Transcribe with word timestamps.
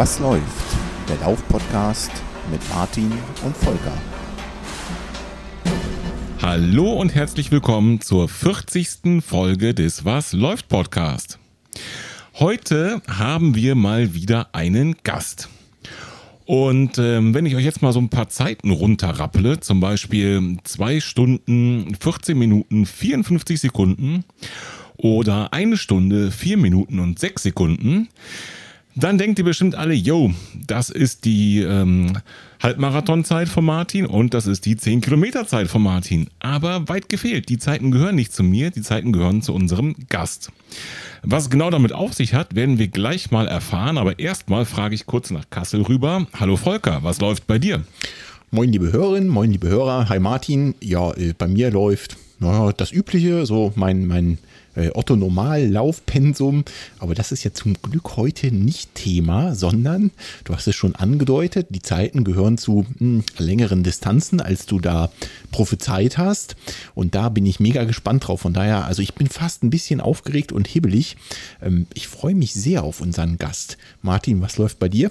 Was 0.00 0.18
läuft? 0.18 0.78
Der 1.10 1.18
Lauf-Podcast 1.18 2.10
mit 2.50 2.66
Martin 2.70 3.12
und 3.44 3.54
Volker. 3.54 3.92
Hallo 6.40 6.94
und 6.94 7.14
herzlich 7.14 7.52
willkommen 7.52 8.00
zur 8.00 8.26
40. 8.26 9.22
Folge 9.22 9.74
des 9.74 10.06
Was 10.06 10.32
läuft 10.32 10.70
Podcast. 10.70 11.38
Heute 12.38 13.02
haben 13.08 13.54
wir 13.54 13.74
mal 13.74 14.14
wieder 14.14 14.48
einen 14.54 14.96
Gast. 15.04 15.50
Und 16.46 16.96
ähm, 16.96 17.34
wenn 17.34 17.44
ich 17.44 17.54
euch 17.54 17.64
jetzt 17.66 17.82
mal 17.82 17.92
so 17.92 18.00
ein 18.00 18.08
paar 18.08 18.30
Zeiten 18.30 18.70
runterrapple, 18.70 19.60
zum 19.60 19.80
Beispiel 19.80 20.56
2 20.64 21.00
Stunden, 21.00 21.94
14 22.00 22.38
Minuten, 22.38 22.86
54 22.86 23.60
Sekunden 23.60 24.24
oder 24.96 25.52
eine 25.52 25.76
Stunde, 25.76 26.30
4 26.30 26.56
Minuten 26.56 27.00
und 27.00 27.18
6 27.18 27.42
Sekunden, 27.42 28.08
dann 28.94 29.18
denkt 29.18 29.38
ihr 29.38 29.44
bestimmt 29.44 29.74
alle, 29.74 29.94
yo, 29.94 30.32
das 30.66 30.90
ist 30.90 31.24
die 31.24 31.60
ähm, 31.60 32.18
Halbmarathonzeit 32.60 33.48
von 33.48 33.64
Martin 33.64 34.04
und 34.06 34.34
das 34.34 34.46
ist 34.46 34.66
die 34.66 34.76
10 34.76 35.00
Kilometer 35.00 35.46
Zeit 35.46 35.68
von 35.68 35.82
Martin. 35.82 36.28
Aber 36.40 36.88
weit 36.88 37.08
gefehlt, 37.08 37.48
die 37.48 37.58
Zeiten 37.58 37.90
gehören 37.90 38.16
nicht 38.16 38.32
zu 38.32 38.42
mir, 38.42 38.70
die 38.70 38.82
Zeiten 38.82 39.12
gehören 39.12 39.42
zu 39.42 39.54
unserem 39.54 39.94
Gast. 40.08 40.50
Was 41.22 41.50
genau 41.50 41.70
damit 41.70 41.92
auf 41.92 42.14
sich 42.14 42.34
hat, 42.34 42.54
werden 42.54 42.78
wir 42.78 42.88
gleich 42.88 43.30
mal 43.30 43.46
erfahren, 43.46 43.98
aber 43.98 44.18
erstmal 44.18 44.64
frage 44.64 44.94
ich 44.94 45.06
kurz 45.06 45.30
nach 45.30 45.48
Kassel 45.50 45.82
rüber. 45.82 46.26
Hallo 46.38 46.56
Volker, 46.56 47.02
was 47.02 47.20
läuft 47.20 47.46
bei 47.46 47.58
dir? 47.58 47.84
Moin 48.50 48.72
liebe 48.72 48.92
Hörerinnen, 48.92 49.28
moin 49.28 49.52
liebe 49.52 49.68
Hörer, 49.68 50.08
hi 50.08 50.18
Martin. 50.18 50.74
Ja, 50.80 51.12
äh, 51.12 51.34
bei 51.38 51.46
mir 51.46 51.70
läuft 51.70 52.16
naja, 52.40 52.72
das 52.72 52.90
Übliche, 52.90 53.46
so 53.46 53.72
mein, 53.76 54.06
mein 54.06 54.38
äh, 54.74 54.90
Otto 54.94 55.16
Normal 55.16 55.66
Laufpensum. 55.66 56.64
Aber 56.98 57.14
das 57.14 57.32
ist 57.32 57.44
ja 57.44 57.52
zum 57.52 57.74
Glück 57.82 58.16
heute 58.16 58.52
nicht 58.52 58.94
Thema, 58.94 59.54
sondern 59.54 60.10
du 60.44 60.54
hast 60.54 60.66
es 60.66 60.76
schon 60.76 60.94
angedeutet, 60.94 61.68
die 61.70 61.82
Zeiten 61.82 62.24
gehören 62.24 62.58
zu 62.58 62.86
mh, 62.98 62.98
hm, 62.98 63.24
längeren 63.38 63.82
Distanzen, 63.82 64.40
als 64.40 64.66
du 64.66 64.80
da 64.80 65.10
prophezeit 65.50 66.18
hast. 66.18 66.56
Und 66.94 67.14
da 67.14 67.28
bin 67.28 67.46
ich 67.46 67.60
mega 67.60 67.84
gespannt 67.84 68.26
drauf. 68.26 68.40
Von 68.40 68.52
daher, 68.52 68.84
also 68.84 69.02
ich 69.02 69.14
bin 69.14 69.28
fast 69.28 69.62
ein 69.62 69.70
bisschen 69.70 70.00
aufgeregt 70.00 70.52
und 70.52 70.68
hibbelig. 70.68 71.16
Ähm, 71.62 71.86
ich 71.94 72.08
freue 72.08 72.34
mich 72.34 72.52
sehr 72.54 72.84
auf 72.84 73.00
unseren 73.00 73.38
Gast. 73.38 73.78
Martin, 74.02 74.40
was 74.40 74.58
läuft 74.58 74.78
bei 74.78 74.88
dir? 74.88 75.10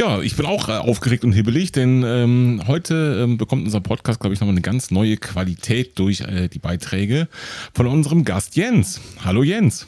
Ja, 0.00 0.22
ich 0.22 0.34
bin 0.34 0.46
auch 0.46 0.70
äh, 0.70 0.78
aufgeregt 0.78 1.24
und 1.24 1.32
hibbelig, 1.32 1.72
denn 1.72 2.02
ähm, 2.06 2.62
heute 2.66 3.20
ähm, 3.22 3.36
bekommt 3.36 3.66
unser 3.66 3.82
Podcast, 3.82 4.18
glaube 4.18 4.32
ich, 4.32 4.40
nochmal 4.40 4.54
eine 4.54 4.62
ganz 4.62 4.90
neue 4.90 5.18
Qualität 5.18 5.98
durch 5.98 6.22
äh, 6.22 6.48
die 6.48 6.58
Beiträge 6.58 7.28
von 7.74 7.86
unserem 7.86 8.24
Gast 8.24 8.56
Jens. 8.56 8.98
Hallo 9.22 9.42
Jens. 9.42 9.86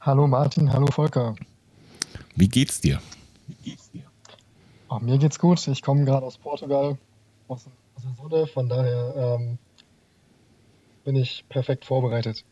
Hallo 0.00 0.28
Martin, 0.28 0.72
hallo 0.72 0.86
Volker. 0.86 1.34
Wie 2.36 2.46
geht's 2.46 2.80
dir? 2.80 3.00
Wie 3.48 3.70
geht's 3.70 3.90
dir? 3.90 4.04
Oh, 4.88 5.00
mir 5.00 5.18
geht's 5.18 5.40
gut. 5.40 5.66
Ich 5.66 5.82
komme 5.82 6.04
gerade 6.04 6.24
aus 6.24 6.38
Portugal, 6.38 6.96
aus, 7.48 7.66
aus, 7.96 8.04
der 8.04 8.14
Sonne, 8.14 8.46
von 8.46 8.68
daher 8.68 9.36
ähm, 9.40 9.58
bin 11.02 11.16
ich 11.16 11.44
perfekt 11.48 11.84
vorbereitet 11.86 12.44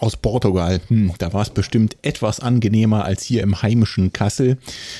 aus 0.00 0.16
Portugal. 0.16 0.80
Hm, 0.88 1.12
da 1.18 1.32
war 1.32 1.42
es 1.42 1.50
bestimmt 1.50 1.96
etwas 2.02 2.40
angenehmer 2.40 3.04
als 3.04 3.22
hier 3.22 3.42
im 3.42 3.62
heimischen 3.62 4.12
Kassel. 4.12 4.58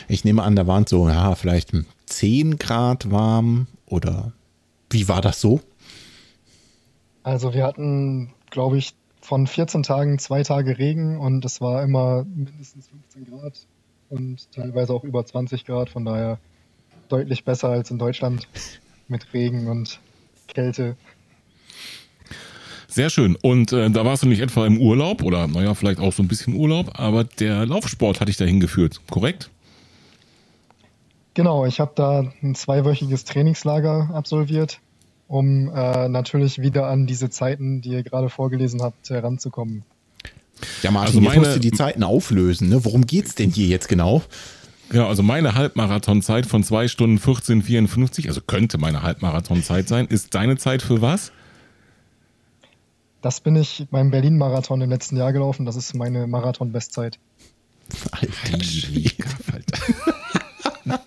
Ich 0.09 0.25
nehme 0.25 0.43
an, 0.43 0.56
da 0.56 0.66
waren 0.66 0.84
es 0.84 0.91
so, 0.91 1.09
ja, 1.09 1.34
vielleicht 1.34 1.72
10 2.06 2.59
Grad 2.59 3.10
warm 3.10 3.66
oder 3.87 4.33
wie 4.91 5.09
war 5.09 5.21
das 5.21 5.41
so? 5.41 5.60
Also 7.22 7.55
wir 7.55 7.65
hatten, 7.65 8.33
glaube 8.50 8.78
ich, 8.78 8.94
von 9.21 9.47
14 9.47 9.83
Tagen 9.83 10.19
zwei 10.19 10.43
Tage 10.43 10.78
Regen 10.78 11.19
und 11.19 11.44
es 11.44 11.60
war 11.60 11.83
immer 11.83 12.25
mindestens 12.25 12.89
15 12.89 13.27
Grad 13.27 13.66
und 14.09 14.50
teilweise 14.53 14.93
auch 14.93 15.05
über 15.05 15.25
20 15.25 15.65
Grad. 15.66 15.91
Von 15.91 16.05
daher 16.05 16.39
deutlich 17.09 17.44
besser 17.44 17.69
als 17.69 17.91
in 17.91 17.99
Deutschland 17.99 18.49
mit 19.09 19.33
Regen 19.33 19.69
und 19.69 20.00
Kälte. 20.49 20.97
Sehr 22.91 23.09
schön. 23.09 23.37
Und 23.41 23.73
äh, 23.73 23.89
da 23.91 24.05
warst 24.05 24.25
du 24.25 24.27
nicht 24.27 24.41
etwa 24.41 24.67
im 24.67 24.78
Urlaub 24.78 25.23
oder 25.23 25.47
naja, 25.47 25.75
vielleicht 25.75 26.01
auch 26.01 26.12
so 26.12 26.23
ein 26.23 26.28
bisschen 26.28 26.55
Urlaub, 26.55 26.99
aber 26.99 27.25
der 27.25 27.65
Laufsport 27.65 28.21
hat 28.21 28.28
dich 28.28 28.37
dahin 28.37 28.59
geführt, 28.59 29.01
korrekt? 29.11 29.51
Genau, 31.34 31.65
ich 31.65 31.78
habe 31.78 31.93
da 31.95 32.33
ein 32.43 32.56
zweiwöchiges 32.56 33.25
Trainingslager 33.25 34.11
absolviert, 34.12 34.81
um 35.28 35.71
äh, 35.73 36.09
natürlich 36.09 36.59
wieder 36.59 36.89
an 36.89 37.06
diese 37.06 37.31
Zeiten, 37.31 37.81
die 37.81 37.91
ihr 37.91 38.03
gerade 38.03 38.28
vorgelesen 38.28 38.83
habt, 38.83 39.09
heranzukommen. 39.09 39.84
Ja, 40.83 40.91
Martin, 40.91 41.07
also 41.07 41.21
meine, 41.21 41.34
jetzt 41.37 41.45
musst 41.45 41.57
du 41.57 41.61
die 41.61 41.72
Zeiten 41.72 42.03
auflösen. 42.03 42.69
Ne? 42.69 42.84
Worum 42.84 43.07
geht's 43.07 43.37
denn 43.37 43.51
hier 43.51 43.69
jetzt 43.69 43.89
genau? 43.89 44.22
Genau, 44.91 45.07
also 45.07 45.22
meine 45.22 45.55
Halbmarathonzeit 45.55 46.47
von 46.47 46.65
2 46.65 46.89
Stunden 46.89 47.19
14,54, 47.19 48.27
also 48.27 48.41
könnte 48.41 48.77
meine 48.77 49.05
Halbmarathonzeit 49.05 49.87
sein. 49.87 50.09
Ist 50.09 50.34
deine 50.34 50.57
Zeit 50.57 50.83
für 50.83 51.01
was? 51.01 51.31
Das 53.22 53.41
bin 53.41 53.56
ich 53.56 53.86
beim 53.91 54.10
Berlin-Marathon 54.10 54.81
im 54.81 54.91
letzten 54.91 55.16
Jahr 55.16 55.32
gelaufen. 55.32 55.66
Das 55.66 55.76
ist 55.76 55.94
meine 55.94 56.26
Marathon-Bestzeit. 56.26 57.19
Alter 58.12 58.64
Schwieger, 58.64 59.28
Alter. 59.53 61.00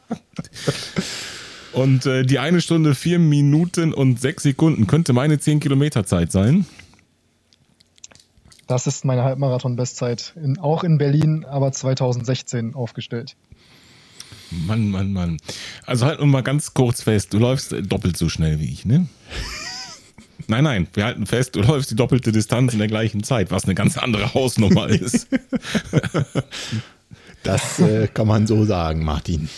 und 1.73 2.05
äh, 2.05 2.23
die 2.23 2.39
eine 2.39 2.61
Stunde, 2.61 2.93
vier 2.93 3.19
Minuten 3.19 3.93
und 3.93 4.19
sechs 4.19 4.43
Sekunden 4.43 4.85
könnte 4.85 5.13
meine 5.13 5.39
zehn 5.39 5.59
Kilometer 5.59 6.05
Zeit 6.05 6.31
sein. 6.31 6.65
Das 8.67 8.85
ist 8.87 9.05
meine 9.05 9.23
Halbmarathon-Bestzeit. 9.23 10.33
auch 10.59 10.83
in 10.83 10.97
Berlin, 10.97 11.45
aber 11.45 11.71
2016 11.71 12.75
aufgestellt. 12.75 13.35
Mann, 14.51 14.89
Mann, 14.89 15.13
Mann. 15.13 15.37
Also 15.85 16.05
halt 16.05 16.19
nur 16.19 16.27
mal 16.27 16.43
ganz 16.43 16.73
kurz 16.73 17.01
fest, 17.01 17.33
du 17.33 17.39
läufst 17.39 17.73
doppelt 17.91 18.17
so 18.17 18.29
schnell 18.29 18.59
wie 18.59 18.71
ich, 18.71 18.85
ne? 18.85 19.07
Nein, 20.47 20.63
nein, 20.63 20.87
wir 20.93 21.05
halten 21.05 21.25
fest, 21.25 21.55
du 21.55 21.61
läufst 21.61 21.91
die 21.91 21.95
doppelte 21.95 22.31
Distanz 22.31 22.73
in 22.73 22.79
der 22.79 22.87
gleichen 22.87 23.23
Zeit, 23.23 23.51
was 23.51 23.65
eine 23.65 23.75
ganz 23.75 23.97
andere 23.97 24.33
Hausnummer 24.33 24.87
ist. 24.87 25.27
Das 27.43 27.79
äh, 27.79 28.07
kann 28.07 28.27
man 28.27 28.47
so 28.47 28.63
sagen, 28.63 29.03
Martin. 29.03 29.49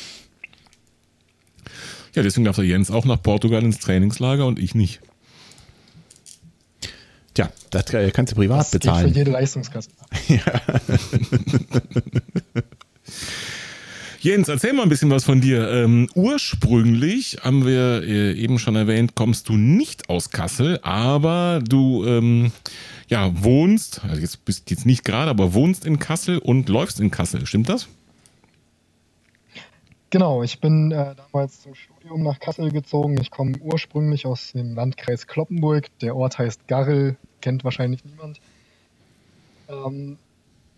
Ja, 2.16 2.24
deswegen 2.24 2.46
darf 2.46 2.56
der 2.56 2.66
Jens 2.66 2.90
auch 2.90 3.06
nach 3.06 3.22
Portugal 3.22 3.64
ins 3.64 3.80
Trainingslager 3.80 4.48
und 4.48 4.58
ich 4.58 4.74
nicht. 4.74 5.02
Tja, 7.36 7.52
das 7.70 7.94
äh, 7.94 8.10
kannst 8.12 8.32
du 8.32 8.38
privat 8.38 8.62
das 8.62 8.72
bezahlen. 8.72 9.12
für 9.12 9.20
jede 9.20 9.32
Leistungskasse. 9.32 9.90
ja. 10.28 10.40
Jens, 14.26 14.48
erzähl 14.48 14.74
mal 14.74 14.82
ein 14.82 14.90
bisschen 14.90 15.12
was 15.12 15.24
von 15.24 15.40
dir. 15.40 15.70
Ähm, 15.70 16.10
ursprünglich 16.16 17.38
haben 17.44 17.64
wir 17.64 18.02
äh, 18.02 18.34
eben 18.34 18.58
schon 18.58 18.76
erwähnt, 18.76 19.14
kommst 19.14 19.50
du 19.50 19.54
nicht 19.54 20.10
aus 20.10 20.32
Kassel, 20.32 20.80
aber 20.82 21.62
du 21.64 22.04
ähm, 22.08 22.52
ja, 23.08 23.30
wohnst, 23.44 24.04
also 24.04 24.20
jetzt 24.20 24.44
bist 24.44 24.72
jetzt 24.72 24.88
nicht 24.88 25.06
gerade, 25.06 25.30
aber 25.30 25.54
wohnst 25.54 25.86
in 25.86 26.00
Kassel 26.00 26.40
und 26.40 26.70
läufst 26.70 27.00
in 27.00 27.12
Kassel. 27.12 27.46
Stimmt 27.46 27.70
das? 27.70 27.88
Genau, 30.10 30.42
ich 30.42 30.60
bin 30.60 30.92
äh, 30.92 31.14
damals 31.14 31.62
zum 31.62 31.76
Studium 31.76 32.24
nach 32.24 32.40
Kassel 32.40 32.72
gezogen. 32.72 33.22
Ich 33.22 33.30
komme 33.30 33.56
ursprünglich 33.60 34.26
aus 34.26 34.54
dem 34.54 34.74
Landkreis 34.74 35.28
Kloppenburg. 35.28 35.86
Der 36.02 36.16
Ort 36.16 36.40
heißt 36.40 36.68
Garrel, 36.68 37.16
kennt 37.42 37.64
wahrscheinlich 37.64 38.04
niemand. 38.04 38.42
Ähm, 39.70 40.18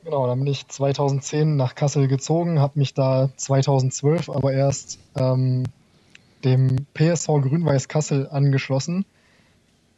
Genau, 0.04 0.28
dann 0.28 0.40
bin 0.40 0.48
ich 0.48 0.68
2010 0.68 1.56
nach 1.56 1.76
Kassel 1.76 2.08
gezogen, 2.08 2.60
habe 2.60 2.80
mich 2.80 2.94
da 2.94 3.30
2012 3.36 4.30
aber 4.30 4.54
erst 4.54 5.00
ähm, 5.16 5.64
dem 6.44 6.86
PSV 6.94 7.28
Grün-Weiß 7.28 7.88
Kassel 7.88 8.30
angeschlossen. 8.30 9.06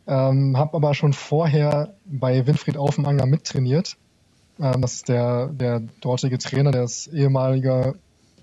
Ähm, 0.07 0.57
habe 0.57 0.75
aber 0.75 0.95
schon 0.95 1.13
vorher 1.13 1.93
bei 2.05 2.47
Winfried 2.47 2.77
Aufenanger 2.77 3.27
mittrainiert. 3.27 3.97
Ähm, 4.59 4.81
das 4.81 4.95
ist 4.95 5.09
der, 5.09 5.47
der 5.47 5.81
dortige 6.01 6.39
Trainer, 6.39 6.71
der 6.71 6.83
ist 6.83 7.07
ehemaliger 7.07 7.93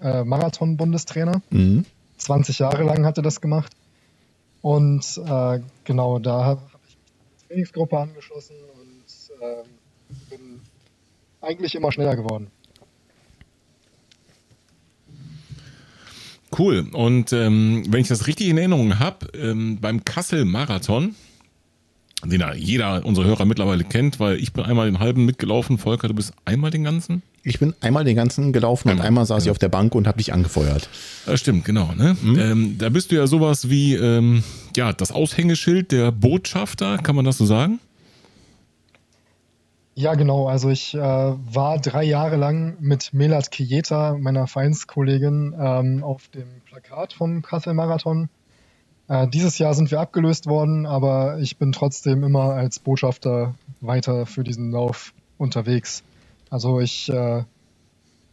äh, 0.01 0.23
Marathon-Bundestrainer. 0.23 1.43
Mhm. 1.51 1.85
20 2.19 2.61
Jahre 2.61 2.85
lang 2.85 3.05
hat 3.05 3.19
er 3.19 3.23
das 3.23 3.41
gemacht. 3.41 3.73
Und 4.63 5.21
äh, 5.27 5.61
genau, 5.85 6.19
da 6.19 6.45
habe 6.45 6.61
ich 6.67 6.83
mich 6.83 6.97
die 6.97 7.49
Trainingsgruppe 7.49 7.99
angeschlossen 7.99 8.57
und 8.75 9.43
äh, 9.43 9.65
bin 10.31 10.46
eigentlich 11.41 11.75
immer 11.75 11.93
schneller 11.93 12.17
geworden. 12.17 12.51
Cool. 16.57 16.87
Und 16.93 17.33
ähm, 17.33 17.85
wenn 17.89 18.01
ich 18.01 18.09
das 18.09 18.27
richtig 18.27 18.49
in 18.49 18.59
Erinnerung 18.59 18.99
habe, 18.99 19.27
ähm, 19.35 19.79
beim 19.81 20.05
Kassel-Marathon, 20.05 21.15
den 22.25 22.43
jeder 22.57 23.05
unserer 23.05 23.27
Hörer 23.27 23.45
mittlerweile 23.45 23.85
kennt, 23.85 24.19
weil 24.21 24.39
ich 24.39 24.53
bin 24.53 24.65
einmal 24.65 24.87
den 24.87 24.99
halben 24.99 25.27
mitgelaufen. 25.27 25.79
Volker, 25.79 26.09
du 26.09 26.15
bist 26.15 26.33
einmal 26.45 26.71
den 26.71 26.83
ganzen? 26.83 27.23
Ich 27.43 27.59
bin 27.59 27.75
einmal 27.81 28.05
den 28.05 28.17
ganzen 28.17 28.53
gelaufen 28.53 28.89
einmal, 28.89 29.03
und 29.03 29.07
einmal 29.07 29.27
saß 29.27 29.43
genau. 29.43 29.45
ich 29.45 29.51
auf 29.51 29.59
der 29.59 29.69
Bank 29.69 29.95
und 29.95 30.07
habe 30.07 30.19
dich 30.19 30.33
angefeuert. 30.33 30.89
Das 31.27 31.41
stimmt, 31.41 31.65
genau. 31.65 31.93
Ne? 31.95 32.17
Mhm. 32.23 32.39
Ähm, 32.39 32.79
da 32.79 32.89
bist 32.89 33.13
du 33.13 33.17
ja 33.17 33.27
sowas 33.27 33.69
wie 33.69 33.95
ähm, 33.95 34.43
ja, 34.75 34.93
das 34.93 35.13
Aushängeschild 35.13 35.93
der 35.93 36.11
Botschafter, 36.11 36.99
kann 36.99 37.17
man 37.17 37.25
das 37.25 37.39
so 37.39 37.45
sagen? 37.45 37.81
Ja, 39.99 40.15
genau. 40.15 40.47
Also 40.47 40.69
ich 40.69 40.95
äh, 40.95 40.99
war 41.01 41.79
drei 41.79 42.05
Jahre 42.05 42.37
lang 42.37 42.77
mit 42.81 43.15
Melat 43.15 43.51
Kieta, 43.51 44.19
meiner 44.19 44.47
Vereinskollegin, 44.47 45.55
ähm, 45.59 46.05
auf 46.05 46.29
dem 46.29 46.61
Plakat 46.67 47.15
vom 47.15 47.41
Kassel-Marathon. 47.41 48.29
Äh, 49.09 49.27
dieses 49.29 49.57
Jahr 49.57 49.73
sind 49.73 49.91
wir 49.91 49.99
abgelöst 50.01 50.49
worden, 50.49 50.85
aber 50.85 51.39
ich 51.39 51.57
bin 51.57 51.73
trotzdem 51.73 52.25
immer 52.25 52.53
als 52.53 52.79
Botschafter 52.79 53.55
weiter 53.81 54.27
für 54.27 54.45
diesen 54.45 54.71
Lauf 54.71 55.15
unterwegs. 55.39 56.03
Also 56.51 56.79
ich 56.81 57.09
äh, 57.09 57.45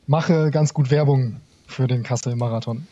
mache 0.06 0.51
ganz 0.51 0.74
gut 0.74 0.92
Werbung 0.92 1.38
für 1.66 1.88
den 1.88 2.04
Kassel-Marathon. 2.04 2.88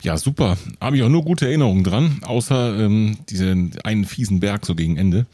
Ja, 0.00 0.16
super. 0.16 0.56
Habe 0.80 0.96
ich 0.96 1.02
auch 1.02 1.08
nur 1.08 1.24
gute 1.24 1.46
Erinnerungen 1.46 1.82
dran, 1.82 2.20
außer 2.22 2.78
ähm, 2.78 3.18
diesen 3.28 3.72
einen 3.82 4.04
fiesen 4.04 4.38
Berg 4.38 4.64
so 4.64 4.76
gegen 4.76 4.96
Ende. 4.96 5.26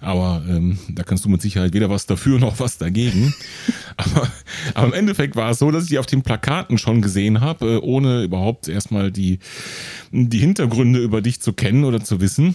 Aber 0.00 0.42
ähm, 0.48 0.78
da 0.88 1.02
kannst 1.02 1.24
du 1.24 1.28
mit 1.28 1.42
Sicherheit 1.42 1.74
weder 1.74 1.90
was 1.90 2.06
dafür 2.06 2.38
noch 2.40 2.60
was 2.60 2.78
dagegen. 2.78 3.34
aber, 3.96 4.28
aber 4.74 4.86
im 4.86 4.92
Endeffekt 4.92 5.34
war 5.34 5.50
es 5.50 5.58
so, 5.58 5.70
dass 5.72 5.84
ich 5.84 5.88
die 5.90 5.98
auf 5.98 6.06
den 6.06 6.22
Plakaten 6.22 6.78
schon 6.78 7.02
gesehen 7.02 7.40
habe, 7.40 7.74
äh, 7.74 7.76
ohne 7.78 8.22
überhaupt 8.22 8.68
erstmal 8.68 9.10
die, 9.10 9.40
die 10.12 10.38
Hintergründe 10.38 11.00
über 11.00 11.20
dich 11.20 11.40
zu 11.40 11.52
kennen 11.52 11.84
oder 11.84 12.02
zu 12.02 12.20
wissen. 12.20 12.54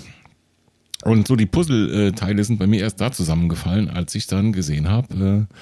Und 1.04 1.28
so 1.28 1.36
die 1.36 1.46
Puzzleteile 1.46 2.44
sind 2.44 2.60
bei 2.60 2.68
mir 2.68 2.82
erst 2.82 3.00
da 3.00 3.12
zusammengefallen, 3.12 3.90
als 3.90 4.16
ich 4.16 4.28
dann 4.28 4.52
gesehen 4.52 4.90
habe, 4.90 5.48
äh, 5.50 5.54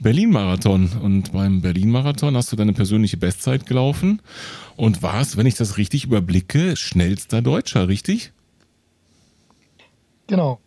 Berlin-Marathon. 0.00 0.90
Und 1.02 1.32
beim 1.32 1.60
Berlin-Marathon 1.60 2.36
hast 2.36 2.52
du 2.52 2.56
deine 2.56 2.72
persönliche 2.72 3.16
Bestzeit 3.16 3.66
gelaufen 3.66 4.20
und 4.76 5.02
warst, 5.02 5.36
wenn 5.36 5.46
ich 5.46 5.56
das 5.56 5.76
richtig 5.76 6.04
überblicke, 6.04 6.76
schnellster 6.76 7.42
Deutscher, 7.42 7.88
richtig? 7.88 8.32
Genau. 10.26 10.60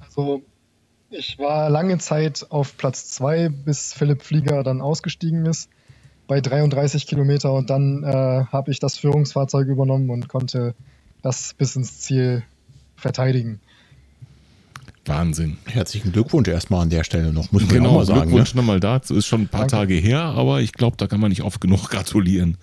Also 0.00 0.42
ich 1.10 1.38
war 1.38 1.70
lange 1.70 1.98
Zeit 1.98 2.46
auf 2.50 2.76
Platz 2.76 3.08
2, 3.10 3.48
bis 3.48 3.94
Philipp 3.94 4.22
Flieger 4.22 4.62
dann 4.62 4.80
ausgestiegen 4.80 5.46
ist 5.46 5.70
bei 6.28 6.40
33 6.40 7.06
Kilometer 7.06 7.52
und 7.54 7.70
dann 7.70 8.04
äh, 8.04 8.44
habe 8.52 8.70
ich 8.70 8.78
das 8.78 8.98
Führungsfahrzeug 8.98 9.66
übernommen 9.66 10.10
und 10.10 10.28
konnte 10.28 10.74
das 11.22 11.54
bis 11.54 11.74
ins 11.74 12.00
Ziel 12.00 12.44
verteidigen. 12.94 13.60
Wahnsinn. 15.08 15.56
Herzlichen 15.66 16.12
Glückwunsch 16.12 16.48
erstmal 16.48 16.82
an 16.82 16.90
der 16.90 17.04
Stelle 17.04 17.32
noch, 17.32 17.50
muss 17.52 17.62
man 17.62 17.70
genau, 17.74 17.90
auch 17.90 17.94
mal 17.96 18.06
sagen. 18.06 18.20
Glückwunsch 18.22 18.54
Ne? 18.54 18.60
nochmal 18.60 18.80
dazu. 18.80 19.14
Ist 19.14 19.26
schon 19.26 19.42
ein 19.42 19.48
paar 19.48 19.62
Danke. 19.62 19.76
Tage 19.76 19.94
her, 19.94 20.20
aber 20.20 20.60
ich 20.60 20.72
glaube, 20.72 20.96
da 20.96 21.06
kann 21.06 21.20
man 21.20 21.30
nicht 21.30 21.42
oft 21.42 21.60
genug 21.60 21.88
gratulieren. 21.90 22.56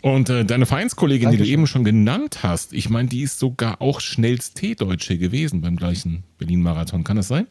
Und 0.00 0.30
äh, 0.30 0.44
deine 0.44 0.64
Vereinskollegin, 0.66 1.30
die 1.30 1.36
du 1.36 1.42
Dankeschön. 1.42 1.52
eben 1.60 1.66
schon 1.66 1.84
genannt 1.84 2.42
hast, 2.44 2.72
ich 2.72 2.88
meine, 2.88 3.08
die 3.08 3.22
ist 3.22 3.38
sogar 3.40 3.82
auch 3.82 4.00
Schnellst-T-Deutsche 4.00 5.18
gewesen 5.18 5.60
beim 5.60 5.74
gleichen 5.76 6.22
Berlin-Marathon. 6.38 7.02
Kann 7.02 7.16
das 7.16 7.26
sein? 7.28 7.48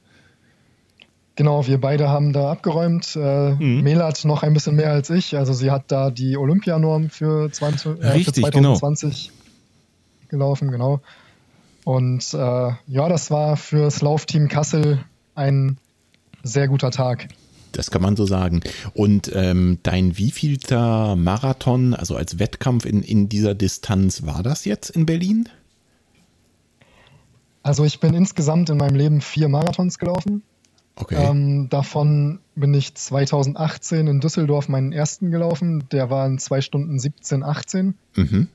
Genau, 1.36 1.68
wir 1.68 1.80
beide 1.80 2.08
haben 2.10 2.34
da 2.34 2.52
abgeräumt. 2.52 3.16
Äh, 3.16 3.52
Mhm. 3.56 3.82
Melat 3.84 4.24
noch 4.26 4.44
ein 4.44 4.54
bisschen 4.54 4.76
mehr 4.76 4.92
als 4.92 5.10
ich. 5.10 5.36
Also 5.38 5.54
sie 5.54 5.70
hat 5.72 5.92
da 5.92 6.10
die 6.10 6.38
Olympianorm 6.38 7.10
für, 7.10 7.52
20, 7.52 8.00
äh, 8.02 8.08
Richtig, 8.12 8.46
für 8.46 8.52
genau. 8.52 8.76
2020 8.76 9.32
gelaufen, 10.30 10.72
genau. 10.72 11.02
Und 11.88 12.34
äh, 12.34 12.38
ja, 12.38 13.08
das 13.08 13.32
war 13.32 13.56
fürs 13.56 14.02
Laufteam 14.02 14.50
Kassel 14.50 15.06
ein 15.36 15.78
sehr 16.44 16.68
guter 16.68 16.92
Tag. 16.92 17.30
Das 17.72 17.92
kann 17.92 18.02
man 18.02 18.18
so 18.18 18.26
sagen. 18.26 18.60
Und 18.94 19.32
ähm, 19.34 19.80
dein 19.84 20.18
wievielter 20.18 21.16
Marathon, 21.16 21.94
also 21.94 22.18
als 22.18 22.40
Wettkampf 22.40 22.84
in, 22.84 23.04
in 23.04 23.30
dieser 23.30 23.56
Distanz, 23.56 24.26
war 24.26 24.44
das 24.44 24.66
jetzt 24.66 24.90
in 24.90 25.06
Berlin? 25.06 25.48
Also 27.64 27.86
ich 27.86 28.02
bin 28.02 28.14
insgesamt 28.14 28.70
in 28.70 28.76
meinem 28.76 28.96
Leben 28.96 29.22
vier 29.22 29.48
Marathons 29.48 29.98
gelaufen. 29.98 30.44
Okay. 30.98 31.16
Ähm, 31.16 31.70
davon 31.70 32.40
bin 32.56 32.74
ich 32.74 32.96
2018 32.96 34.08
in 34.08 34.20
Düsseldorf 34.20 34.68
meinen 34.68 34.92
ersten 34.92 35.32
gelaufen. 35.32 35.86
Der 35.94 36.10
war 36.10 36.28
in 36.28 36.38
2 36.38 36.60
Stunden 36.60 37.00
17, 37.00 37.44
18. 37.44 37.96
mhm. 38.18 38.50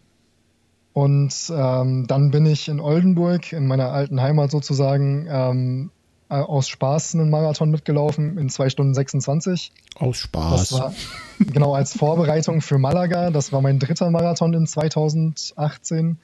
Und 0.92 1.32
ähm, 1.54 2.06
dann 2.06 2.30
bin 2.30 2.46
ich 2.46 2.68
in 2.68 2.80
Oldenburg, 2.80 3.52
in 3.52 3.66
meiner 3.66 3.92
alten 3.92 4.20
Heimat 4.20 4.50
sozusagen, 4.50 5.26
ähm, 5.30 5.90
äh, 6.28 6.36
aus 6.36 6.68
Spaß 6.68 7.14
einen 7.14 7.30
Marathon 7.30 7.70
mitgelaufen 7.70 8.38
in 8.38 8.48
2 8.48 8.70
Stunden 8.70 8.94
26. 8.94 9.72
Aus 9.96 10.16
Spaß. 10.16 10.72
War 10.72 10.94
genau 11.38 11.74
als 11.74 11.96
Vorbereitung 11.96 12.62
für 12.62 12.78
Malaga. 12.78 13.30
Das 13.30 13.52
war 13.52 13.60
mein 13.60 13.78
dritter 13.78 14.10
Marathon 14.10 14.54
in 14.54 14.66
2018. 14.66 16.18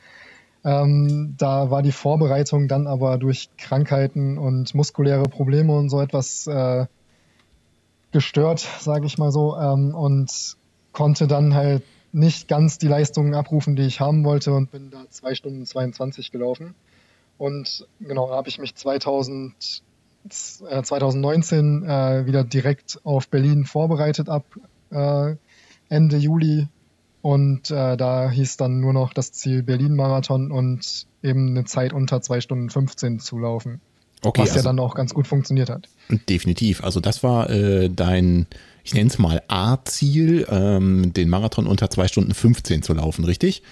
Ähm, 0.65 1.35
da 1.39 1.71
war 1.71 1.83
die 1.83 1.93
Vorbereitung 1.93 2.69
dann 2.69 2.87
aber 2.87 3.19
durch 3.19 3.51
Krankheiten 3.59 4.39
und 4.39 4.75
muskuläre 4.75 5.25
Probleme 5.25 5.77
und 5.77 5.89
so 5.89 6.01
etwas 6.01 6.47
äh, 6.47 6.87
gestört, 8.11 8.67
sage 8.81 9.07
ich 9.07 9.19
mal 9.19 9.31
so, 9.31 9.57
ähm, 9.57 9.95
und 9.95 10.57
konnte 10.93 11.27
dann 11.27 11.55
halt 11.55 11.83
nicht 12.13 12.49
ganz 12.49 12.79
die 12.79 12.89
Leistungen 12.89 13.35
abrufen, 13.35 13.77
die 13.77 13.83
ich 13.83 14.01
haben 14.01 14.25
wollte 14.25 14.53
und 14.53 14.71
bin 14.71 14.91
da 14.91 15.05
2 15.09 15.35
Stunden 15.35 15.67
22 15.67 16.31
gelaufen. 16.31 16.75
Und 17.37 17.87
genau, 18.01 18.29
da 18.29 18.37
habe 18.37 18.49
ich 18.49 18.59
mich 18.59 18.75
2000, 18.75 19.83
äh, 20.69 20.83
2019 20.83 21.85
äh, 21.85 22.27
wieder 22.27 22.45
direkt 22.45 23.01
auf 23.05 23.29
Berlin 23.29 23.65
vorbereitet 23.65 24.29
ab 24.29 24.45
äh, 24.91 25.37
Ende 25.89 26.17
Juli. 26.17 26.69
Und 27.21 27.71
äh, 27.71 27.97
da 27.97 28.31
hieß 28.31 28.57
dann 28.57 28.81
nur 28.81 28.93
noch 28.93 29.13
das 29.13 29.33
Ziel 29.33 29.63
Berlin-Marathon 29.63 30.51
und 30.51 31.07
eben 31.23 31.51
eine 31.51 31.65
Zeit 31.65 31.93
unter 31.93 32.21
2 32.23 32.41
Stunden 32.41 32.71
15 32.71 33.21
zu 33.21 33.39
laufen. 33.39 33.81
okay, 34.23 34.43
was 34.43 34.51
ja 34.51 34.55
also, 34.57 34.69
dann 34.69 34.79
auch 34.79 34.95
ganz 34.95 35.15
gut 35.15 35.27
funktioniert 35.27 35.69
hat. 35.69 35.89
definitiv. 36.29 36.83
Also 36.83 37.01
das 37.01 37.23
war 37.23 37.51
äh, 37.51 37.91
dein, 37.91 38.47
ich 38.89 38.95
nenne 38.95 39.11
es 39.11 39.19
mal 39.19 39.43
A-Ziel, 39.49 40.47
ähm, 40.49 41.13
den 41.13 41.29
Marathon 41.29 41.67
unter 41.67 41.91
2 41.91 42.09
Stunden 42.09 42.33
15 42.33 42.83
zu 42.83 42.95
laufen, 42.95 43.25
richtig? 43.25 43.63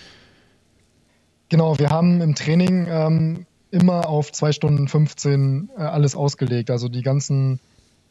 Genau, 1.49 1.79
wir 1.79 1.89
haben 1.89 2.21
im 2.21 2.35
Training 2.35 2.87
ähm, 2.87 3.47
immer 3.71 4.11
auf 4.11 4.31
2 4.31 4.53
Stunden 4.53 4.89
15 4.89 5.71
äh, 5.75 5.81
alles 5.81 6.17
ausgelegt. 6.17 6.71
Also 6.71 6.91
die 6.91 7.01
ganzen 7.01 7.61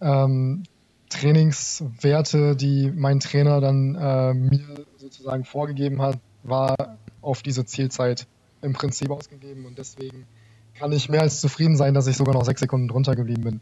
ähm, 0.02 0.64
Trainingswerte, 1.10 2.56
die 2.56 2.92
mein 2.92 3.20
Trainer 3.20 3.62
dann 3.62 3.94
äh, 3.94 4.34
mir 4.34 4.64
sozusagen 4.98 5.46
vorgegeben 5.46 6.02
hat, 6.02 6.18
war 6.42 6.98
auf 7.22 7.44
diese 7.44 7.66
Zielzeit 7.66 8.26
im 8.64 8.74
Prinzip 8.74 9.12
ausgegeben. 9.12 9.68
Und 9.68 9.78
deswegen 9.78 10.26
kann 10.74 10.92
ich 10.92 11.08
mehr 11.08 11.22
als 11.22 11.40
zufrieden 11.40 11.78
sein, 11.78 11.94
dass 11.94 12.08
ich 12.08 12.18
sogar 12.18 12.34
noch 12.34 12.46
sechs 12.46 12.62
Sekunden 12.62 12.88
drunter 12.88 13.16
geblieben 13.16 13.44
bin. 13.44 13.62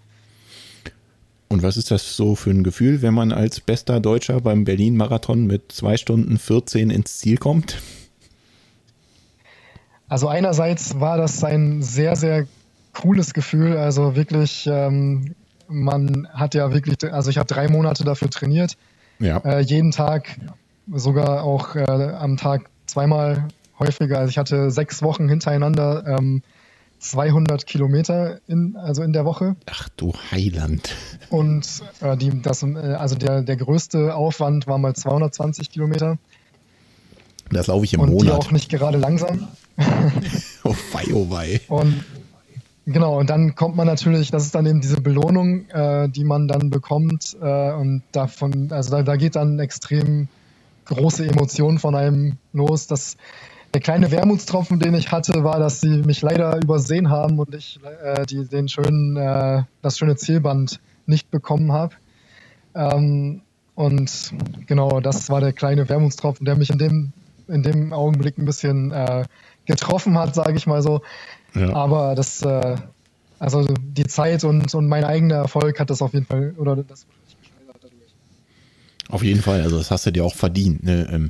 Und 1.53 1.62
was 1.62 1.77
ist 1.77 1.91
das 1.91 2.17
so 2.17 2.33
für 2.36 2.50
ein 2.50 2.63
Gefühl, 2.63 3.03
wenn 3.03 3.13
man 3.13 3.31
als 3.31 3.60
bester 3.62 4.00
Deutscher 4.00 4.41
beim 4.41 4.63
Berlin-Marathon 4.63 5.45
mit 5.45 5.72
2 5.72 5.98
Stunden 5.98 6.39
14 6.39 6.89
ins 6.89 7.19
Ziel 7.19 7.38
kommt? 7.38 7.77
Also 10.10 10.27
einerseits 10.27 11.00
war 11.00 11.17
das 11.17 11.43
ein 11.43 11.83
sehr, 11.83 12.15
sehr 12.15 12.48
cooles 12.93 13.36
Gefühl. 13.36 13.77
Also 13.77 14.15
wirklich, 14.15 14.67
ähm, 14.67 15.36
man 15.67 16.27
hat 16.33 16.55
ja 16.55 16.74
wirklich, 16.74 16.98
also 17.13 17.29
ich 17.29 17.38
habe 17.38 17.48
drei 17.48 17.67
Monate 17.67 18.03
dafür 18.03 18.31
trainiert, 18.31 18.75
Ja. 19.19 19.38
äh, 19.38 19.60
jeden 19.62 19.91
Tag, 19.91 20.39
sogar 20.91 21.43
auch 21.43 21.75
äh, 21.75 21.81
am 21.83 22.36
Tag 22.38 22.67
zweimal 22.88 23.48
häufiger. 23.77 24.17
Also 24.17 24.31
ich 24.31 24.39
hatte 24.39 24.72
sechs 24.72 25.03
Wochen 25.03 25.29
hintereinander 25.29 26.17
ähm, 26.17 26.41
200 27.03 27.65
Kilometer 27.67 28.39
in, 28.48 28.77
also 28.77 29.03
in 29.03 29.13
der 29.13 29.25
Woche. 29.25 29.55
Ach 29.69 29.89
du 29.98 30.13
Heiland. 30.31 30.95
Und 31.29 31.83
äh, 32.00 32.15
die, 32.15 32.41
das, 32.41 32.63
äh, 32.63 32.77
also 32.77 33.15
der, 33.15 33.41
der 33.41 33.57
größte 33.57 34.15
Aufwand 34.15 34.67
war 34.67 34.77
mal 34.77 34.95
220 34.95 35.69
Kilometer. 35.69 36.17
Das 37.51 37.67
laufe 37.67 37.83
ich 37.86 37.93
im 37.93 38.00
und 38.00 38.10
die 38.10 38.13
Monat. 38.13 38.33
auch 38.33 38.51
nicht 38.51 38.69
gerade 38.69 38.98
langsam. 38.98 39.48
Oh 40.65 40.75
wei, 40.93 41.13
oh 41.13 41.29
wei. 41.29 41.60
Und 41.67 42.05
genau, 42.86 43.19
und 43.19 43.29
dann 43.29 43.53
kommt 43.53 43.75
man 43.75 43.86
natürlich, 43.86 44.31
das 44.31 44.45
ist 44.45 44.55
dann 44.55 44.65
eben 44.65 44.79
diese 44.79 45.01
Belohnung, 45.01 45.67
äh, 45.72 46.07
die 46.07 46.24
man 46.24 46.48
dann 46.48 46.69
bekommt. 46.69 47.36
Äh, 47.41 47.74
und 47.74 48.01
davon, 48.13 48.72
also 48.72 48.91
da, 48.91 49.03
da 49.03 49.17
geht 49.17 49.36
dann 49.36 49.60
extrem 49.60 50.29
große 50.86 51.25
Emotionen 51.25 51.79
von 51.79 51.95
einem 51.95 52.38
los. 52.53 52.88
Das, 52.88 53.17
der 53.74 53.82
kleine 53.82 54.12
Wermutstropfen, 54.12 54.80
den 54.80 54.94
ich 54.94 55.12
hatte, 55.12 55.44
war, 55.44 55.60
dass 55.60 55.82
sie 55.82 56.03
mich 56.03 56.22
leider 56.22 56.62
übersehen 56.62 57.10
haben 57.10 57.39
und 57.39 57.56
ich 57.56 57.80
äh, 58.03 58.25
die, 58.25 58.46
den 58.46 58.68
schönen, 58.68 59.18
äh, 59.18 59.63
das 59.82 59.98
schöne 59.98 60.15
Zielband 60.15 60.80
nicht 61.06 61.32
bekommen 61.32 61.72
habe. 61.72 61.96
Ähm, 62.75 63.42
und 63.75 64.34
genau, 64.68 65.00
das 65.00 65.30
war 65.30 65.42
der 65.42 65.53
kleine 65.53 65.89
Wermutstropfen, 65.89 66.46
der 66.46 66.56
mich 66.56 66.70
in 66.70 66.77
dem, 66.77 67.13
in 67.48 67.63
dem 67.63 67.94
Augenblick 67.94 68.38
ein 68.38 68.46
bisschen 68.46 68.92
äh, 68.92 69.25
getroffen 69.65 70.18
hat, 70.18 70.36
sage 70.36 70.56
ich 70.56 70.68
mal 70.68 70.84
so. 70.84 71.01
Ja. 71.56 71.74
Aber 71.74 72.13
das, 72.13 72.44
äh, 72.44 72.75
also 73.39 73.65
die 73.82 74.06
Zeit 74.06 74.44
und, 74.44 74.74
und 74.75 74.88
mein 74.88 75.03
eigener 75.03 75.36
Erfolg 75.36 75.80
hat 75.80 75.89
das 75.89 76.01
auf 76.03 76.13
jeden 76.13 76.25
Fall, 76.25 76.53
oder 76.58 76.75
das 76.75 77.08
wurde 77.08 77.18
nicht 77.25 77.42
geschmälert 77.42 77.77
dadurch. 77.82 78.13
Auf 79.13 79.24
jeden 79.24 79.41
Fall, 79.41 79.62
also 79.62 79.77
das 79.77 79.91
hast 79.91 80.05
du 80.05 80.12
dir 80.12 80.24
auch 80.25 80.36
verdient. 80.36 80.84
Ne? 80.84 81.08
Ähm, 81.12 81.29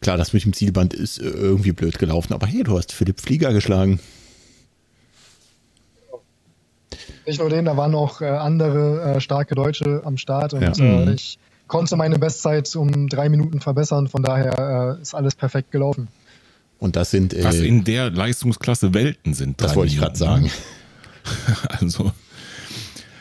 klar, 0.00 0.16
das 0.16 0.32
mit 0.32 0.44
dem 0.44 0.52
Zielband 0.52 0.92
ist 0.94 1.18
äh, 1.18 1.24
irgendwie 1.24 1.72
blöd 1.72 1.98
gelaufen, 1.98 2.32
aber 2.34 2.46
hey, 2.46 2.62
du 2.62 2.76
hast 2.76 2.92
Philipp 2.92 3.20
Flieger 3.20 3.52
geschlagen. 3.52 4.00
nicht 7.26 7.38
nur 7.40 7.48
den, 7.50 7.64
da 7.64 7.76
waren 7.76 7.94
auch 7.94 8.20
äh, 8.20 8.26
andere 8.26 9.14
äh, 9.16 9.20
starke 9.20 9.54
Deutsche 9.54 10.02
am 10.04 10.16
Start 10.16 10.54
und 10.54 10.62
Ja. 10.62 10.72
äh, 10.84 11.06
Mhm. 11.06 11.12
ich 11.14 11.38
konnte 11.68 11.96
meine 11.96 12.18
Bestzeit 12.18 12.74
um 12.76 13.08
drei 13.08 13.28
Minuten 13.28 13.60
verbessern. 13.60 14.08
Von 14.08 14.22
daher 14.22 14.96
äh, 14.98 15.02
ist 15.02 15.14
alles 15.14 15.34
perfekt 15.34 15.70
gelaufen. 15.70 16.08
Und 16.78 16.96
das 16.96 17.12
sind, 17.12 17.32
Was 17.44 17.56
äh, 17.60 17.66
in 17.66 17.84
der 17.84 18.10
Leistungsklasse 18.10 18.92
Welten 18.92 19.34
sind. 19.34 19.60
das 19.62 19.76
wollte 19.76 19.92
ich 19.92 19.98
gerade 19.98 20.18
sagen. 20.18 20.44
ne? 20.44 20.50
Also. 21.68 22.10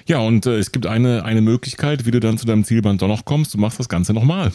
Ja, 0.07 0.19
und 0.19 0.45
äh, 0.45 0.57
es 0.57 0.71
gibt 0.71 0.85
eine, 0.85 1.25
eine 1.25 1.41
Möglichkeit, 1.41 2.05
wie 2.05 2.11
du 2.11 2.19
dann 2.19 2.37
zu 2.37 2.45
deinem 2.45 2.63
Zielband 2.63 3.01
doch 3.01 3.07
noch 3.07 3.25
kommst. 3.25 3.53
Du 3.53 3.57
machst 3.57 3.79
das 3.79 3.89
Ganze 3.89 4.13
nochmal. 4.13 4.51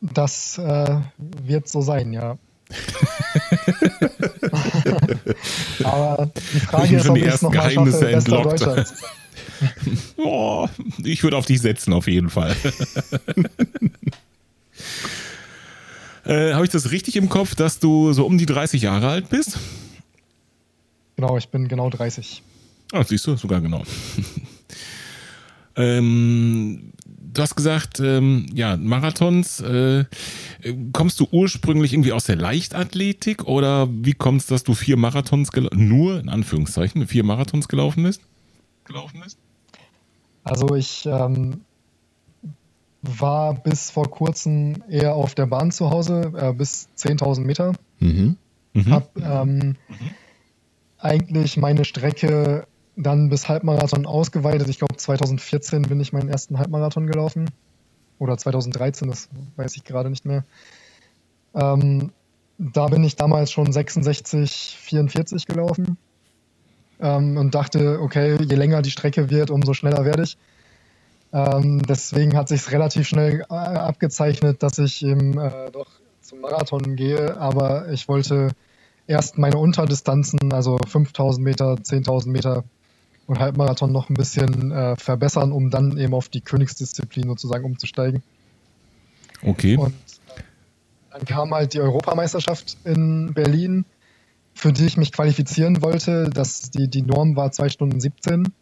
Das 0.00 0.58
äh, 0.58 0.96
wird 1.18 1.68
so 1.68 1.80
sein, 1.80 2.12
ja. 2.12 2.36
Aber 5.82 6.30
die 6.52 6.60
Frage 6.60 6.88
Sind 6.88 6.98
ist, 6.98 7.08
ob 7.08 7.16
ich 7.16 7.26
es 7.26 7.42
nochmal 7.42 7.70
schaffe, 7.70 8.10
entlockt. 8.10 8.66
Oh, 10.16 10.68
ich 11.02 11.22
würde 11.22 11.36
auf 11.36 11.46
dich 11.46 11.60
setzen, 11.60 11.92
auf 11.92 12.08
jeden 12.08 12.28
Fall. 12.28 12.54
äh, 16.24 16.52
Habe 16.52 16.64
ich 16.64 16.70
das 16.70 16.90
richtig 16.90 17.16
im 17.16 17.28
Kopf, 17.28 17.54
dass 17.54 17.78
du 17.78 18.12
so 18.12 18.26
um 18.26 18.36
die 18.36 18.46
30 18.46 18.82
Jahre 18.82 19.08
alt 19.08 19.30
bist? 19.30 19.58
Genau, 21.16 21.38
ich 21.38 21.48
bin 21.48 21.68
genau 21.68 21.88
30. 21.88 22.42
Ah, 22.94 23.02
siehst 23.02 23.26
du, 23.26 23.34
sogar 23.34 23.60
genau. 23.60 23.82
ähm, 25.74 26.92
du 27.08 27.42
hast 27.42 27.56
gesagt, 27.56 27.98
ähm, 27.98 28.46
ja, 28.54 28.76
Marathons, 28.76 29.58
äh, 29.62 30.04
kommst 30.92 31.18
du 31.18 31.26
ursprünglich 31.32 31.92
irgendwie 31.92 32.12
aus 32.12 32.26
der 32.26 32.36
Leichtathletik 32.36 33.46
oder 33.46 33.88
wie 33.90 34.12
kommt 34.12 34.42
es, 34.42 34.46
dass 34.46 34.62
du 34.62 34.74
vier 34.74 34.96
Marathons, 34.96 35.50
nur 35.72 36.20
in 36.20 36.28
Anführungszeichen, 36.28 37.08
vier 37.08 37.24
Marathons 37.24 37.66
gelaufen 37.66 38.04
bist? 38.04 38.20
Gelaufen 38.84 39.22
bist? 39.24 39.38
Also 40.44 40.76
ich 40.76 41.04
ähm, 41.06 41.62
war 43.02 43.54
bis 43.54 43.90
vor 43.90 44.08
kurzem 44.08 44.84
eher 44.88 45.16
auf 45.16 45.34
der 45.34 45.46
Bahn 45.46 45.72
zu 45.72 45.90
Hause, 45.90 46.32
äh, 46.36 46.52
bis 46.52 46.88
10.000 46.96 47.40
Meter. 47.40 47.72
Mhm. 47.98 48.36
Mhm. 48.72 48.90
Hab 48.92 49.16
ähm, 49.16 49.74
eigentlich 50.98 51.56
meine 51.56 51.84
Strecke 51.84 52.68
dann 52.96 53.28
bis 53.28 53.48
Halbmarathon 53.48 54.06
ausgeweitet. 54.06 54.68
Ich 54.68 54.78
glaube 54.78 54.96
2014 54.96 55.82
bin 55.82 56.00
ich 56.00 56.12
meinen 56.12 56.28
ersten 56.28 56.58
Halbmarathon 56.58 57.06
gelaufen. 57.06 57.50
Oder 58.18 58.38
2013, 58.38 59.08
das 59.08 59.28
weiß 59.56 59.76
ich 59.76 59.84
gerade 59.84 60.10
nicht 60.10 60.24
mehr. 60.24 60.44
Ähm, 61.54 62.12
da 62.58 62.88
bin 62.88 63.02
ich 63.02 63.16
damals 63.16 63.50
schon 63.50 63.72
66, 63.72 64.76
44 64.80 65.46
gelaufen. 65.46 65.98
Ähm, 67.00 67.36
und 67.36 67.54
dachte, 67.54 68.00
okay, 68.00 68.36
je 68.40 68.54
länger 68.54 68.82
die 68.82 68.92
Strecke 68.92 69.30
wird, 69.30 69.50
umso 69.50 69.74
schneller 69.74 70.04
werde 70.04 70.22
ich. 70.22 70.38
Ähm, 71.32 71.82
deswegen 71.82 72.36
hat 72.36 72.48
sich 72.48 72.70
relativ 72.70 73.08
schnell 73.08 73.44
äh, 73.50 73.54
abgezeichnet, 73.54 74.62
dass 74.62 74.78
ich 74.78 75.04
eben 75.04 75.36
äh, 75.36 75.72
doch 75.72 75.90
zum 76.20 76.40
Marathon 76.40 76.94
gehe. 76.94 77.36
Aber 77.36 77.90
ich 77.90 78.06
wollte 78.06 78.52
erst 79.08 79.36
meine 79.36 79.58
Unterdistanzen, 79.58 80.52
also 80.52 80.78
5000 80.86 81.44
Meter, 81.44 81.74
10.000 81.74 82.28
Meter 82.28 82.64
und 83.26 83.38
Halbmarathon 83.38 83.92
noch 83.92 84.10
ein 84.10 84.14
bisschen 84.14 84.70
äh, 84.70 84.96
verbessern, 84.96 85.52
um 85.52 85.70
dann 85.70 85.96
eben 85.98 86.14
auf 86.14 86.28
die 86.28 86.40
Königsdisziplin 86.40 87.26
sozusagen 87.28 87.64
umzusteigen. 87.64 88.22
Okay. 89.42 89.76
Und 89.76 89.92
äh, 89.92 90.40
dann 91.10 91.24
kam 91.24 91.54
halt 91.54 91.74
die 91.74 91.80
Europameisterschaft 91.80 92.76
in 92.84 93.32
Berlin, 93.34 93.84
für 94.54 94.72
die 94.72 94.86
ich 94.86 94.96
mich 94.96 95.12
qualifizieren 95.12 95.82
wollte. 95.82 96.30
Das, 96.30 96.70
die, 96.70 96.88
die 96.88 97.02
Norm 97.02 97.36
war 97.36 97.50
2 97.52 97.68
Stunden 97.70 98.00
17. 98.00 98.52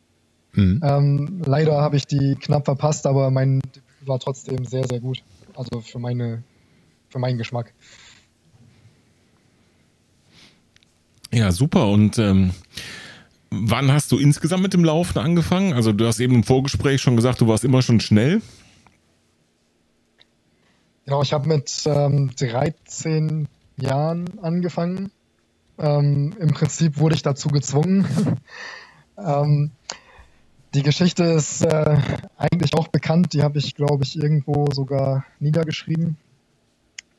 Mhm. 0.54 0.80
Ähm, 0.82 1.42
leider 1.44 1.80
habe 1.80 1.96
ich 1.96 2.06
die 2.06 2.36
knapp 2.36 2.64
verpasst, 2.64 3.06
aber 3.06 3.30
mein 3.30 3.60
Debüt 3.60 3.82
war 4.06 4.18
trotzdem 4.18 4.64
sehr, 4.64 4.86
sehr 4.86 5.00
gut. 5.00 5.22
Also 5.54 5.80
für, 5.80 5.98
meine, 5.98 6.42
für 7.08 7.18
meinen 7.18 7.38
Geschmack. 7.38 7.72
Ja, 11.32 11.50
super. 11.50 11.88
Und 11.88 12.18
ähm, 12.18 12.50
wann 13.52 13.92
hast 13.92 14.10
du 14.12 14.18
insgesamt 14.18 14.62
mit 14.62 14.72
dem 14.72 14.84
Laufen 14.84 15.18
angefangen? 15.18 15.72
Also 15.72 15.92
du 15.92 16.06
hast 16.06 16.20
eben 16.20 16.34
im 16.34 16.44
Vorgespräch 16.44 17.00
schon 17.00 17.16
gesagt, 17.16 17.40
du 17.40 17.48
warst 17.48 17.64
immer 17.64 17.82
schon 17.82 18.00
schnell. 18.00 18.40
Genau, 21.04 21.22
ich 21.22 21.32
habe 21.32 21.48
mit 21.48 21.82
ähm, 21.86 22.30
13 22.36 23.48
Jahren 23.76 24.38
angefangen. 24.40 25.10
Ähm, 25.78 26.34
Im 26.38 26.52
Prinzip 26.52 26.98
wurde 26.98 27.14
ich 27.14 27.22
dazu 27.22 27.48
gezwungen. 27.48 28.06
ähm, 29.18 29.72
die 30.74 30.82
Geschichte 30.82 31.24
ist 31.24 31.62
äh, 31.62 31.98
eigentlich 32.36 32.74
auch 32.74 32.88
bekannt. 32.88 33.32
Die 33.34 33.42
habe 33.42 33.58
ich, 33.58 33.74
glaube 33.74 34.04
ich, 34.04 34.16
irgendwo 34.16 34.70
sogar 34.72 35.24
niedergeschrieben. 35.38 36.16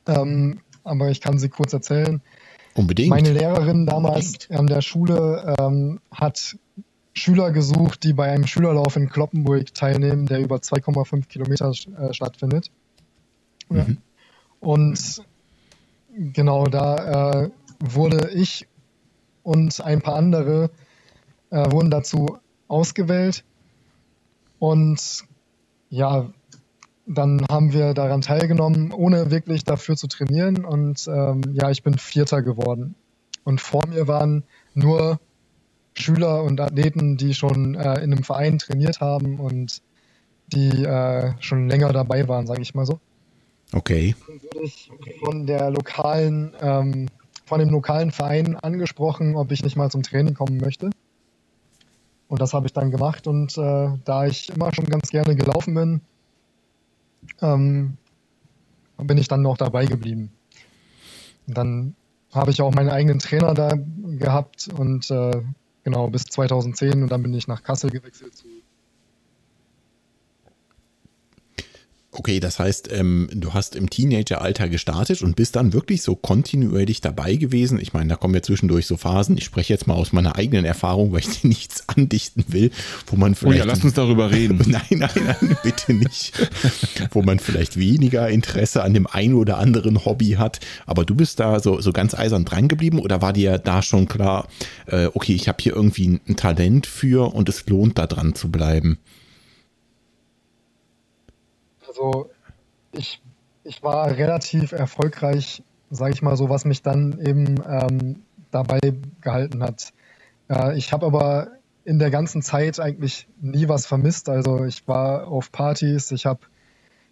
Ähm, 0.07 0.61
aber 0.83 1.09
ich 1.09 1.21
kann 1.21 1.37
sie 1.37 1.49
kurz 1.49 1.73
erzählen. 1.73 2.21
Unbedingt. 2.75 3.09
Meine 3.09 3.31
Lehrerin 3.31 3.85
damals 3.85 4.49
an 4.49 4.67
der 4.67 4.81
Schule 4.81 5.55
ähm, 5.59 5.99
hat 6.11 6.57
Schüler 7.13 7.51
gesucht, 7.51 8.03
die 8.03 8.13
bei 8.13 8.31
einem 8.31 8.47
Schülerlauf 8.47 8.95
in 8.95 9.09
Kloppenburg 9.09 9.73
teilnehmen, 9.73 10.25
der 10.25 10.39
über 10.39 10.57
2,5 10.57 11.27
Kilometer 11.27 11.69
äh, 11.69 12.13
stattfindet. 12.13 12.71
Ja. 13.69 13.83
Mhm. 13.83 13.97
Und 14.59 15.23
genau 16.09 16.65
da 16.65 17.43
äh, 17.43 17.49
wurde 17.79 18.31
ich 18.31 18.67
und 19.43 19.81
ein 19.81 20.01
paar 20.01 20.15
andere 20.15 20.71
äh, 21.49 21.71
wurden 21.71 21.91
dazu 21.91 22.37
ausgewählt. 22.67 23.43
Und 24.59 25.25
ja, 25.89 26.29
dann 27.05 27.45
haben 27.49 27.73
wir 27.73 27.93
daran 27.93 28.21
teilgenommen, 28.21 28.91
ohne 28.91 29.29
wirklich 29.31 29.63
dafür 29.63 29.95
zu 29.95 30.07
trainieren. 30.07 30.65
Und 30.65 31.07
ähm, 31.07 31.41
ja, 31.53 31.69
ich 31.69 31.83
bin 31.83 31.97
Vierter 31.97 32.41
geworden. 32.41 32.95
Und 33.43 33.59
vor 33.59 33.87
mir 33.87 34.07
waren 34.07 34.43
nur 34.73 35.19
Schüler 35.95 36.43
und 36.43 36.59
Athleten, 36.59 37.17
die 37.17 37.33
schon 37.33 37.75
äh, 37.75 37.95
in 37.95 38.13
einem 38.13 38.23
Verein 38.23 38.57
trainiert 38.57 39.01
haben 39.01 39.39
und 39.39 39.81
die 40.47 40.83
äh, 40.83 41.33
schon 41.39 41.69
länger 41.69 41.91
dabei 41.93 42.27
waren, 42.27 42.47
sage 42.47 42.61
ich 42.61 42.73
mal 42.73 42.85
so. 42.85 42.99
Okay. 43.73 44.15
Dann 44.27 44.41
wurde 44.41 44.65
ich 44.65 44.91
von 45.23 45.45
der 45.45 45.71
lokalen, 45.71 46.53
ähm, 46.61 47.07
von 47.45 47.59
dem 47.59 47.69
lokalen 47.69 48.11
Verein 48.11 48.55
angesprochen, 48.55 49.35
ob 49.35 49.51
ich 49.51 49.63
nicht 49.63 49.75
mal 49.75 49.89
zum 49.89 50.03
Training 50.03 50.35
kommen 50.35 50.57
möchte. 50.57 50.89
Und 52.27 52.41
das 52.41 52.53
habe 52.53 52.65
ich 52.65 52.73
dann 52.73 52.91
gemacht. 52.91 53.27
Und 53.27 53.57
äh, 53.57 53.89
da 54.05 54.25
ich 54.25 54.49
immer 54.49 54.73
schon 54.73 54.85
ganz 54.85 55.09
gerne 55.09 55.35
gelaufen 55.35 55.73
bin, 55.73 56.01
ähm, 57.43 57.97
bin 58.97 59.17
ich 59.17 59.27
dann 59.27 59.41
noch 59.41 59.57
dabei 59.57 59.85
geblieben. 59.85 60.31
Und 61.47 61.57
dann 61.57 61.95
habe 62.31 62.51
ich 62.51 62.61
auch 62.61 62.73
meinen 62.73 62.89
eigenen 62.89 63.19
Trainer 63.19 63.53
da 63.53 63.73
gehabt 64.17 64.69
und 64.75 65.11
äh, 65.11 65.41
genau 65.83 66.09
bis 66.09 66.23
2010 66.25 67.03
und 67.03 67.11
dann 67.11 67.21
bin 67.21 67.33
ich 67.33 67.47
nach 67.47 67.63
Kassel 67.63 67.89
gewechselt 67.89 68.35
zu 68.35 68.47
Okay, 72.15 72.39
das 72.39 72.59
heißt, 72.59 72.89
ähm, 72.91 73.27
du 73.33 73.53
hast 73.55 73.75
im 73.75 73.89
Teenageralter 73.89 74.69
gestartet 74.69 75.23
und 75.23 75.35
bist 75.35 75.55
dann 75.55 75.73
wirklich 75.73 76.03
so 76.03 76.15
kontinuierlich 76.15 77.01
dabei 77.01 77.35
gewesen. 77.35 77.79
Ich 77.79 77.93
meine, 77.93 78.09
da 78.09 78.15
kommen 78.15 78.35
ja 78.35 78.41
zwischendurch 78.43 78.85
so 78.85 78.97
Phasen. 78.97 79.35
Ich 79.37 79.45
spreche 79.45 79.73
jetzt 79.73 79.87
mal 79.87 79.95
aus 79.95 80.13
meiner 80.13 80.35
eigenen 80.35 80.63
Erfahrung, 80.63 81.11
weil 81.11 81.21
ich 81.21 81.41
dir 81.41 81.47
nichts 81.49 81.89
andichten 81.89 82.45
will, 82.49 82.69
wo 83.07 83.15
man 83.15 83.33
Oh 83.33 83.35
vielleicht. 83.39 83.59
ja, 83.59 83.65
lass 83.65 83.83
uns 83.83 83.93
darüber 83.95 84.31
reden. 84.31 84.61
Nein, 84.67 84.81
nein, 84.91 85.09
nein, 85.15 85.57
bitte 85.63 85.93
nicht. 85.93 86.33
Wo 87.11 87.23
man 87.23 87.39
vielleicht 87.39 87.77
weniger 87.77 88.29
Interesse 88.29 88.83
an 88.83 88.93
dem 88.93 89.07
einen 89.07 89.33
oder 89.33 89.57
anderen 89.57 90.05
Hobby 90.05 90.31
hat. 90.37 90.59
Aber 90.85 91.05
du 91.05 91.15
bist 91.15 91.39
da 91.39 91.59
so, 91.59 91.81
so 91.81 91.91
ganz 91.93 92.13
eisern 92.13 92.45
dran 92.45 92.67
geblieben 92.67 92.99
oder 92.99 93.21
war 93.23 93.33
dir 93.33 93.57
da 93.57 93.81
schon 93.81 94.07
klar, 94.07 94.47
äh, 94.85 95.07
okay, 95.13 95.33
ich 95.33 95.47
habe 95.47 95.57
hier 95.61 95.75
irgendwie 95.75 96.19
ein 96.27 96.35
Talent 96.35 96.85
für 96.85 97.33
und 97.33 97.49
es 97.49 97.65
lohnt 97.67 97.97
da 97.97 98.05
dran 98.05 98.35
zu 98.35 98.51
bleiben? 98.51 98.99
Also 101.93 102.31
ich, 102.91 103.21
ich 103.63 103.83
war 103.83 104.09
relativ 104.17 104.71
erfolgreich, 104.71 105.61
sage 105.91 106.13
ich 106.13 106.21
mal 106.23 106.35
so, 106.35 106.49
was 106.49 106.65
mich 106.65 106.81
dann 106.81 107.19
eben 107.23 107.61
ähm, 107.69 108.23
dabei 108.49 108.79
gehalten 109.21 109.61
hat. 109.61 109.93
Äh, 110.49 110.75
ich 110.75 110.91
habe 110.91 111.05
aber 111.05 111.49
in 111.85 111.99
der 111.99 112.09
ganzen 112.09 112.41
Zeit 112.41 112.79
eigentlich 112.79 113.27
nie 113.41 113.67
was 113.67 113.85
vermisst. 113.85 114.27
Also 114.27 114.65
ich 114.65 114.87
war 114.87 115.27
auf 115.27 115.51
Partys, 115.51 116.11
ich 116.11 116.25
habe 116.25 116.39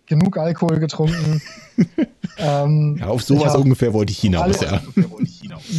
genug 0.07 0.38
Alkohol 0.38 0.79
getrunken. 0.79 1.41
ähm, 2.38 2.97
Ja, 3.00 3.07
auf 3.07 3.21
sowas 3.21 3.55
ungefähr 3.55 3.93
wollte 3.93 4.11
ich 4.11 4.19
hinaus, 4.19 4.43
alle- 4.61 4.71
ja. 4.71 4.81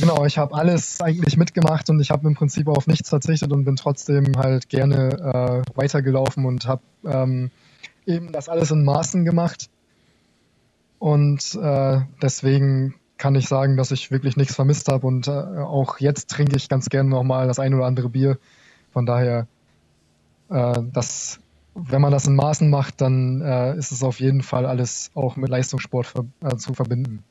Genau, 0.01 0.25
ich 0.27 0.39
habe 0.39 0.55
alles 0.55 1.01
eigentlich 1.01 1.37
mitgemacht 1.37 1.91
und 1.91 1.99
ich 2.01 2.11
habe 2.11 2.29
im 2.29 2.35
Prinzip 2.35 2.69
auf 2.69 2.87
nichts 2.87 3.09
verzichtet 3.09 3.51
und 3.53 3.65
bin 3.65 3.75
trotzdem 3.77 4.37
halt 4.37 4.69
gerne 4.69 5.65
äh, 5.65 5.77
weitergelaufen 5.77 6.45
und 6.45 6.67
habe 6.67 6.83
ähm, 7.05 7.51
eben 8.07 8.33
das 8.33 8.49
alles 8.49 8.71
in 8.71 8.85
Maßen 8.85 9.25
gemacht. 9.25 9.71
Und 10.99 11.55
äh, 11.55 12.01
deswegen 12.23 12.95
kann 13.19 13.35
ich 13.35 13.49
sagen, 13.49 13.77
dass 13.77 13.91
ich 13.91 14.11
wirklich 14.11 14.37
nichts 14.37 14.55
vermisst 14.55 14.89
habe 14.89 15.07
und 15.07 15.29
äh, 15.29 15.31
auch 15.31 15.99
jetzt 15.99 16.31
trinke 16.31 16.57
ich 16.57 16.69
ganz 16.69 16.89
gerne 16.89 17.09
nochmal 17.09 17.47
das 17.47 17.59
ein 17.59 17.75
oder 17.75 17.87
andere 17.87 18.09
Bier. 18.09 18.39
Von 18.93 19.07
daher, 19.07 19.47
äh, 20.49 20.81
das, 20.93 21.41
wenn 21.75 22.03
man 22.03 22.13
das 22.13 22.27
in 22.27 22.37
Maßen 22.37 22.69
macht, 22.69 23.01
dann 23.01 23.41
äh, 23.41 23.77
ist 23.77 23.93
es 23.93 24.03
auf 24.03 24.21
jeden 24.21 24.43
Fall 24.43 24.67
alles 24.67 25.11
auch 25.15 25.37
mit 25.37 25.51
Leistungssport 25.51 26.07
ver 26.07 26.25
äh, 26.41 26.57
zu 26.57 26.75
verbinden. 26.75 27.25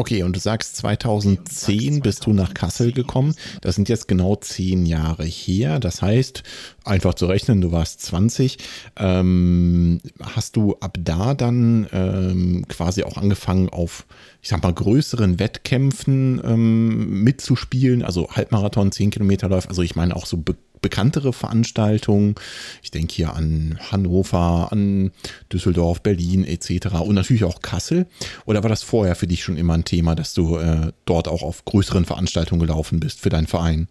Okay, 0.00 0.22
und 0.22 0.34
du 0.34 0.40
sagst 0.40 0.76
2010 0.76 2.00
bist 2.00 2.24
du 2.24 2.32
nach 2.32 2.54
Kassel 2.54 2.90
gekommen. 2.90 3.34
Das 3.60 3.74
sind 3.74 3.90
jetzt 3.90 4.08
genau 4.08 4.34
zehn 4.34 4.86
Jahre 4.86 5.26
her. 5.26 5.78
Das 5.78 6.00
heißt, 6.00 6.42
einfach 6.84 7.12
zu 7.12 7.26
rechnen, 7.26 7.60
du 7.60 7.70
warst 7.70 8.00
20. 8.00 8.56
Ähm, 8.96 10.00
hast 10.22 10.56
du 10.56 10.74
ab 10.80 10.96
da 10.98 11.34
dann 11.34 11.86
ähm, 11.92 12.64
quasi 12.66 13.02
auch 13.02 13.18
angefangen 13.18 13.68
auf, 13.68 14.06
ich 14.40 14.48
sag 14.48 14.62
mal, 14.62 14.72
größeren 14.72 15.38
Wettkämpfen 15.38 16.40
ähm, 16.42 17.22
mitzuspielen? 17.22 18.02
Also 18.02 18.30
Halbmarathon, 18.30 18.92
10 18.92 19.10
Kilometerläufe. 19.10 19.68
Also 19.68 19.82
ich 19.82 19.96
meine 19.96 20.16
auch 20.16 20.24
so 20.24 20.38
be 20.38 20.56
bekanntere 20.80 21.32
Veranstaltungen. 21.32 22.34
Ich 22.82 22.90
denke 22.90 23.14
hier 23.14 23.34
an 23.34 23.78
Hannover, 23.90 24.72
an 24.72 25.12
Düsseldorf, 25.52 26.02
Berlin 26.02 26.44
etc. 26.44 27.00
und 27.00 27.14
natürlich 27.14 27.44
auch 27.44 27.60
Kassel. 27.60 28.06
Oder 28.46 28.62
war 28.62 28.70
das 28.70 28.82
vorher 28.82 29.14
für 29.14 29.26
dich 29.26 29.42
schon 29.42 29.56
immer 29.56 29.74
ein 29.74 29.84
Thema, 29.84 30.14
dass 30.14 30.34
du 30.34 30.56
äh, 30.56 30.92
dort 31.04 31.28
auch 31.28 31.42
auf 31.42 31.64
größeren 31.64 32.04
Veranstaltungen 32.04 32.60
gelaufen 32.60 33.00
bist 33.00 33.20
für 33.20 33.30
deinen 33.30 33.46
Verein? 33.46 33.88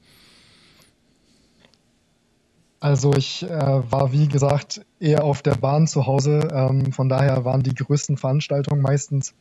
Also 2.80 3.14
ich 3.14 3.44
äh, 3.44 3.50
war 3.50 4.14
wie 4.14 4.28
gesagt 4.28 4.86
eher 5.00 5.24
auf 5.24 5.42
der 5.42 5.56
Bahn 5.56 5.86
zu 5.86 6.06
Hause. 6.06 6.48
Ähm, 6.52 6.94
von 6.94 7.10
daher 7.10 7.44
waren 7.44 7.62
die 7.62 7.76
größten 7.76 8.16
Veranstaltungen 8.16 8.82
meistens 8.82 9.34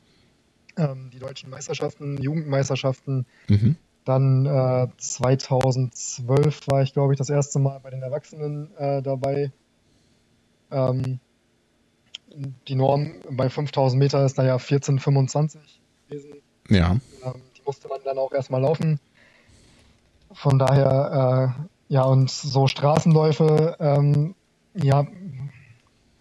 ähm, 0.76 1.10
die 1.12 1.18
deutschen 1.18 1.50
Meisterschaften, 1.50 2.20
Jugendmeisterschaften, 2.20 3.26
mhm. 3.48 3.76
Dann 4.08 4.46
äh, 4.46 4.88
2012 4.96 6.66
war 6.68 6.80
ich, 6.80 6.94
glaube 6.94 7.12
ich, 7.12 7.18
das 7.18 7.28
erste 7.28 7.58
Mal 7.58 7.78
bei 7.80 7.90
den 7.90 8.00
Erwachsenen 8.00 8.74
äh, 8.78 9.02
dabei. 9.02 9.52
Ähm, 10.70 11.20
die 12.68 12.74
Norm 12.74 13.16
bei 13.30 13.50
5000 13.50 13.98
Meter 13.98 14.24
ist 14.24 14.38
da 14.38 14.44
ja 14.44 14.56
14,25 14.56 15.58
gewesen. 16.08 16.30
Ja. 16.70 16.92
Ähm, 17.22 17.34
die 17.54 17.60
musste 17.66 17.88
man 17.88 17.98
dann 18.02 18.16
auch 18.16 18.32
erstmal 18.32 18.62
laufen. 18.62 18.98
Von 20.32 20.58
daher, 20.58 21.58
äh, 21.58 21.92
ja, 21.92 22.04
und 22.04 22.30
so 22.30 22.66
Straßenläufe, 22.66 23.76
ähm, 23.78 24.34
ja, 24.72 25.06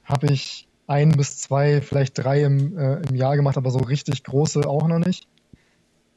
habe 0.03 0.27
ich 0.27 0.67
ein 0.87 1.11
bis 1.11 1.37
zwei, 1.37 1.79
vielleicht 1.81 2.17
drei 2.17 2.43
im, 2.43 2.77
äh, 2.77 2.95
im 3.07 3.15
Jahr 3.15 3.37
gemacht, 3.37 3.55
aber 3.55 3.71
so 3.71 3.79
richtig 3.79 4.25
große 4.25 4.67
auch 4.67 4.89
noch 4.89 4.99
nicht. 4.99 5.29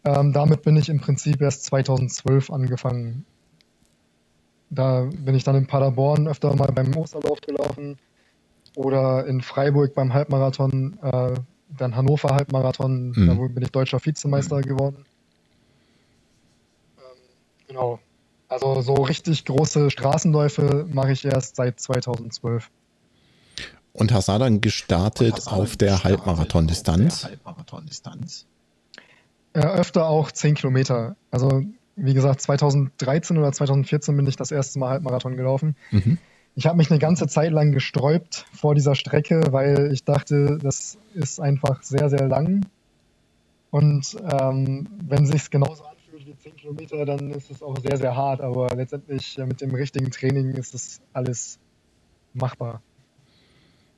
Ähm, 0.04 0.32
damit 0.32 0.62
bin 0.62 0.76
ich 0.76 0.88
im 0.88 1.00
Prinzip 1.00 1.40
erst 1.40 1.64
2012 1.64 2.50
angefangen. 2.50 3.26
Da 4.70 5.08
bin 5.12 5.34
ich 5.34 5.44
dann 5.44 5.56
in 5.56 5.66
Paderborn 5.66 6.28
öfter 6.28 6.54
mal 6.54 6.72
beim 6.72 6.96
Osterlauf 6.96 7.40
gelaufen 7.40 7.98
oder 8.76 9.26
in 9.26 9.42
Freiburg 9.42 9.94
beim 9.94 10.14
Halbmarathon, 10.14 10.98
äh, 11.02 11.34
dann 11.76 11.96
Hannover 11.96 12.30
Halbmarathon, 12.30 13.10
mhm. 13.10 13.26
da 13.26 13.34
bin 13.34 13.62
ich 13.62 13.70
deutscher 13.70 14.04
Vizemeister 14.04 14.60
geworden. 14.60 15.04
Ähm, 16.98 17.04
genau. 17.66 17.98
Also 18.48 18.80
so 18.82 18.94
richtig 18.94 19.44
große 19.44 19.90
Straßenläufe 19.90 20.86
mache 20.92 21.12
ich 21.12 21.24
erst 21.24 21.56
seit 21.56 21.78
2012. 21.78 22.70
Und 23.92 24.12
hast 24.12 24.28
du 24.28 24.38
dann 24.38 24.60
gestartet 24.60 25.46
auf 25.46 25.76
der 25.76 26.02
Halbmarathon-Distanz? 26.04 27.24
Äh, 27.24 27.36
öfter 29.52 30.08
auch 30.08 30.30
10 30.30 30.54
Kilometer. 30.54 31.16
Also, 31.30 31.62
wie 31.96 32.14
gesagt, 32.14 32.40
2013 32.40 33.36
oder 33.38 33.52
2014 33.52 34.16
bin 34.16 34.26
ich 34.26 34.36
das 34.36 34.50
erste 34.50 34.78
Mal 34.78 34.90
Halbmarathon 34.90 35.36
gelaufen. 35.36 35.76
Mhm. 35.90 36.18
Ich 36.56 36.66
habe 36.66 36.76
mich 36.76 36.90
eine 36.90 36.98
ganze 36.98 37.26
Zeit 37.28 37.52
lang 37.52 37.72
gesträubt 37.72 38.46
vor 38.52 38.74
dieser 38.74 38.94
Strecke, 38.94 39.40
weil 39.50 39.92
ich 39.92 40.04
dachte, 40.04 40.58
das 40.60 40.98
ist 41.14 41.40
einfach 41.40 41.82
sehr, 41.82 42.10
sehr 42.10 42.26
lang. 42.26 42.66
Und 43.70 44.16
ähm, 44.30 44.88
wenn 45.06 45.26
sich 45.26 45.48
genauso 45.50 45.84
anfühlt 45.84 46.26
wie 46.26 46.36
10 46.36 46.56
Kilometer, 46.56 47.04
dann 47.04 47.30
ist 47.30 47.50
es 47.50 47.62
auch 47.62 47.78
sehr, 47.78 47.96
sehr 47.96 48.16
hart. 48.16 48.40
Aber 48.40 48.74
letztendlich 48.74 49.38
mit 49.38 49.60
dem 49.60 49.74
richtigen 49.74 50.10
Training 50.10 50.50
ist 50.50 50.74
es 50.74 51.00
alles 51.12 51.58
machbar. 52.34 52.82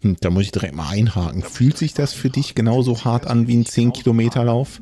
Hm, 0.03 0.17
da 0.21 0.31
muss 0.31 0.43
ich 0.43 0.53
direkt 0.53 0.75
mal 0.75 0.89
einhaken. 0.91 1.43
Fühlt 1.43 1.79
sich 1.79 1.95
das 1.95 2.13
für 2.13 2.31
dich 2.31 2.55
genauso 2.55 3.05
hart 3.05 3.27
an 3.27 3.47
wie 3.49 3.57
ein 3.57 3.65
10-Kilometer-Lauf? 3.65 4.81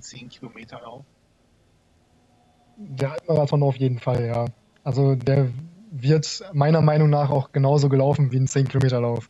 Der 2.76 3.12
Halbmarathon 3.12 3.62
auf 3.62 3.76
jeden 3.76 3.98
Fall, 3.98 4.26
ja. 4.26 4.46
Also 4.82 5.14
der 5.14 5.50
wird 5.90 6.42
meiner 6.52 6.80
Meinung 6.80 7.10
nach 7.10 7.30
auch 7.30 7.52
genauso 7.52 7.88
gelaufen 7.88 8.32
wie 8.32 8.38
ein 8.38 8.46
10-Kilometer-Lauf. 8.46 9.28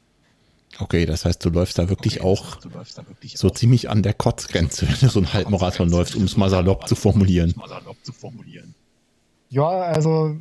Okay, 0.78 1.04
das 1.04 1.24
heißt, 1.24 1.44
du 1.44 1.50
läufst 1.50 1.78
da 1.78 1.88
wirklich 1.88 2.20
okay, 2.20 2.28
auch 2.28 2.56
da 2.56 3.08
wirklich 3.08 3.36
so 3.36 3.48
auch 3.48 3.54
ziemlich 3.54 3.90
an 3.90 4.02
der 4.02 4.14
Kotzgrenze, 4.14 4.86
wenn 4.88 4.94
du 5.00 5.08
so 5.08 5.18
einen 5.18 5.32
Halbmarathon 5.32 5.88
läufst, 5.88 6.14
um 6.14 6.24
es 6.24 6.36
mal 6.36 6.48
salopp 6.48 6.86
zu 6.86 6.94
formulieren. 6.94 7.54
Ja, 9.48 9.66
also 9.66 10.36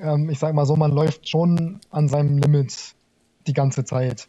ähm, 0.00 0.30
ich 0.30 0.38
sag 0.38 0.54
mal 0.54 0.64
so, 0.64 0.76
man 0.76 0.92
läuft 0.92 1.28
schon 1.28 1.80
an 1.90 2.08
seinem 2.08 2.38
Limit 2.38 2.94
die 3.48 3.52
ganze 3.52 3.84
Zeit. 3.84 4.28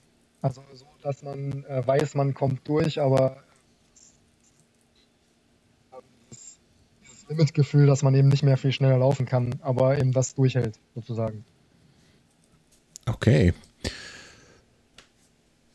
Dass 1.02 1.24
man 1.24 1.64
äh, 1.66 1.86
weiß, 1.86 2.16
man 2.16 2.34
kommt 2.34 2.68
durch, 2.68 3.00
aber 3.00 3.38
das, 6.30 6.60
dieses 7.02 7.30
Limitgefühl, 7.30 7.88
dass 7.88 8.04
man 8.04 8.14
eben 8.16 8.28
nicht 8.28 8.44
mehr 8.44 8.58
viel 8.58 8.72
schneller 8.72 8.98
laufen 8.98 9.26
kann, 9.26 9.56
aber 9.62 9.98
eben 9.98 10.12
das 10.12 10.36
durchhält, 10.36 10.80
sozusagen. 10.96 11.46
Okay. 13.06 13.54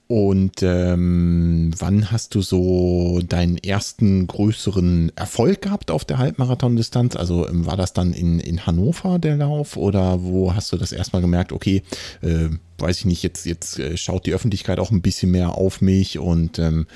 Und 0.06 0.62
ähm, 0.62 1.72
wann 1.78 2.10
hast 2.10 2.34
du 2.34 2.42
so 2.42 3.20
deinen 3.26 3.56
ersten 3.56 4.26
größeren 4.26 5.10
Erfolg 5.16 5.62
gehabt 5.62 5.90
auf 5.90 6.04
der 6.04 6.18
Halbmarathon-Distanz? 6.18 7.16
Also 7.16 7.48
ähm, 7.48 7.64
war 7.64 7.78
das 7.78 7.94
dann 7.94 8.12
in, 8.12 8.38
in 8.38 8.66
Hannover 8.66 9.18
der 9.18 9.36
Lauf 9.36 9.78
oder 9.78 10.22
wo 10.22 10.54
hast 10.54 10.70
du 10.72 10.76
das 10.76 10.92
erstmal 10.92 11.22
gemerkt, 11.22 11.52
okay, 11.52 11.82
äh, 12.20 12.50
weiß 12.84 12.98
ich 12.98 13.04
nicht, 13.06 13.22
jetzt, 13.22 13.46
jetzt 13.46 13.78
äh, 13.78 13.96
schaut 13.96 14.26
die 14.26 14.34
Öffentlichkeit 14.34 14.78
auch 14.78 14.90
ein 14.90 15.02
bisschen 15.02 15.30
mehr 15.30 15.54
auf 15.54 15.80
mich 15.80 16.18
und 16.18 16.58
ähm, 16.58 16.86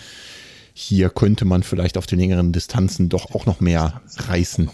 hier 0.74 1.10
könnte 1.10 1.44
man 1.44 1.62
vielleicht 1.62 1.96
auf 1.96 2.06
den 2.06 2.20
längeren 2.20 2.52
Distanzen 2.52 3.08
doch 3.08 3.34
auch 3.34 3.46
noch 3.46 3.60
mehr 3.60 4.02
reißen. 4.16 4.70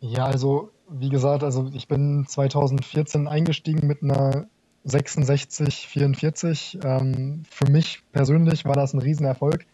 Ja, 0.00 0.26
also 0.26 0.70
wie 0.90 1.08
gesagt, 1.08 1.42
also 1.42 1.70
ich 1.74 1.88
bin 1.88 2.26
2014 2.28 3.26
eingestiegen 3.28 3.86
mit 3.86 4.02
einer 4.02 4.46
66, 4.84 5.88
44. 5.88 6.78
Ähm, 6.84 7.44
für 7.48 7.70
mich 7.70 8.02
persönlich 8.12 8.64
war 8.64 8.74
das 8.74 8.92
ein 8.92 9.00
Riesenerfolg, 9.00 9.64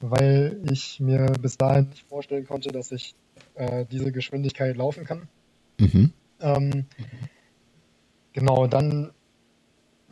weil 0.00 0.60
ich 0.70 0.98
mir 1.00 1.26
bis 1.40 1.56
dahin 1.56 1.90
nicht 1.90 2.06
vorstellen 2.08 2.46
konnte, 2.46 2.70
dass 2.70 2.90
ich 2.90 3.14
äh, 3.54 3.84
diese 3.90 4.10
Geschwindigkeit 4.10 4.76
laufen 4.76 5.04
kann. 5.04 5.28
Mhm. 5.78 6.12
Ähm, 6.40 6.86
genau, 8.34 8.66
dann 8.66 9.12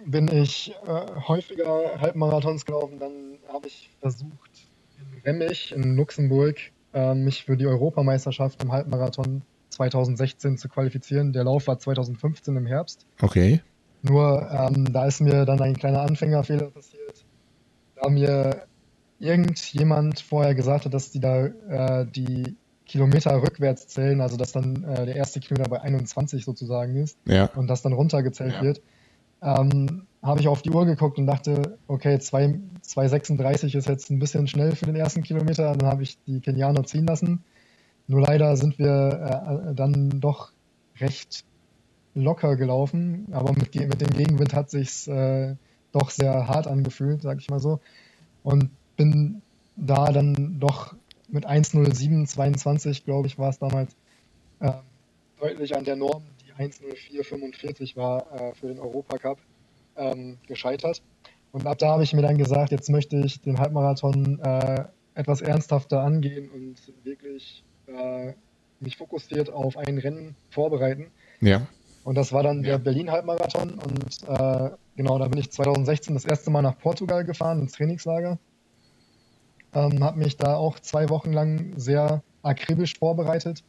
bin 0.05 0.29
ich 0.29 0.75
äh, 0.87 1.29
häufiger 1.29 2.01
Halbmarathons 2.01 2.65
gelaufen. 2.65 2.99
Dann 2.99 3.39
habe 3.53 3.69
ich 3.69 3.91
versucht, 4.01 4.51
in 4.99 5.21
Remmich 5.25 5.73
in 5.73 5.97
Luxemburg 5.97 6.57
äh, 6.95 7.15
mich 7.15 7.45
für 7.45 7.57
die 7.57 7.67
Europameisterschaft 7.67 8.63
im 8.63 8.73
Halbmarathon 8.73 9.43
2016 9.71 10.59
zu 10.59 10.69
qualifizieren. 10.69 11.33
Der 11.33 11.45
Lauf 11.45 11.67
war 11.67 11.79
2015 11.79 12.57
im 12.57 12.67
Herbst. 12.67 13.07
Okay. 13.21 13.61
Nur 14.03 14.51
ähm, 14.51 14.93
da 14.93 15.07
ist 15.07 15.21
mir 15.21 15.45
dann 15.45 15.61
ein 15.61 15.77
kleiner 15.77 16.03
Anfängerfehler 16.03 16.71
passiert, 16.71 17.25
da 17.95 18.09
mir 18.09 18.67
irgendjemand 19.21 20.19
vorher 20.21 20.57
gesagt 20.57 20.87
hat, 20.87 20.95
dass 20.95 21.13
die 21.13 21.21
da 21.21 21.47
äh, 21.47 22.07
die 22.07 22.57
Kilometer 22.93 23.43
rückwärts 23.43 23.89
zählen, 23.89 24.21
also 24.21 24.37
dass 24.37 24.53
dann 24.53 24.85
äh, 24.85 25.07
der 25.07 25.17
erste 25.17 25.41
Kilometer 25.41 25.71
bei 25.71 25.81
21 25.81 26.45
sozusagen 26.45 26.97
ist 26.97 27.17
ja. 27.25 27.47
und 27.57 27.67
das 27.69 27.81
dann 27.81 27.95
runtergezählt 27.95 28.53
ja. 28.53 28.63
wird, 28.63 28.83
ähm, 29.41 30.07
habe 30.23 30.41
ich 30.41 30.49
auf 30.49 30.61
die 30.61 30.71
Uhr 30.71 30.85
geguckt 30.85 31.17
und 31.17 31.27
dachte, 31.27 31.79
okay, 31.89 32.17
2,36 32.17 33.77
ist 33.77 33.89
jetzt 33.89 34.11
ein 34.11 34.19
bisschen 34.19 34.47
schnell 34.47 34.77
für 34.77 34.85
den 34.85 34.95
ersten 34.95 35.23
Kilometer. 35.23 35.75
Dann 35.75 35.89
habe 35.89 36.03
ich 36.03 36.19
die 36.27 36.41
Kenianer 36.41 36.85
ziehen 36.85 37.07
lassen. 37.07 37.43
Nur 38.09 38.21
leider 38.21 38.57
sind 38.57 38.79
wir 38.79 39.71
äh, 39.71 39.75
dann 39.75 40.21
doch 40.21 40.53
recht 41.01 41.45
locker 42.15 42.57
gelaufen, 42.57 43.29
aber 43.33 43.53
mit, 43.53 43.75
mit 43.75 44.01
dem 44.03 44.11
Gegenwind 44.11 44.53
hat 44.53 44.71
sich 44.71 45.09
äh, 45.09 45.57
doch 45.93 46.11
sehr 46.11 46.47
hart 46.47 46.67
angefühlt, 46.67 47.23
sag 47.23 47.39
ich 47.41 47.49
mal 47.49 47.59
so. 47.59 47.81
Und 48.43 48.71
bin 48.97 49.41
da 49.77 50.13
dann 50.13 50.61
doch 50.61 50.95
mit 51.33 51.47
1.07.22, 51.47 53.05
glaube 53.05 53.27
ich, 53.27 53.39
war 53.39 53.51
es 53.51 53.59
damals, 53.59 53.97
äh, 54.61 54.73
deutlich 55.41 55.77
an 55.77 55.85
der 55.85 55.97
Norm, 55.97 56.23
die 56.47 56.53
1.04.45 56.63 57.97
war 57.97 58.27
äh, 58.33 58.55
für 58.55 58.69
den 58.69 58.79
Europacup, 58.79 59.39
ähm, 59.97 60.39
gescheitert. 60.47 61.03
Und 61.51 61.67
ab 61.67 61.79
da 61.79 61.89
habe 61.89 62.05
ich 62.05 62.13
mir 62.13 62.23
dann 62.23 62.39
gesagt, 62.39 62.71
jetzt 62.71 62.89
möchte 62.89 63.17
ich 63.17 63.41
den 63.41 63.59
Halbmarathon 63.59 64.41
äh, 64.41 64.85
etwas 65.15 65.41
ernsthafter 65.41 66.01
angehen 66.01 66.49
und 66.51 66.77
wirklich 67.05 67.65
äh, 67.87 68.33
mich 68.81 68.97
fokussiert 68.97 69.51
auf 69.51 69.77
ein 69.77 69.99
Rennen 69.99 70.35
vorbereiten. 70.51 71.09
Ja. 71.41 71.67
Und 72.05 72.17
das 72.17 72.33
war 72.33 72.43
dann 72.43 72.63
der 72.63 72.79
Berlin-Halbmarathon. 72.79 73.79
Und 73.79 74.29
äh, 74.29 74.71
genau, 74.97 75.19
da 75.19 75.29
bin 75.29 75.39
ich 75.39 75.51
2016 75.53 76.15
das 76.15 76.25
erste 76.25 76.51
Mal 76.51 76.63
nach 76.63 76.79
Portugal 76.79 77.25
gefahren, 77.25 77.61
ins 77.61 77.73
Trainingslager. 77.73 78.39
Ähm, 79.75 80.05
habe 80.05 80.19
mich 80.19 80.37
da 80.37 80.57
auch 80.57 80.79
zwei 80.81 81.09
Wochen 81.09 81.33
lang 81.33 81.73
sehr 81.77 82.23
akribisch 82.43 82.99
vorbereitet. 82.99 83.63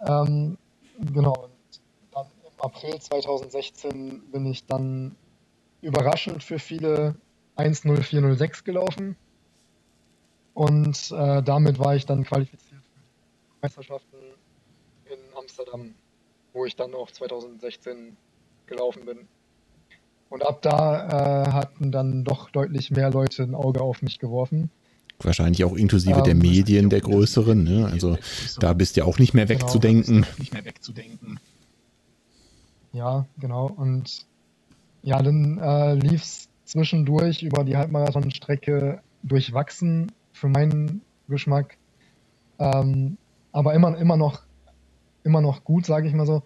Ähm, 0.00 0.58
genau, 0.98 1.34
und 1.34 1.80
dann 2.12 2.26
im 2.44 2.60
April 2.60 3.00
2016 3.00 4.30
bin 4.30 4.46
ich 4.46 4.64
dann 4.66 5.16
überraschend 5.80 6.42
für 6.42 6.58
viele 6.58 7.16
1.0406 7.56 8.64
gelaufen. 8.64 9.16
Und 10.54 11.10
äh, 11.10 11.42
damit 11.42 11.78
war 11.78 11.96
ich 11.96 12.06
dann 12.06 12.24
qualifiziert 12.24 12.80
für 12.82 13.00
die 13.00 13.60
Meisterschaften 13.62 14.16
in 15.04 15.18
Amsterdam, 15.36 15.94
wo 16.52 16.64
ich 16.64 16.76
dann 16.76 16.94
auch 16.94 17.10
2016 17.10 18.16
gelaufen 18.66 19.04
bin. 19.04 19.28
Und 20.28 20.44
ab 20.44 20.62
da 20.62 21.44
äh, 21.44 21.52
hatten 21.52 21.92
dann 21.92 22.24
doch 22.24 22.50
deutlich 22.50 22.90
mehr 22.90 23.10
Leute 23.10 23.42
ein 23.42 23.54
Auge 23.54 23.80
auf 23.80 24.02
mich 24.02 24.18
geworfen. 24.18 24.70
Wahrscheinlich 25.20 25.64
auch 25.64 25.74
inklusive 25.74 26.18
ähm, 26.18 26.24
der 26.24 26.34
Medien 26.34 26.90
der 26.90 27.00
größeren. 27.00 27.62
Ne? 27.62 27.86
Also 27.86 28.18
da 28.60 28.74
bist 28.74 28.96
du 28.96 29.00
ja 29.00 29.06
auch 29.06 29.18
nicht 29.18 29.34
mehr 29.34 29.46
genau. 29.46 29.60
wegzudenken. 29.60 30.22
Genau, 30.22 30.26
nicht 30.38 30.52
mehr 30.52 30.64
wegzudenken. 30.64 31.40
Ja, 32.92 33.26
genau. 33.38 33.66
Und 33.66 34.26
ja, 35.02 35.22
dann 35.22 35.58
äh, 35.58 35.94
lief 35.94 36.22
es 36.22 36.48
zwischendurch 36.64 37.42
über 37.42 37.64
die 37.64 37.76
Halbmarathonstrecke 37.76 39.00
durchwachsen 39.22 40.12
für 40.32 40.48
meinen 40.48 41.00
Geschmack. 41.28 41.76
Ähm, 42.58 43.16
aber 43.52 43.74
immer, 43.74 43.96
immer, 43.96 44.16
noch, 44.16 44.42
immer 45.24 45.40
noch 45.40 45.64
gut, 45.64 45.86
sage 45.86 46.08
ich 46.08 46.14
mal 46.14 46.26
so. 46.26 46.42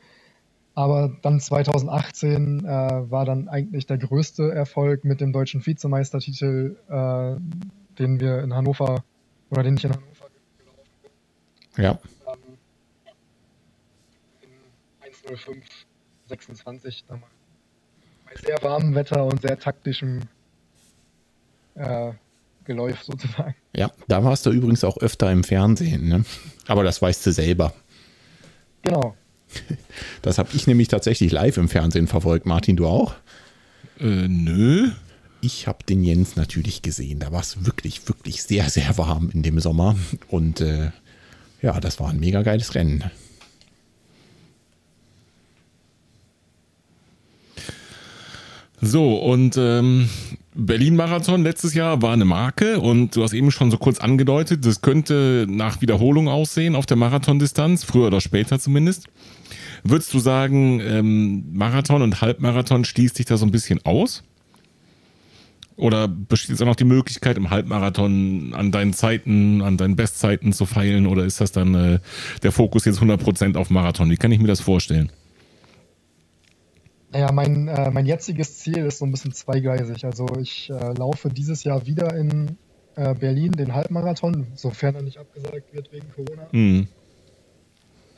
Aber 0.75 1.17
dann 1.23 1.41
2018 1.41 2.65
äh, 2.65 2.69
war 3.11 3.25
dann 3.25 3.49
eigentlich 3.49 3.87
der 3.87 3.99
größte 3.99 4.53
Erfolg 4.53 5.05
mit 5.05 5.21
dem 5.21 5.33
deutschen 5.33 5.65
Vizemeistertitel, 5.67 6.77
äh, 6.89 7.37
den 8.01 8.19
wir 8.19 8.41
in 8.43 8.55
Hannover 8.55 9.05
oder 9.51 9.63
den 9.63 9.77
ich 9.77 9.85
in 9.85 9.93
Hannover 9.93 10.27
gelaufen 10.59 10.83
bin. 11.77 11.85
Ja. 11.85 11.99
Ähm, 12.27 12.59
in 15.03 15.13
1.05.26 15.13 17.03
damals. 17.07 17.31
Bei 18.27 18.37
sehr 18.41 18.63
warmem 18.63 18.95
Wetter 18.95 19.25
und 19.25 19.43
sehr 19.43 19.59
taktischem 19.59 20.23
äh, 21.75 22.13
Geläuf 22.65 23.03
sozusagen. 23.03 23.55
Ja, 23.75 23.91
da 24.09 24.25
warst 24.25 24.47
du 24.47 24.51
übrigens 24.51 24.85
auch 24.85 24.99
öfter 24.99 25.31
im 25.31 25.45
Fernsehen, 25.45 26.09
ne? 26.09 26.25
Aber 26.67 26.85
das 26.85 27.03
weißt 27.03 27.27
du 27.27 27.33
selber. 27.33 27.73
Genau. 28.83 29.17
Das 30.23 30.39
habe 30.39 30.51
ich 30.53 30.67
nämlich 30.67 30.89
tatsächlich 30.89 31.33
live 31.33 31.57
im 31.57 31.69
Fernsehen 31.69 32.07
verfolgt. 32.07 32.47
Martin, 32.47 32.77
du 32.77 32.87
auch? 32.87 33.15
Äh, 33.99 34.29
nö. 34.29 34.91
Ich 35.43 35.67
habe 35.67 35.85
den 35.85 36.05
Jens 36.05 36.37
natürlich 36.37 36.83
gesehen. 36.83 37.19
Da 37.19 37.33
war 37.33 37.41
es 37.41 37.65
wirklich, 37.65 38.07
wirklich 38.09 38.43
sehr, 38.43 38.69
sehr 38.69 38.99
warm 38.99 39.31
in 39.33 39.43
dem 39.43 39.59
Sommer. 39.61 39.97
Und 40.29 40.61
äh, 40.61 40.91
ja, 41.63 41.81
das 41.81 41.99
war 41.99 42.11
ein 42.11 42.21
mega 42.21 42.43
geiles 42.43 42.75
Rennen. 42.75 43.05
So, 48.83 49.17
und 49.17 49.57
ähm, 49.59 50.09
Berlin-Marathon 50.55 51.43
letztes 51.43 51.75
Jahr 51.75 52.01
war 52.01 52.15
eine 52.15 52.25
Marke 52.25 52.81
und 52.81 53.15
du 53.15 53.23
hast 53.23 53.35
eben 53.35 53.51
schon 53.51 53.71
so 53.71 53.77
kurz 53.77 53.99
angedeutet, 53.99 54.65
das 54.65 54.81
könnte 54.81 55.47
nach 55.49 55.83
Wiederholung 55.83 56.29
aussehen 56.29 56.75
auf 56.75 56.87
der 56.87 56.97
Marathondistanz, 56.97 57.85
früher 57.85 58.07
oder 58.07 58.23
später 58.23 58.59
zumindest. 58.59 59.07
Würdest 59.85 60.15
du 60.15 60.19
sagen, 60.19 60.81
ähm, 60.81 61.45
Marathon 61.53 62.01
und 62.01 62.23
Halbmarathon 62.23 62.85
schließt 62.85 63.17
sich 63.17 63.27
da 63.27 63.37
so 63.37 63.45
ein 63.45 63.51
bisschen 63.51 63.85
aus? 63.85 64.23
Oder 65.81 66.09
besteht 66.09 66.51
jetzt 66.51 66.63
auch 66.63 66.67
noch 66.67 66.77
die 66.77 66.85
Möglichkeit, 66.85 67.39
im 67.39 67.49
Halbmarathon 67.49 68.53
an 68.55 68.71
deinen 68.71 68.93
Zeiten, 68.93 69.63
an 69.63 69.79
deinen 69.79 69.97
Bestzeiten 69.97 70.53
zu 70.53 70.67
feilen? 70.67 71.07
Oder 71.07 71.25
ist 71.25 71.41
das 71.41 71.53
dann 71.53 71.75
äh, 71.75 71.99
der 72.43 72.53
Fokus 72.53 72.85
jetzt 72.85 73.01
100% 73.01 73.57
auf 73.57 73.71
Marathon? 73.71 74.11
Wie 74.11 74.17
kann 74.17 74.31
ich 74.31 74.41
mir 74.41 74.47
das 74.47 74.61
vorstellen? 74.61 75.11
Naja, 77.13 77.33
mein, 77.33 77.69
äh, 77.69 77.91
mein 77.91 78.05
jetziges 78.05 78.59
Ziel 78.59 78.79
ist 78.79 78.99
so 78.99 79.07
ein 79.07 79.11
bisschen 79.11 79.33
zweigleisig. 79.33 80.05
Also 80.05 80.27
ich 80.39 80.71
äh, 80.71 80.93
laufe 80.93 81.31
dieses 81.31 81.65
Jahr 81.65 81.87
wieder 81.87 82.15
in 82.15 82.59
äh, 82.97 83.15
Berlin 83.15 83.53
den 83.53 83.75
Halbmarathon, 83.75 84.49
sofern 84.55 84.97
er 84.97 85.03
nicht 85.03 85.19
abgesagt 85.19 85.73
wird 85.73 85.91
wegen 85.93 86.07
Corona. 86.15 86.47
Mhm. 86.53 86.89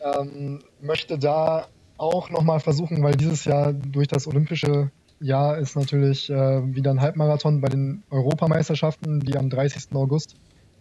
Ähm, 0.03 0.59
möchte 0.81 1.17
da 1.17 1.69
auch 1.97 2.29
nochmal 2.29 2.59
versuchen, 2.59 3.03
weil 3.05 3.15
dieses 3.15 3.45
Jahr 3.45 3.73
durch 3.73 4.09
das 4.09 4.27
olympische 4.27 4.91
Jahr 5.23 5.59
ist 5.59 5.77
natürlich 5.77 6.31
äh, 6.31 6.75
wieder 6.75 6.91
ein 6.91 7.01
Halbmarathon 7.01 7.61
bei 7.61 7.69
den 7.69 8.03
Europameisterschaften, 8.11 9.21
die 9.21 9.37
am 9.37 9.51
30. 9.51 9.95
August 9.95 10.37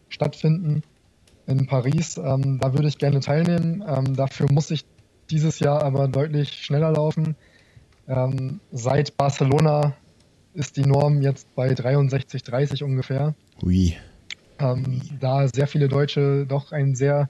stattfinden 0.09 0.83
in 1.47 1.67
Paris. 1.67 2.17
Ähm, 2.17 2.59
da 2.59 2.73
würde 2.73 2.87
ich 2.87 2.97
gerne 2.97 3.19
teilnehmen. 3.19 3.83
Ähm, 3.87 4.15
dafür 4.15 4.51
muss 4.51 4.71
ich 4.71 4.85
dieses 5.29 5.59
Jahr 5.59 5.83
aber 5.83 6.07
deutlich 6.07 6.51
schneller 6.53 6.91
laufen. 6.91 7.35
Ähm, 8.07 8.59
seit 8.71 9.15
Barcelona 9.17 9.95
ist 10.53 10.77
die 10.77 10.85
Norm 10.85 11.21
jetzt 11.21 11.53
bei 11.55 11.69
63,30 11.69 12.83
ungefähr. 12.83 13.35
Ui. 13.63 13.95
Ähm, 14.59 15.01
da 15.19 15.47
sehr 15.47 15.67
viele 15.67 15.87
Deutsche 15.87 16.45
doch 16.45 16.71
einen 16.71 16.95
sehr 16.95 17.29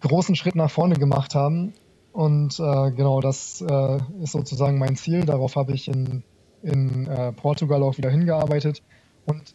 großen 0.00 0.36
Schritt 0.36 0.54
nach 0.54 0.70
vorne 0.70 0.94
gemacht 0.94 1.34
haben. 1.34 1.74
Und 2.12 2.58
äh, 2.58 2.90
genau, 2.92 3.20
das 3.20 3.60
äh, 3.60 3.98
ist 4.22 4.32
sozusagen 4.32 4.78
mein 4.78 4.96
Ziel. 4.96 5.24
Darauf 5.24 5.56
habe 5.56 5.72
ich 5.72 5.88
in, 5.88 6.24
in 6.62 7.06
äh, 7.06 7.32
Portugal 7.32 7.82
auch 7.82 7.98
wieder 7.98 8.10
hingearbeitet. 8.10 8.82
Und 9.26 9.54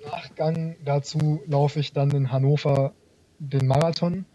im 0.00 0.10
Nachgang 0.10 0.76
dazu 0.84 1.42
laufe 1.46 1.80
ich 1.80 1.92
dann 1.92 2.10
in 2.12 2.30
Hannover 2.30 2.92
den 3.38 3.66
Marathon 3.66 4.26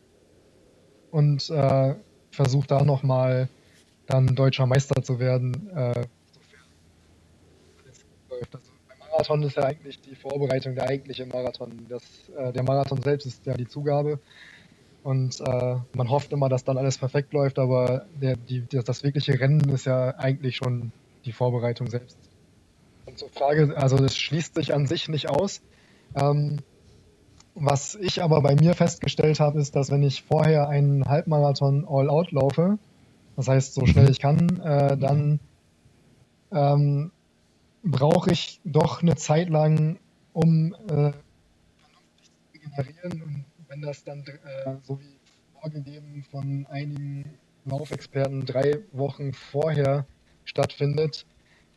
und 1.11 1.49
äh, 1.49 1.95
versuche 2.31 2.67
da 2.67 2.83
nochmal 2.83 3.47
dann 4.07 4.35
deutscher 4.35 4.65
Meister 4.65 5.01
zu 5.01 5.19
werden. 5.19 5.69
Äh, 5.69 6.05
also 8.29 8.69
beim 8.87 8.99
Marathon 8.99 9.43
ist 9.43 9.55
ja 9.55 9.63
eigentlich 9.63 10.01
die 10.01 10.15
Vorbereitung 10.15 10.75
der 10.75 10.89
eigentliche 10.89 11.25
Marathon. 11.25 11.85
Das, 11.87 12.03
äh, 12.37 12.51
der 12.51 12.63
Marathon 12.63 13.01
selbst 13.01 13.25
ist 13.25 13.45
ja 13.45 13.53
die 13.53 13.67
Zugabe. 13.67 14.19
Und 15.05 15.39
äh, 15.39 15.75
man 15.93 16.09
hofft 16.09 16.31
immer, 16.33 16.49
dass 16.49 16.63
dann 16.63 16.79
alles 16.79 16.97
perfekt 16.97 17.31
läuft, 17.31 17.59
aber 17.59 18.07
der, 18.19 18.37
die, 18.37 18.65
das 18.67 19.03
wirkliche 19.03 19.39
Rennen 19.39 19.69
ist 19.69 19.85
ja 19.85 20.15
eigentlich 20.17 20.55
schon 20.55 20.91
die 21.25 21.31
Vorbereitung 21.31 21.91
selbst. 21.91 22.17
Und 23.05 23.19
zur 23.19 23.29
Frage, 23.29 23.77
also 23.77 23.97
das 23.97 24.17
schließt 24.17 24.55
sich 24.55 24.73
an 24.73 24.87
sich 24.87 25.07
nicht 25.07 25.29
aus. 25.29 25.61
Ähm, 26.15 26.57
was 27.53 27.93
ich 27.93 28.23
aber 28.23 28.41
bei 28.41 28.55
mir 28.55 28.73
festgestellt 28.73 29.39
habe, 29.39 29.59
ist, 29.59 29.75
dass 29.75 29.91
wenn 29.91 30.01
ich 30.01 30.23
vorher 30.23 30.69
einen 30.69 31.05
Halbmarathon 31.05 31.85
All-Out 31.87 32.31
laufe, 32.31 32.79
das 33.35 33.47
heißt 33.47 33.75
so 33.75 33.85
schnell 33.85 34.09
ich 34.09 34.17
kann, 34.17 34.59
äh, 34.61 34.97
dann 34.97 35.39
ähm, 36.51 37.11
brauche 37.83 38.31
ich 38.31 38.59
doch 38.65 39.03
eine 39.03 39.15
Zeit 39.17 39.49
lang, 39.49 39.99
um 40.33 40.73
äh, 40.73 41.13
vernünftig 41.77 42.23
zu 42.23 42.31
regenerieren 42.55 43.21
und 43.21 43.45
wenn 43.75 43.81
das 43.81 44.03
dann 44.05 44.19
äh, 44.19 44.75
so 44.83 44.99
wie 45.01 45.19
vorgegeben 45.59 46.23
von 46.31 46.65
einigen 46.69 47.25
Laufexperten 47.65 48.45
drei 48.45 48.79
Wochen 48.93 49.33
vorher 49.33 50.05
stattfindet, 50.45 51.25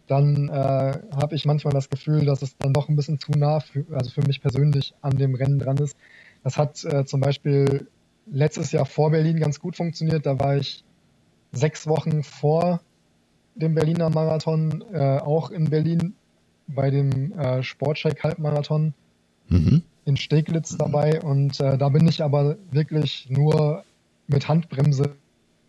dann 0.07 0.49
äh, 0.49 0.53
habe 0.53 1.35
ich 1.35 1.45
manchmal 1.45 1.73
das 1.73 1.91
Gefühl, 1.91 2.25
dass 2.25 2.43
es 2.43 2.57
dann 2.57 2.73
doch 2.73 2.89
ein 2.89 2.95
bisschen 2.95 3.19
zu 3.19 3.33
nah, 3.33 3.61
für, 3.61 3.85
also 3.93 4.11
für 4.11 4.23
mich 4.23 4.41
persönlich, 4.41 4.95
an 5.01 5.17
dem 5.17 5.35
Rennen 5.35 5.59
dran 5.59 5.79
ist. 5.79 5.97
Das 6.45 6.57
hat 6.57 6.85
äh, 6.85 7.05
zum 7.05 7.21
Beispiel 7.21 7.89
letztes 8.27 8.71
Jahr 8.71 8.87
vor 8.87 9.11
Berlin 9.11 9.41
ganz 9.41 9.59
gut 9.59 9.77
funktioniert. 9.77 10.25
Da 10.25 10.39
war 10.39 10.57
ich 10.57 10.85
sechs 11.53 11.87
Wochen 11.89 12.23
vor 12.23 12.81
dem 13.57 13.75
Berliner 13.75 14.09
Marathon 14.09 14.85
äh, 14.93 15.19
auch 15.19 15.51
in 15.51 15.69
Berlin 15.69 16.15
bei 16.69 16.91
dem 16.91 17.33
äh, 17.33 17.63
Sportcheck 17.65 18.23
Halbmarathon. 18.23 18.95
Mhm 19.49 19.83
in 20.09 20.17
Steglitz 20.17 20.77
dabei 20.77 21.21
und 21.21 21.61
äh, 21.61 21.77
da 21.77 21.91
bin 21.91 22.09
ich 22.09 22.23
aber 22.23 22.57
wirklich 22.71 23.29
nur 23.29 23.85
mit 24.27 24.49
Handbremse 24.49 25.17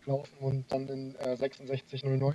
gelaufen 0.02 0.32
und 0.40 0.64
dann 0.72 0.88
in 0.88 1.14
äh, 1.16 1.34
66,09 1.34 2.34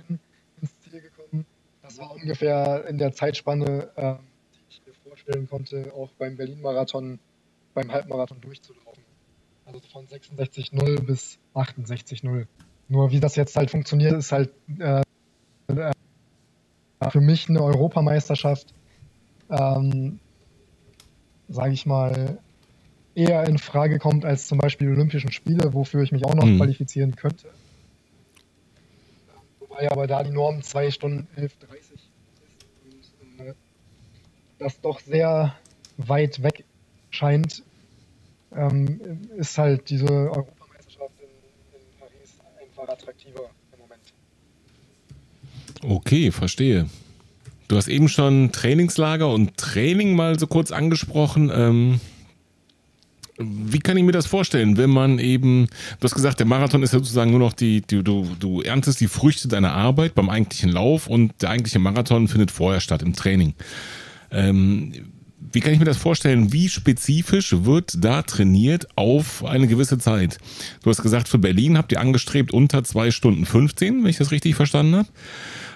ins 0.62 0.80
Ziel 0.80 1.00
gekommen. 1.00 1.44
Das 1.82 1.98
war 1.98 2.14
ungefähr 2.14 2.86
in 2.88 2.98
der 2.98 3.12
Zeitspanne, 3.12 3.90
äh, 3.96 4.14
die 4.54 4.60
ich 4.70 4.82
mir 4.86 4.94
vorstellen 5.08 5.48
konnte, 5.48 5.92
auch 5.94 6.10
beim 6.16 6.36
Berlin-Marathon, 6.36 7.18
beim 7.74 7.90
Halbmarathon 7.92 8.40
durchzulaufen. 8.40 9.02
Also 9.64 9.80
von 9.92 10.06
66,0 10.06 11.00
bis 11.02 11.38
68,0. 11.56 12.46
Nur 12.88 13.10
wie 13.10 13.18
das 13.18 13.34
jetzt 13.34 13.56
halt 13.56 13.72
funktioniert, 13.72 14.12
ist 14.12 14.30
halt 14.30 14.50
äh, 14.78 15.02
für 17.10 17.20
mich 17.20 17.48
eine 17.48 17.62
Europameisterschaft, 17.62 18.72
ähm, 19.50 20.20
sage 21.48 21.72
ich 21.72 21.86
mal, 21.86 22.38
eher 23.14 23.46
in 23.48 23.58
Frage 23.58 23.98
kommt 23.98 24.24
als 24.24 24.46
zum 24.46 24.58
Beispiel 24.58 24.90
Olympischen 24.90 25.32
Spiele, 25.32 25.72
wofür 25.72 26.02
ich 26.02 26.12
mich 26.12 26.24
auch 26.24 26.34
noch 26.34 26.44
mhm. 26.44 26.58
qualifizieren 26.58 27.16
könnte. 27.16 27.48
Wobei 29.60 29.90
aber 29.90 30.06
da 30.06 30.22
die 30.22 30.30
Norm 30.30 30.62
2 30.62 30.90
Stunden 30.90 31.26
11.30 31.36 31.44
ist 33.00 33.12
und 33.20 33.46
äh, 33.46 33.54
das 34.58 34.80
doch 34.80 35.00
sehr 35.00 35.54
weit 35.96 36.42
weg 36.42 36.64
scheint, 37.10 37.62
ähm, 38.54 39.00
ist 39.36 39.56
halt 39.56 39.88
diese 39.88 40.06
Europameisterschaft 40.06 41.14
in, 41.20 41.80
in 41.80 41.98
Paris 41.98 42.38
einfach 42.60 42.88
attraktiver 42.92 43.50
im 43.72 43.78
Moment. 43.78 44.12
Okay, 45.82 46.30
verstehe. 46.30 46.86
Du 47.68 47.76
hast 47.76 47.88
eben 47.88 48.08
schon 48.08 48.52
Trainingslager 48.52 49.28
und 49.32 49.56
Training 49.56 50.14
mal 50.14 50.38
so 50.38 50.46
kurz 50.46 50.70
angesprochen. 50.70 51.50
Ähm, 51.52 52.00
wie 53.38 53.80
kann 53.80 53.96
ich 53.96 54.04
mir 54.04 54.12
das 54.12 54.26
vorstellen, 54.26 54.76
wenn 54.76 54.90
man 54.90 55.18
eben, 55.18 55.66
du 56.00 56.04
hast 56.04 56.14
gesagt, 56.14 56.38
der 56.38 56.46
Marathon 56.46 56.82
ist 56.82 56.92
ja 56.92 57.00
sozusagen 57.00 57.30
nur 57.30 57.40
noch 57.40 57.52
die, 57.52 57.82
die 57.82 58.02
du, 58.02 58.26
du 58.38 58.62
erntest 58.62 59.00
die 59.00 59.08
Früchte 59.08 59.48
deiner 59.48 59.72
Arbeit 59.72 60.14
beim 60.14 60.30
eigentlichen 60.30 60.70
Lauf 60.70 61.06
und 61.06 61.32
der 61.42 61.50
eigentliche 61.50 61.78
Marathon 61.78 62.28
findet 62.28 62.50
vorher 62.50 62.80
statt 62.80 63.02
im 63.02 63.14
Training. 63.14 63.54
Ähm, 64.30 64.92
wie 65.52 65.60
kann 65.60 65.72
ich 65.72 65.78
mir 65.78 65.84
das 65.84 65.96
vorstellen? 65.96 66.52
Wie 66.52 66.68
spezifisch 66.68 67.54
wird 67.64 68.04
da 68.04 68.22
trainiert 68.22 68.88
auf 68.96 69.44
eine 69.44 69.66
gewisse 69.66 69.98
Zeit? 69.98 70.38
Du 70.82 70.90
hast 70.90 71.02
gesagt, 71.02 71.28
für 71.28 71.38
Berlin 71.38 71.78
habt 71.78 71.92
ihr 71.92 72.00
angestrebt 72.00 72.52
unter 72.52 72.84
zwei 72.84 73.10
Stunden 73.10 73.46
15, 73.46 74.02
wenn 74.02 74.10
ich 74.10 74.16
das 74.16 74.32
richtig 74.32 74.54
verstanden 74.54 74.96
habe. 74.96 75.08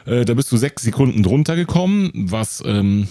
Äh, 0.06 0.24
da 0.24 0.34
bist 0.34 0.50
du 0.52 0.56
sechs 0.56 0.82
Sekunden 0.82 1.22
drunter 1.22 1.56
gekommen, 1.56 2.10
was, 2.14 2.62
ähm, 2.66 3.08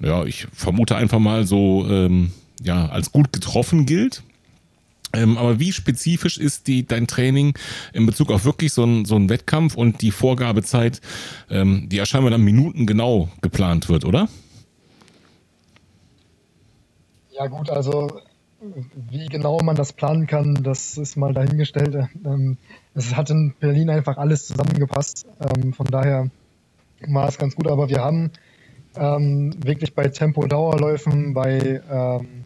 ja, 0.00 0.24
ich 0.24 0.46
vermute 0.52 0.96
einfach 0.96 1.18
mal 1.18 1.46
so, 1.46 1.86
ähm, 1.88 2.32
ja, 2.62 2.86
als 2.88 3.12
gut 3.12 3.32
getroffen 3.32 3.86
gilt. 3.86 4.22
Ähm, 5.12 5.38
aber 5.38 5.58
wie 5.60 5.72
spezifisch 5.72 6.36
ist 6.36 6.66
die, 6.66 6.86
dein 6.86 7.06
Training 7.06 7.54
in 7.92 8.06
Bezug 8.06 8.30
auf 8.30 8.44
wirklich 8.44 8.72
so 8.72 8.82
einen 8.82 9.04
so 9.04 9.16
einen 9.16 9.30
Wettkampf 9.30 9.74
und 9.74 10.02
die 10.02 10.10
Vorgabezeit, 10.10 11.00
ähm, 11.48 11.88
die 11.88 11.96
ja 11.96 12.06
scheinbar 12.06 12.30
dann 12.30 12.42
minutengenau 12.42 13.30
geplant 13.40 13.88
wird, 13.88 14.04
oder? 14.04 14.28
Ja 17.30 17.46
gut, 17.46 17.70
also 17.70 18.20
wie 19.10 19.26
genau 19.26 19.60
man 19.62 19.76
das 19.76 19.92
planen 19.92 20.26
kann, 20.26 20.62
das 20.62 20.96
ist 20.96 21.16
mal 21.16 21.32
dahingestellt. 21.32 22.08
Ähm, 22.24 22.56
es 22.96 23.14
hat 23.14 23.28
in 23.30 23.52
Berlin 23.60 23.90
einfach 23.90 24.16
alles 24.16 24.46
zusammengepasst. 24.46 25.26
Ähm, 25.38 25.74
von 25.74 25.86
daher 25.86 26.30
war 27.06 27.28
es 27.28 27.36
ganz 27.36 27.54
gut, 27.54 27.68
aber 27.68 27.90
wir 27.90 28.02
haben 28.02 28.30
ähm, 28.96 29.54
wirklich 29.62 29.94
bei 29.94 30.08
Tempo-Dauerläufen, 30.08 31.34
bei 31.34 31.82
ähm, 31.90 32.44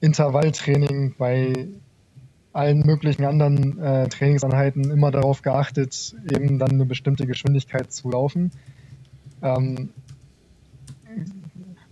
Intervalltraining, 0.00 1.14
bei 1.16 1.68
allen 2.52 2.80
möglichen 2.80 3.24
anderen 3.24 3.78
äh, 3.78 4.08
Trainingseinheiten 4.08 4.90
immer 4.90 5.12
darauf 5.12 5.42
geachtet, 5.42 6.16
eben 6.32 6.58
dann 6.58 6.70
eine 6.70 6.84
bestimmte 6.84 7.24
Geschwindigkeit 7.24 7.92
zu 7.92 8.10
laufen. 8.10 8.50
Ähm, 9.40 9.90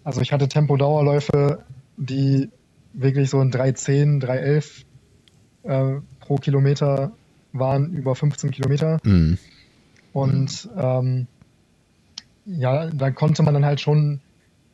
also 0.03 0.21
ich 0.21 0.33
hatte 0.33 0.49
Tempo-Dauerläufe, 0.49 1.63
die 1.97 2.51
wirklich 2.93 3.31
so 3.31 3.41
in 3.41 3.53
3,10, 3.53 4.21
3,11 4.21 5.99
äh, 5.99 6.01
pro 6.19 6.37
Kilometer 6.37 7.13
waren, 7.59 7.93
über 7.93 8.15
15 8.15 8.51
Kilometer. 8.51 8.99
Mhm. 9.05 9.39
Und 10.13 10.69
ähm, 10.77 11.27
ja, 12.47 12.87
da 12.87 13.11
konnte 13.11 13.43
man 13.43 13.55
dann 13.55 13.65
halt 13.65 13.81
schon 13.81 14.21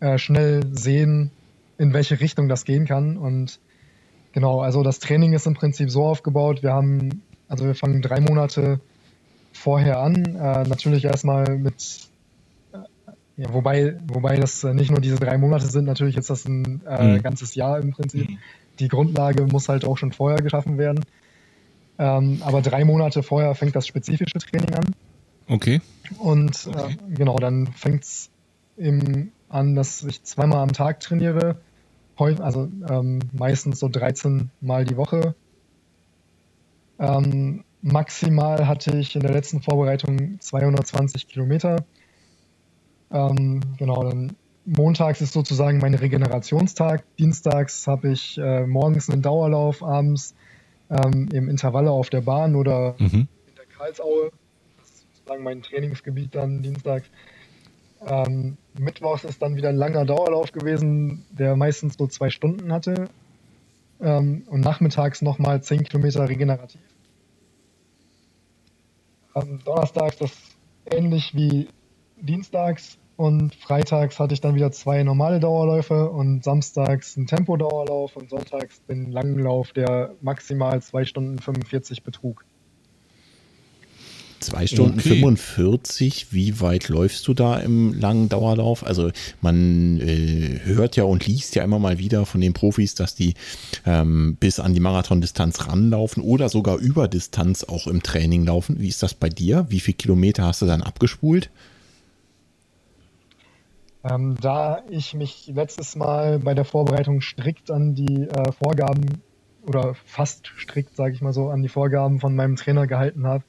äh, 0.00 0.18
schnell 0.18 0.62
sehen, 0.72 1.30
in 1.78 1.92
welche 1.92 2.20
Richtung 2.20 2.48
das 2.48 2.64
gehen 2.64 2.86
kann. 2.86 3.16
Und 3.16 3.58
genau, 4.32 4.60
also 4.60 4.82
das 4.82 4.98
Training 4.98 5.32
ist 5.32 5.46
im 5.46 5.54
Prinzip 5.54 5.90
so 5.90 6.04
aufgebaut. 6.04 6.62
Wir 6.62 6.72
haben, 6.72 7.22
also 7.48 7.64
wir 7.64 7.74
fangen 7.74 8.02
drei 8.02 8.20
Monate 8.20 8.80
vorher 9.52 10.00
an. 10.00 10.14
Äh, 10.36 10.64
natürlich 10.68 11.04
erstmal 11.04 11.58
mit, 11.58 12.08
äh, 12.72 12.78
ja, 13.36 13.52
wobei, 13.52 13.96
wobei 14.06 14.36
das 14.36 14.62
nicht 14.64 14.90
nur 14.90 15.00
diese 15.00 15.16
drei 15.16 15.38
Monate 15.38 15.66
sind, 15.66 15.86
natürlich 15.86 16.16
ist 16.16 16.30
das 16.30 16.44
ein 16.44 16.82
äh, 16.86 17.16
mhm. 17.16 17.22
ganzes 17.22 17.54
Jahr 17.54 17.80
im 17.80 17.92
Prinzip. 17.92 18.28
Mhm. 18.28 18.38
Die 18.78 18.88
Grundlage 18.88 19.44
muss 19.46 19.68
halt 19.68 19.84
auch 19.84 19.98
schon 19.98 20.12
vorher 20.12 20.42
geschaffen 20.42 20.78
werden. 20.78 21.04
Ähm, 22.02 22.42
aber 22.44 22.62
drei 22.62 22.84
Monate 22.84 23.22
vorher 23.22 23.54
fängt 23.54 23.76
das 23.76 23.86
spezifische 23.86 24.38
Training 24.38 24.74
an. 24.74 24.86
Okay. 25.46 25.80
Und 26.18 26.66
okay. 26.66 26.94
Äh, 26.94 27.14
genau, 27.14 27.38
dann 27.38 27.68
fängt 27.68 28.02
es 28.02 28.28
eben 28.76 29.30
an, 29.48 29.76
dass 29.76 30.02
ich 30.02 30.24
zweimal 30.24 30.58
am 30.58 30.72
Tag 30.72 30.98
trainiere, 30.98 31.58
also 32.16 32.68
ähm, 32.88 33.20
meistens 33.32 33.78
so 33.78 33.88
13 33.88 34.50
Mal 34.60 34.84
die 34.84 34.96
Woche. 34.96 35.36
Ähm, 36.98 37.62
maximal 37.82 38.66
hatte 38.66 38.96
ich 38.96 39.14
in 39.14 39.22
der 39.22 39.32
letzten 39.32 39.62
Vorbereitung 39.62 40.40
220 40.40 41.28
Kilometer. 41.28 41.84
Ähm, 43.12 43.60
genau, 43.76 44.02
dann 44.02 44.34
montags 44.64 45.20
ist 45.20 45.34
sozusagen 45.34 45.78
mein 45.78 45.94
Regenerationstag. 45.94 47.04
Dienstags 47.18 47.86
habe 47.86 48.10
ich 48.10 48.38
äh, 48.38 48.66
morgens 48.66 49.08
einen 49.08 49.22
Dauerlauf, 49.22 49.84
abends 49.84 50.34
ähm, 50.92 51.28
im 51.32 51.48
Intervalle 51.48 51.90
auf 51.90 52.10
der 52.10 52.20
Bahn 52.20 52.54
oder 52.54 52.94
mhm. 52.98 53.28
in 53.46 53.54
der 53.56 53.66
Karlsaue. 53.76 54.30
Das 54.78 54.90
ist 54.90 55.06
sozusagen 55.14 55.42
mein 55.42 55.62
Trainingsgebiet 55.62 56.34
dann 56.34 56.62
dienstags. 56.62 57.08
Ähm, 58.04 58.56
Mittwochs 58.78 59.24
ist 59.24 59.40
dann 59.40 59.56
wieder 59.56 59.70
ein 59.70 59.76
langer 59.76 60.04
Dauerlauf 60.04 60.52
gewesen, 60.52 61.24
der 61.30 61.56
meistens 61.56 61.94
so 61.94 62.06
zwei 62.06 62.30
Stunden 62.30 62.72
hatte. 62.72 63.08
Ähm, 64.00 64.42
und 64.48 64.60
nachmittags 64.60 65.22
nochmal 65.22 65.62
zehn 65.62 65.84
Kilometer 65.84 66.28
regenerativ. 66.28 66.80
Ähm, 69.34 69.60
donnerstags 69.64 70.18
das 70.18 70.32
ähnlich 70.90 71.34
wie 71.34 71.68
dienstags 72.20 72.98
und 73.22 73.54
freitags 73.54 74.18
hatte 74.18 74.34
ich 74.34 74.40
dann 74.40 74.56
wieder 74.56 74.72
zwei 74.72 75.04
normale 75.04 75.38
Dauerläufe 75.38 76.10
und 76.10 76.42
samstags 76.42 77.16
einen 77.16 77.28
Tempodauerlauf 77.28 78.16
und 78.16 78.28
sonntags 78.28 78.82
den 78.88 79.12
langen 79.12 79.38
Lauf, 79.38 79.72
der 79.72 80.14
maximal 80.22 80.82
zwei 80.82 81.04
Stunden 81.04 81.38
45 81.38 82.02
betrug. 82.02 82.44
2 84.40 84.66
Stunden 84.66 84.98
okay. 84.98 85.20
45, 85.20 86.32
wie 86.32 86.60
weit 86.60 86.88
läufst 86.88 87.28
du 87.28 87.32
da 87.32 87.60
im 87.60 87.94
langen 87.94 88.28
Dauerlauf? 88.28 88.84
Also 88.84 89.12
man 89.40 90.00
äh, 90.00 90.58
hört 90.64 90.96
ja 90.96 91.04
und 91.04 91.24
liest 91.24 91.54
ja 91.54 91.62
immer 91.62 91.78
mal 91.78 91.98
wieder 91.98 92.26
von 92.26 92.40
den 92.40 92.52
Profis, 92.52 92.96
dass 92.96 93.14
die 93.14 93.34
ähm, 93.86 94.36
bis 94.40 94.58
an 94.58 94.74
die 94.74 94.80
Marathondistanz 94.80 95.68
ranlaufen 95.68 96.24
oder 96.24 96.48
sogar 96.48 96.78
über 96.78 97.06
Distanz 97.06 97.62
auch 97.62 97.86
im 97.86 98.02
Training 98.02 98.44
laufen. 98.44 98.80
Wie 98.80 98.88
ist 98.88 99.04
das 99.04 99.14
bei 99.14 99.28
dir? 99.28 99.66
Wie 99.68 99.78
viele 99.78 99.96
Kilometer 99.96 100.44
hast 100.44 100.60
du 100.60 100.66
dann 100.66 100.82
abgespult? 100.82 101.48
Ähm, 104.04 104.36
da 104.40 104.82
ich 104.88 105.14
mich 105.14 105.46
letztes 105.46 105.94
Mal 105.94 106.40
bei 106.40 106.54
der 106.54 106.64
Vorbereitung 106.64 107.20
strikt 107.20 107.70
an 107.70 107.94
die 107.94 108.24
äh, 108.24 108.52
Vorgaben 108.52 109.22
oder 109.66 109.94
fast 109.94 110.48
strikt, 110.56 110.96
sage 110.96 111.14
ich 111.14 111.20
mal 111.20 111.32
so, 111.32 111.48
an 111.48 111.62
die 111.62 111.68
Vorgaben 111.68 112.18
von 112.18 112.34
meinem 112.34 112.56
Trainer 112.56 112.86
gehalten 112.88 113.26
habe, 113.26 113.44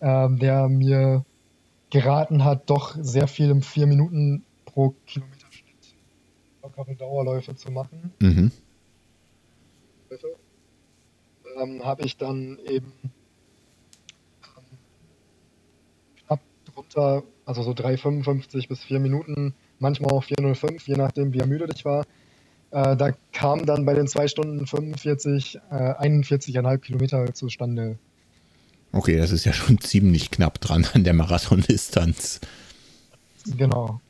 ähm, 0.00 0.38
der 0.38 0.68
mir 0.68 1.24
geraten 1.90 2.44
hat, 2.44 2.68
doch 2.68 2.96
sehr 3.00 3.28
viel 3.28 3.50
im 3.50 3.62
4 3.62 3.86
Minuten 3.86 4.44
pro 4.66 4.94
Kilometer 5.06 5.46
Schnitt 5.50 5.94
lockere 6.62 6.94
Dauerläufe 6.96 7.54
zu 7.54 7.70
machen. 7.70 8.12
Mhm. 8.20 8.50
Ähm, 11.56 11.84
habe 11.84 12.02
ich 12.02 12.16
dann 12.16 12.58
eben 12.66 12.92
ähm, 14.42 14.64
knapp 16.26 16.40
drunter, 16.66 17.22
also 17.46 17.62
so 17.62 17.70
3,55 17.70 18.68
bis 18.68 18.82
4 18.82 18.98
Minuten, 18.98 19.54
manchmal 19.78 20.12
auch 20.12 20.24
4,05, 20.24 20.82
je 20.86 20.94
nachdem, 20.96 21.32
wie 21.32 21.40
ermüdet 21.40 21.72
ich 21.74 21.84
war. 21.84 22.04
Äh, 22.70 22.96
da 22.96 23.12
kam 23.32 23.66
dann 23.66 23.84
bei 23.84 23.94
den 23.94 24.08
2 24.08 24.28
Stunden 24.28 24.66
45, 24.66 25.60
äh, 25.70 25.74
41,5 25.74 26.78
Kilometer 26.78 27.32
zustande. 27.32 27.98
Okay, 28.92 29.16
das 29.16 29.30
ist 29.30 29.44
ja 29.44 29.52
schon 29.52 29.78
ziemlich 29.80 30.30
knapp 30.30 30.60
dran 30.60 30.86
an 30.92 31.04
der 31.04 31.14
Marathondistanz. 31.14 32.40
Genau. 33.56 34.00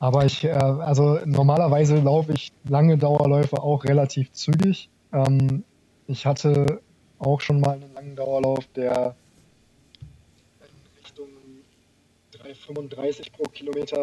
Aber 0.00 0.24
ich, 0.24 0.44
äh, 0.44 0.50
also 0.50 1.20
normalerweise 1.26 2.00
laufe 2.00 2.32
ich 2.32 2.50
lange 2.64 2.96
Dauerläufe 2.96 3.62
auch 3.62 3.84
relativ 3.84 4.32
zügig. 4.32 4.88
Ähm, 5.12 5.62
ich 6.06 6.26
hatte 6.26 6.80
auch 7.18 7.40
schon 7.40 7.60
mal 7.60 7.74
einen 7.74 7.94
langen 7.94 8.16
Dauerlauf, 8.16 8.66
der 8.74 9.14
in 10.60 11.02
Richtung 11.04 11.28
3,35 12.32 13.30
pro 13.30 13.44
Kilometer 13.44 14.02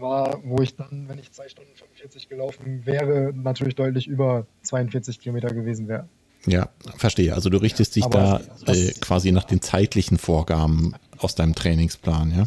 war, 0.00 0.40
wo 0.44 0.62
ich 0.62 0.76
dann, 0.76 1.08
wenn 1.08 1.18
ich 1.18 1.32
2 1.32 1.48
Stunden 1.48 1.74
45 1.74 2.28
gelaufen 2.28 2.84
wäre, 2.84 3.32
natürlich 3.34 3.74
deutlich 3.74 4.06
über 4.06 4.46
42 4.62 5.20
Kilometer 5.20 5.48
gewesen 5.48 5.88
wäre. 5.88 6.08
Ja, 6.46 6.68
verstehe. 6.96 7.34
Also 7.34 7.50
du 7.50 7.58
richtest 7.58 7.96
dich 7.96 8.04
Aber 8.04 8.40
da 8.64 8.72
äh, 8.72 8.92
quasi 9.00 9.32
nach 9.32 9.44
den 9.44 9.60
zeitlichen 9.60 10.18
Vorgaben 10.18 10.94
aus 11.18 11.34
deinem 11.34 11.54
Trainingsplan, 11.54 12.30
ja? 12.36 12.44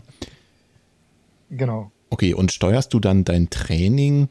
Genau. 1.50 1.92
Okay, 2.10 2.34
und 2.34 2.52
steuerst 2.52 2.94
du 2.94 3.00
dann 3.00 3.24
dein 3.24 3.50
Training 3.50 4.30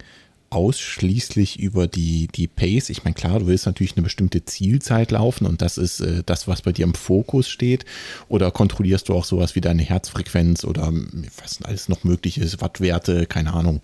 ausschließlich 0.51 1.59
über 1.59 1.87
die, 1.87 2.29
die 2.29 2.47
Pace? 2.47 2.91
Ich 2.91 3.05
meine, 3.05 3.15
klar, 3.15 3.41
du 3.41 3.47
willst 3.47 3.67
natürlich 3.67 3.97
eine 3.97 4.05
bestimmte 4.05 4.45
Zielzeit 4.45 5.11
laufen 5.11 5.47
und 5.47 5.63
das 5.63 5.79
ist 5.79 6.01
äh, 6.01 6.23
das, 6.25 6.49
was 6.49 6.63
bei 6.63 6.73
dir 6.73 6.85
im 6.85 6.95
Fokus 6.95 7.49
steht. 7.49 7.85
Oder 8.29 8.51
kontrollierst 8.51 9.09
du 9.09 9.15
auch 9.15 9.25
sowas 9.25 9.55
wie 9.55 9.61
deine 9.61 9.83
Herzfrequenz 9.83 10.65
oder 10.65 10.93
was 11.41 11.63
alles 11.63 11.89
noch 11.89 12.05
möglich 12.05 12.39
ist, 12.39 12.61
Wattwerte, 12.61 13.27
keine 13.27 13.53
Ahnung? 13.53 13.81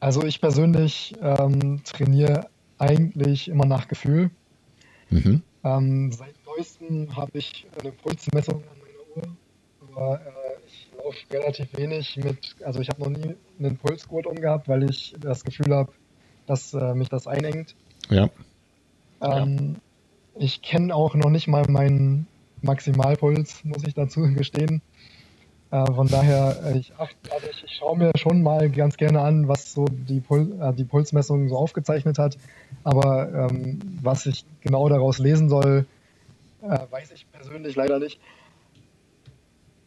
Also 0.00 0.24
ich 0.24 0.40
persönlich 0.40 1.14
ähm, 1.20 1.82
trainiere 1.84 2.48
eigentlich 2.78 3.48
immer 3.48 3.66
nach 3.66 3.86
Gefühl. 3.86 4.30
Mhm. 5.10 5.42
Ähm, 5.62 6.10
seit 6.12 6.34
neuestem 6.46 7.14
habe 7.14 7.38
ich 7.38 7.66
eine 7.78 7.92
Pulsmessung 7.92 8.62
an 8.62 8.78
meiner 8.78 9.28
Uhr, 9.28 9.36
aber 9.94 10.20
äh, 10.20 10.39
laufe 11.04 11.18
relativ 11.30 11.76
wenig 11.76 12.16
mit, 12.16 12.56
also 12.64 12.80
ich 12.80 12.88
habe 12.88 13.02
noch 13.02 13.10
nie 13.10 13.34
einen 13.58 13.76
Pulsgurt 13.76 14.26
umgehabt, 14.26 14.68
weil 14.68 14.88
ich 14.88 15.14
das 15.20 15.44
Gefühl 15.44 15.74
habe, 15.74 15.92
dass 16.46 16.74
äh, 16.74 16.94
mich 16.94 17.08
das 17.08 17.26
einengt. 17.26 17.74
Ja. 18.08 18.28
Ähm, 19.20 19.76
ja. 20.34 20.42
Ich 20.42 20.62
kenne 20.62 20.94
auch 20.94 21.14
noch 21.14 21.30
nicht 21.30 21.48
mal 21.48 21.64
meinen 21.68 22.26
Maximalpuls, 22.62 23.64
muss 23.64 23.84
ich 23.86 23.94
dazu 23.94 24.22
gestehen. 24.34 24.82
Äh, 25.70 25.86
von 25.86 26.08
daher, 26.08 26.60
äh, 26.64 26.78
ich, 26.78 26.92
acht, 26.96 27.16
also 27.30 27.46
ich, 27.48 27.64
ich 27.64 27.76
schaue 27.76 27.96
mir 27.96 28.10
schon 28.16 28.42
mal 28.42 28.68
ganz 28.70 28.96
gerne 28.96 29.20
an, 29.20 29.46
was 29.46 29.72
so 29.72 29.84
die, 29.84 30.20
Pul 30.20 30.58
äh, 30.60 30.72
die 30.72 30.84
Pulsmessung 30.84 31.48
so 31.48 31.56
aufgezeichnet 31.56 32.18
hat. 32.18 32.36
Aber 32.82 33.48
ähm, 33.50 33.78
was 34.02 34.26
ich 34.26 34.44
genau 34.62 34.88
daraus 34.88 35.18
lesen 35.18 35.48
soll, 35.48 35.86
äh, 36.62 36.78
weiß 36.90 37.12
ich 37.12 37.30
persönlich 37.30 37.76
leider 37.76 37.98
nicht. 38.00 38.20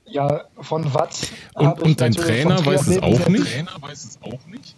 Ja, 0.05 0.43
von 0.59 0.93
Watt. 0.93 1.31
Und, 1.55 1.81
und 1.81 2.01
dein 2.01 2.11
Trainer 2.11 2.65
weiß 2.65 2.87
es 2.87 3.01
auch 3.01 3.27
nicht? 3.27 3.53
Trainer 3.53 3.81
weiß 3.81 4.03
es 4.05 4.19
auch 4.21 4.45
nicht? 4.47 4.75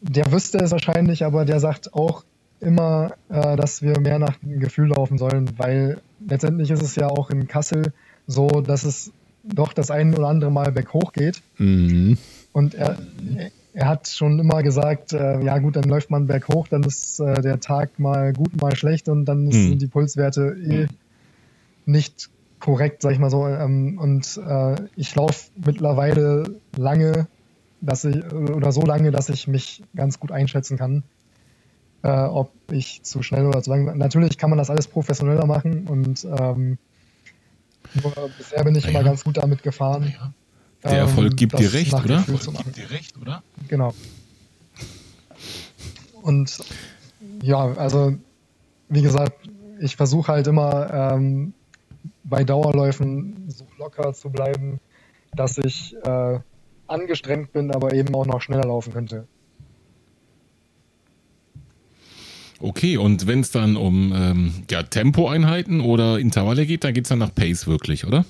Der 0.00 0.30
wüsste 0.32 0.58
es 0.58 0.70
wahrscheinlich, 0.70 1.24
aber 1.24 1.44
der 1.44 1.60
sagt 1.60 1.94
auch 1.94 2.24
immer, 2.60 3.12
äh, 3.28 3.56
dass 3.56 3.82
wir 3.82 4.00
mehr 4.00 4.18
nach 4.18 4.36
dem 4.36 4.60
Gefühl 4.60 4.88
laufen 4.88 5.18
sollen, 5.18 5.50
weil 5.58 6.00
letztendlich 6.26 6.70
ist 6.70 6.82
es 6.82 6.96
ja 6.96 7.08
auch 7.08 7.30
in 7.30 7.48
Kassel 7.48 7.92
so, 8.26 8.48
dass 8.60 8.84
es 8.84 9.12
doch 9.44 9.72
das 9.72 9.90
ein 9.90 10.14
oder 10.14 10.28
andere 10.28 10.50
Mal 10.50 10.72
berghoch 10.72 11.12
geht. 11.12 11.42
Mhm. 11.58 12.18
Und 12.52 12.74
er, 12.74 12.98
er 13.74 13.88
hat 13.88 14.08
schon 14.08 14.38
immer 14.38 14.62
gesagt, 14.62 15.12
äh, 15.12 15.42
ja 15.44 15.58
gut, 15.58 15.76
dann 15.76 15.84
läuft 15.84 16.10
man 16.10 16.26
berghoch, 16.26 16.68
dann 16.68 16.82
ist 16.82 17.20
äh, 17.20 17.40
der 17.42 17.60
Tag 17.60 17.98
mal 17.98 18.32
gut, 18.32 18.60
mal 18.60 18.74
schlecht 18.74 19.08
und 19.08 19.26
dann 19.26 19.44
mhm. 19.44 19.52
sind 19.52 19.82
die 19.82 19.86
Pulswerte 19.86 20.56
eh 20.58 20.86
nicht 21.84 22.30
korrekt, 22.60 23.02
sag 23.02 23.12
ich 23.12 23.18
mal 23.18 23.30
so. 23.30 23.46
Ähm, 23.46 23.98
und 23.98 24.40
äh, 24.46 24.76
ich 24.96 25.14
laufe 25.14 25.50
mittlerweile 25.64 26.56
lange, 26.76 27.28
dass 27.80 28.04
ich, 28.04 28.24
oder 28.32 28.72
so 28.72 28.82
lange, 28.82 29.10
dass 29.10 29.28
ich 29.28 29.46
mich 29.48 29.82
ganz 29.94 30.18
gut 30.18 30.32
einschätzen 30.32 30.76
kann, 30.78 31.02
äh, 32.02 32.10
ob 32.10 32.52
ich 32.70 33.02
zu 33.02 33.22
schnell 33.22 33.46
oder 33.46 33.62
zu 33.62 33.70
lang. 33.70 33.96
Natürlich 33.98 34.38
kann 34.38 34.50
man 34.50 34.58
das 34.58 34.70
alles 34.70 34.86
professioneller 34.86 35.46
machen 35.46 35.86
und 35.86 36.24
ähm, 36.24 36.78
nur 37.94 38.12
bisher 38.36 38.64
bin 38.64 38.74
ich 38.74 38.84
ja. 38.84 38.90
immer 38.90 39.04
ganz 39.04 39.24
gut 39.24 39.36
damit 39.36 39.62
gefahren. 39.62 40.12
Ja. 40.12 40.32
Der 40.84 40.98
Erfolg 40.98 41.32
ähm, 41.32 41.36
gibt 41.36 41.58
dir 41.58 41.72
recht, 41.72 41.94
oder? 41.94 42.24
Gibt 42.26 42.76
dir 42.76 42.90
recht, 42.90 43.16
oder? 43.20 43.42
Genau. 43.68 43.94
Und 46.22 46.58
ja, 47.42 47.72
also 47.72 48.16
wie 48.88 49.02
gesagt, 49.02 49.48
ich 49.80 49.96
versuche 49.96 50.32
halt 50.32 50.46
immer 50.46 51.12
ähm, 51.14 51.52
bei 52.28 52.44
Dauerläufen 52.44 53.44
so 53.48 53.66
locker 53.78 54.12
zu 54.12 54.30
bleiben, 54.30 54.80
dass 55.34 55.58
ich 55.58 55.94
äh, 56.02 56.38
angestrengt 56.86 57.52
bin, 57.52 57.70
aber 57.70 57.94
eben 57.94 58.14
auch 58.14 58.26
noch 58.26 58.40
schneller 58.40 58.64
laufen 58.66 58.92
könnte. 58.92 59.26
Okay, 62.58 62.96
und 62.96 63.26
wenn 63.26 63.40
es 63.40 63.50
dann 63.50 63.76
um 63.76 64.12
ähm, 64.14 64.64
ja, 64.70 64.82
Tempoeinheiten 64.82 65.80
oder 65.80 66.18
Intervalle 66.18 66.64
geht, 66.64 66.84
dann 66.84 66.94
geht 66.94 67.04
es 67.04 67.10
dann 67.10 67.18
nach 67.18 67.34
Pace 67.34 67.66
wirklich, 67.66 68.06
oder? 68.06 68.24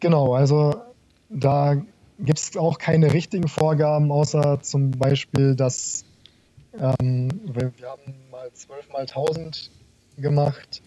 Genau, 0.00 0.34
also 0.34 0.74
da 1.28 1.76
gibt 2.18 2.38
es 2.38 2.56
auch 2.56 2.78
keine 2.78 3.12
richtigen 3.12 3.46
Vorgaben, 3.46 4.10
außer 4.10 4.60
zum 4.62 4.90
Beispiel, 4.90 5.54
dass 5.54 6.04
ähm, 6.74 7.28
wir, 7.44 7.72
wir, 7.76 7.88
haben 7.88 8.14
mal 8.30 8.50
12 8.52 8.92
mal 8.92 9.00
1000 9.00 9.70
gemacht, 10.16 10.82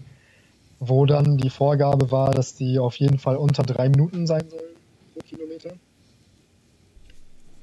wo 0.83 1.05
dann 1.05 1.37
die 1.37 1.51
Vorgabe 1.51 2.09
war, 2.09 2.31
dass 2.31 2.55
die 2.55 2.79
auf 2.79 2.95
jeden 2.95 3.19
Fall 3.19 3.37
unter 3.37 3.61
drei 3.61 3.87
Minuten 3.87 4.25
sein 4.25 4.49
sollen 4.49 4.75
pro 5.13 5.19
Kilometer. 5.21 5.73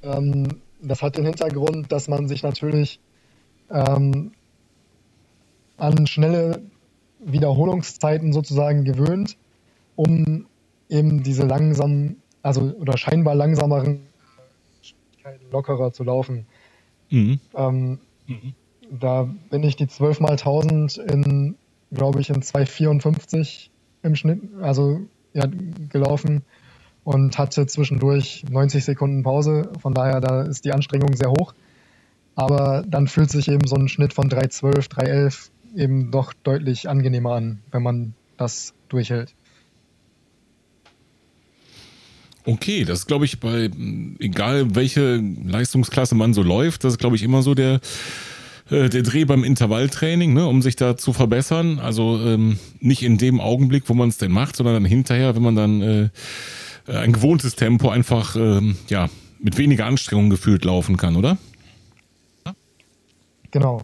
Ähm, 0.04 0.60
das 0.80 1.02
hat 1.02 1.16
den 1.16 1.24
Hintergrund, 1.24 1.90
dass 1.90 2.06
man 2.06 2.28
sich 2.28 2.44
natürlich 2.44 3.00
ähm, 3.70 4.30
an 5.78 6.06
schnelle 6.06 6.62
Wiederholungszeiten 7.18 8.32
sozusagen 8.32 8.84
gewöhnt, 8.84 9.36
um 9.96 10.46
eben 10.88 11.24
diese 11.24 11.44
langsamen, 11.44 12.22
also 12.42 12.72
oder 12.78 12.96
scheinbar 12.96 13.34
langsameren 13.34 14.06
lockerer 15.50 15.92
zu 15.92 16.04
laufen. 16.04 16.46
Mhm. 17.10 17.40
Ähm, 17.56 17.98
mhm. 18.28 18.54
Da 18.90 19.28
bin 19.50 19.64
ich 19.64 19.74
die 19.74 19.88
12 19.88 20.20
mal 20.20 20.30
1000 20.30 20.98
in, 20.98 21.56
glaube 21.92 22.20
ich, 22.20 22.30
in 22.30 22.42
2,54 22.42 23.68
im 24.02 24.14
Schnitt, 24.14 24.40
also 24.60 25.00
ja, 25.32 25.44
gelaufen 25.88 26.42
und 27.04 27.38
hatte 27.38 27.66
zwischendurch 27.66 28.44
90 28.50 28.84
Sekunden 28.84 29.22
Pause. 29.22 29.70
Von 29.80 29.94
daher, 29.94 30.20
da 30.20 30.42
ist 30.42 30.64
die 30.64 30.72
Anstrengung 30.72 31.16
sehr 31.16 31.30
hoch. 31.30 31.54
Aber 32.34 32.84
dann 32.86 33.08
fühlt 33.08 33.30
sich 33.30 33.48
eben 33.48 33.66
so 33.66 33.76
ein 33.76 33.88
Schnitt 33.88 34.12
von 34.12 34.28
3,12, 34.28 34.90
3,11 34.90 35.50
eben 35.76 36.10
doch 36.10 36.32
deutlich 36.32 36.88
angenehmer 36.88 37.32
an, 37.32 37.60
wenn 37.72 37.82
man 37.82 38.14
das 38.36 38.74
durchhält. 38.88 39.34
Okay, 42.44 42.84
das 42.84 43.00
ist, 43.00 43.06
glaube 43.06 43.24
ich, 43.24 43.40
bei, 43.40 43.70
egal 44.20 44.74
welche 44.74 45.16
Leistungsklasse 45.16 46.14
man 46.14 46.32
so 46.32 46.42
läuft, 46.42 46.84
das 46.84 46.94
ist, 46.94 46.98
glaube 46.98 47.16
ich, 47.16 47.22
immer 47.22 47.42
so 47.42 47.54
der, 47.54 47.80
äh, 48.70 48.88
der 48.88 49.02
Dreh 49.02 49.24
beim 49.24 49.44
Intervalltraining, 49.44 50.34
ne, 50.34 50.46
um 50.46 50.62
sich 50.62 50.76
da 50.76 50.96
zu 50.96 51.12
verbessern. 51.12 51.78
Also 51.78 52.20
ähm, 52.20 52.58
nicht 52.80 53.02
in 53.02 53.18
dem 53.18 53.40
Augenblick, 53.40 53.88
wo 53.88 53.94
man 53.94 54.08
es 54.08 54.18
denn 54.18 54.32
macht, 54.32 54.56
sondern 54.56 54.74
dann 54.74 54.84
hinterher, 54.84 55.34
wenn 55.34 55.42
man 55.42 55.56
dann 55.56 55.80
äh, 55.80 56.08
ein 56.86 57.12
gewohntes 57.12 57.54
Tempo 57.56 57.90
einfach 57.90 58.36
ähm, 58.36 58.76
ja, 58.88 59.08
mit 59.40 59.58
weniger 59.58 59.86
Anstrengung 59.86 60.30
gefühlt 60.30 60.64
laufen 60.64 60.96
kann, 60.96 61.16
oder? 61.16 61.38
Genau. 63.50 63.82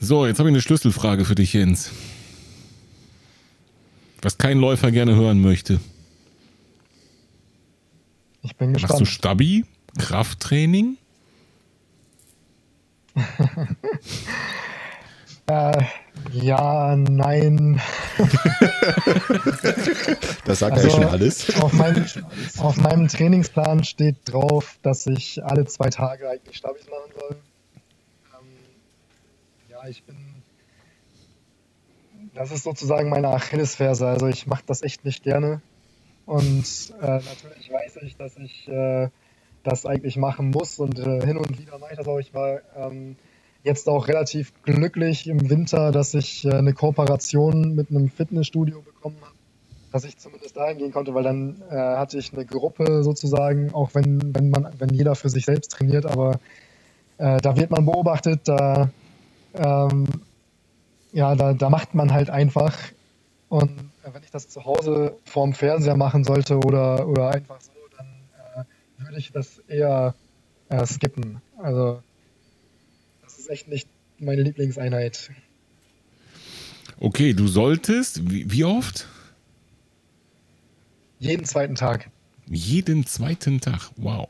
So, 0.00 0.26
jetzt 0.26 0.38
habe 0.38 0.48
ich 0.48 0.52
eine 0.52 0.62
Schlüsselfrage 0.62 1.24
für 1.24 1.34
dich, 1.34 1.52
Jens. 1.52 1.90
Was 4.22 4.38
kein 4.38 4.58
Läufer 4.58 4.90
gerne 4.90 5.14
hören 5.14 5.40
möchte. 5.40 5.80
Ich 8.42 8.56
bin 8.56 8.72
gespannt. 8.72 9.00
Machst 9.00 9.00
du 9.00 9.04
Stabi? 9.04 9.64
Krafttraining? 9.98 10.96
äh, 15.46 15.84
ja, 16.32 16.96
nein. 16.96 17.80
das 20.44 20.58
sagt 20.58 20.76
also, 20.76 20.88
ja 20.88 20.94
schon 20.94 21.04
alles. 21.04 21.56
Auf, 21.60 21.72
mein, 21.72 22.06
auf, 22.58 22.76
meinem 22.76 23.08
Trainingsplan 23.08 23.84
steht 23.84 24.16
drauf, 24.24 24.78
dass 24.82 25.06
ich 25.06 25.42
alle 25.44 25.64
zwei 25.66 25.90
Tage 25.90 26.28
eigentlich 26.28 26.56
Stabis 26.56 26.86
machen 26.88 27.12
soll. 27.18 27.36
Ähm, 28.34 28.46
ja, 29.70 29.88
ich 29.88 30.02
bin. 30.04 30.16
Das 32.34 32.52
ist 32.52 32.64
sozusagen 32.64 33.08
meine 33.08 33.28
Achillesferse. 33.28 34.06
Also 34.06 34.28
ich 34.28 34.46
mache 34.46 34.62
das 34.66 34.82
echt 34.82 35.04
nicht 35.04 35.22
gerne. 35.22 35.62
Und 36.26 36.92
äh, 37.00 37.06
natürlich 37.06 37.72
weiß 37.72 37.96
ich, 38.02 38.16
dass 38.16 38.36
ich 38.36 38.68
äh, 38.68 39.08
das 39.62 39.86
eigentlich 39.86 40.16
machen 40.16 40.50
muss 40.50 40.78
und 40.78 40.98
äh, 40.98 41.24
hin 41.24 41.36
und 41.36 41.58
wieder 41.58 41.78
mache 41.78 41.92
ich 41.92 41.98
das 41.98 42.06
auch. 42.06 42.18
Ich 42.18 42.34
war 42.34 42.60
ähm, 42.76 43.16
jetzt 43.62 43.88
auch 43.88 44.08
relativ 44.08 44.52
glücklich 44.62 45.28
im 45.28 45.50
Winter, 45.50 45.92
dass 45.92 46.14
ich 46.14 46.44
äh, 46.44 46.54
eine 46.54 46.72
Kooperation 46.72 47.74
mit 47.74 47.90
einem 47.90 48.08
Fitnessstudio 48.08 48.80
bekommen 48.82 49.16
habe, 49.20 49.34
dass 49.92 50.04
ich 50.04 50.16
zumindest 50.18 50.56
dahin 50.56 50.78
gehen 50.78 50.92
konnte, 50.92 51.14
weil 51.14 51.24
dann 51.24 51.62
äh, 51.70 51.74
hatte 51.74 52.18
ich 52.18 52.32
eine 52.32 52.44
Gruppe 52.44 53.02
sozusagen, 53.02 53.74
auch 53.74 53.90
wenn, 53.94 54.34
wenn 54.34 54.50
man, 54.50 54.68
wenn 54.78 54.90
jeder 54.90 55.14
für 55.14 55.28
sich 55.28 55.44
selbst 55.44 55.72
trainiert, 55.72 56.06
aber 56.06 56.38
äh, 57.18 57.38
da 57.40 57.56
wird 57.56 57.70
man 57.70 57.84
beobachtet, 57.84 58.42
da, 58.44 58.90
ähm, 59.54 60.06
ja, 61.12 61.34
da, 61.34 61.52
da 61.54 61.70
macht 61.70 61.94
man 61.94 62.12
halt 62.12 62.30
einfach. 62.30 62.76
Und 63.48 63.70
äh, 64.04 64.12
wenn 64.12 64.22
ich 64.22 64.30
das 64.30 64.48
zu 64.48 64.64
Hause 64.64 65.16
vorm 65.24 65.52
Fernseher 65.52 65.96
machen 65.96 66.22
sollte 66.22 66.58
oder, 66.58 67.08
oder 67.08 67.30
einfach 67.30 67.60
so, 67.60 67.72
würde 68.98 69.18
ich 69.18 69.32
das 69.32 69.60
eher 69.68 70.14
äh, 70.68 70.86
skippen. 70.86 71.40
Also 71.56 72.02
echt 73.48 73.68
nicht 73.68 73.88
meine 74.18 74.42
Lieblingseinheit. 74.42 75.30
Okay, 77.00 77.32
du 77.32 77.46
solltest, 77.46 78.30
wie, 78.30 78.50
wie 78.50 78.64
oft? 78.64 79.06
Jeden 81.18 81.44
zweiten 81.44 81.74
Tag. 81.74 82.10
Jeden 82.46 83.06
zweiten 83.06 83.60
Tag, 83.60 83.90
wow. 83.96 84.28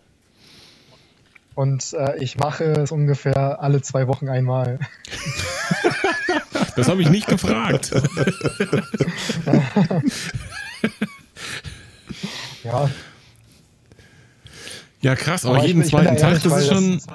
Und 1.54 1.92
äh, 1.92 2.22
ich 2.22 2.36
mache 2.36 2.64
es 2.64 2.92
ungefähr 2.92 3.60
alle 3.60 3.82
zwei 3.82 4.06
Wochen 4.06 4.28
einmal. 4.28 4.78
Das 6.76 6.88
habe 6.88 7.02
ich 7.02 7.10
nicht 7.10 7.26
gefragt. 7.26 7.90
ja. 12.62 12.88
Ja, 15.00 15.14
krass, 15.14 15.44
aber, 15.44 15.56
Aber 15.58 15.66
jeden 15.66 15.80
bin- 15.80 15.88
zweiten 15.88 16.16
Tag, 16.16 16.42
das 16.42 16.44
ist 16.62 16.68
schon. 16.68 16.98
das- 16.98 17.06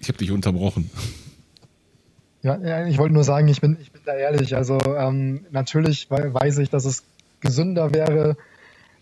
Ich 0.00 0.08
habe 0.08 0.18
dich 0.18 0.30
unterbrochen. 0.30 0.90
Ja, 2.42 2.86
ich 2.86 2.98
wollte 2.98 3.12
nur 3.14 3.24
sagen, 3.24 3.48
ich 3.48 3.60
bin, 3.60 3.76
ich 3.80 3.90
bin 3.90 4.00
da 4.06 4.14
ehrlich. 4.14 4.54
Also 4.54 4.78
ähm, 4.96 5.44
natürlich 5.50 6.08
wei- 6.10 6.32
weiß 6.32 6.58
ich, 6.58 6.70
dass 6.70 6.84
es 6.84 7.02
gesünder 7.40 7.92
wäre, 7.92 8.36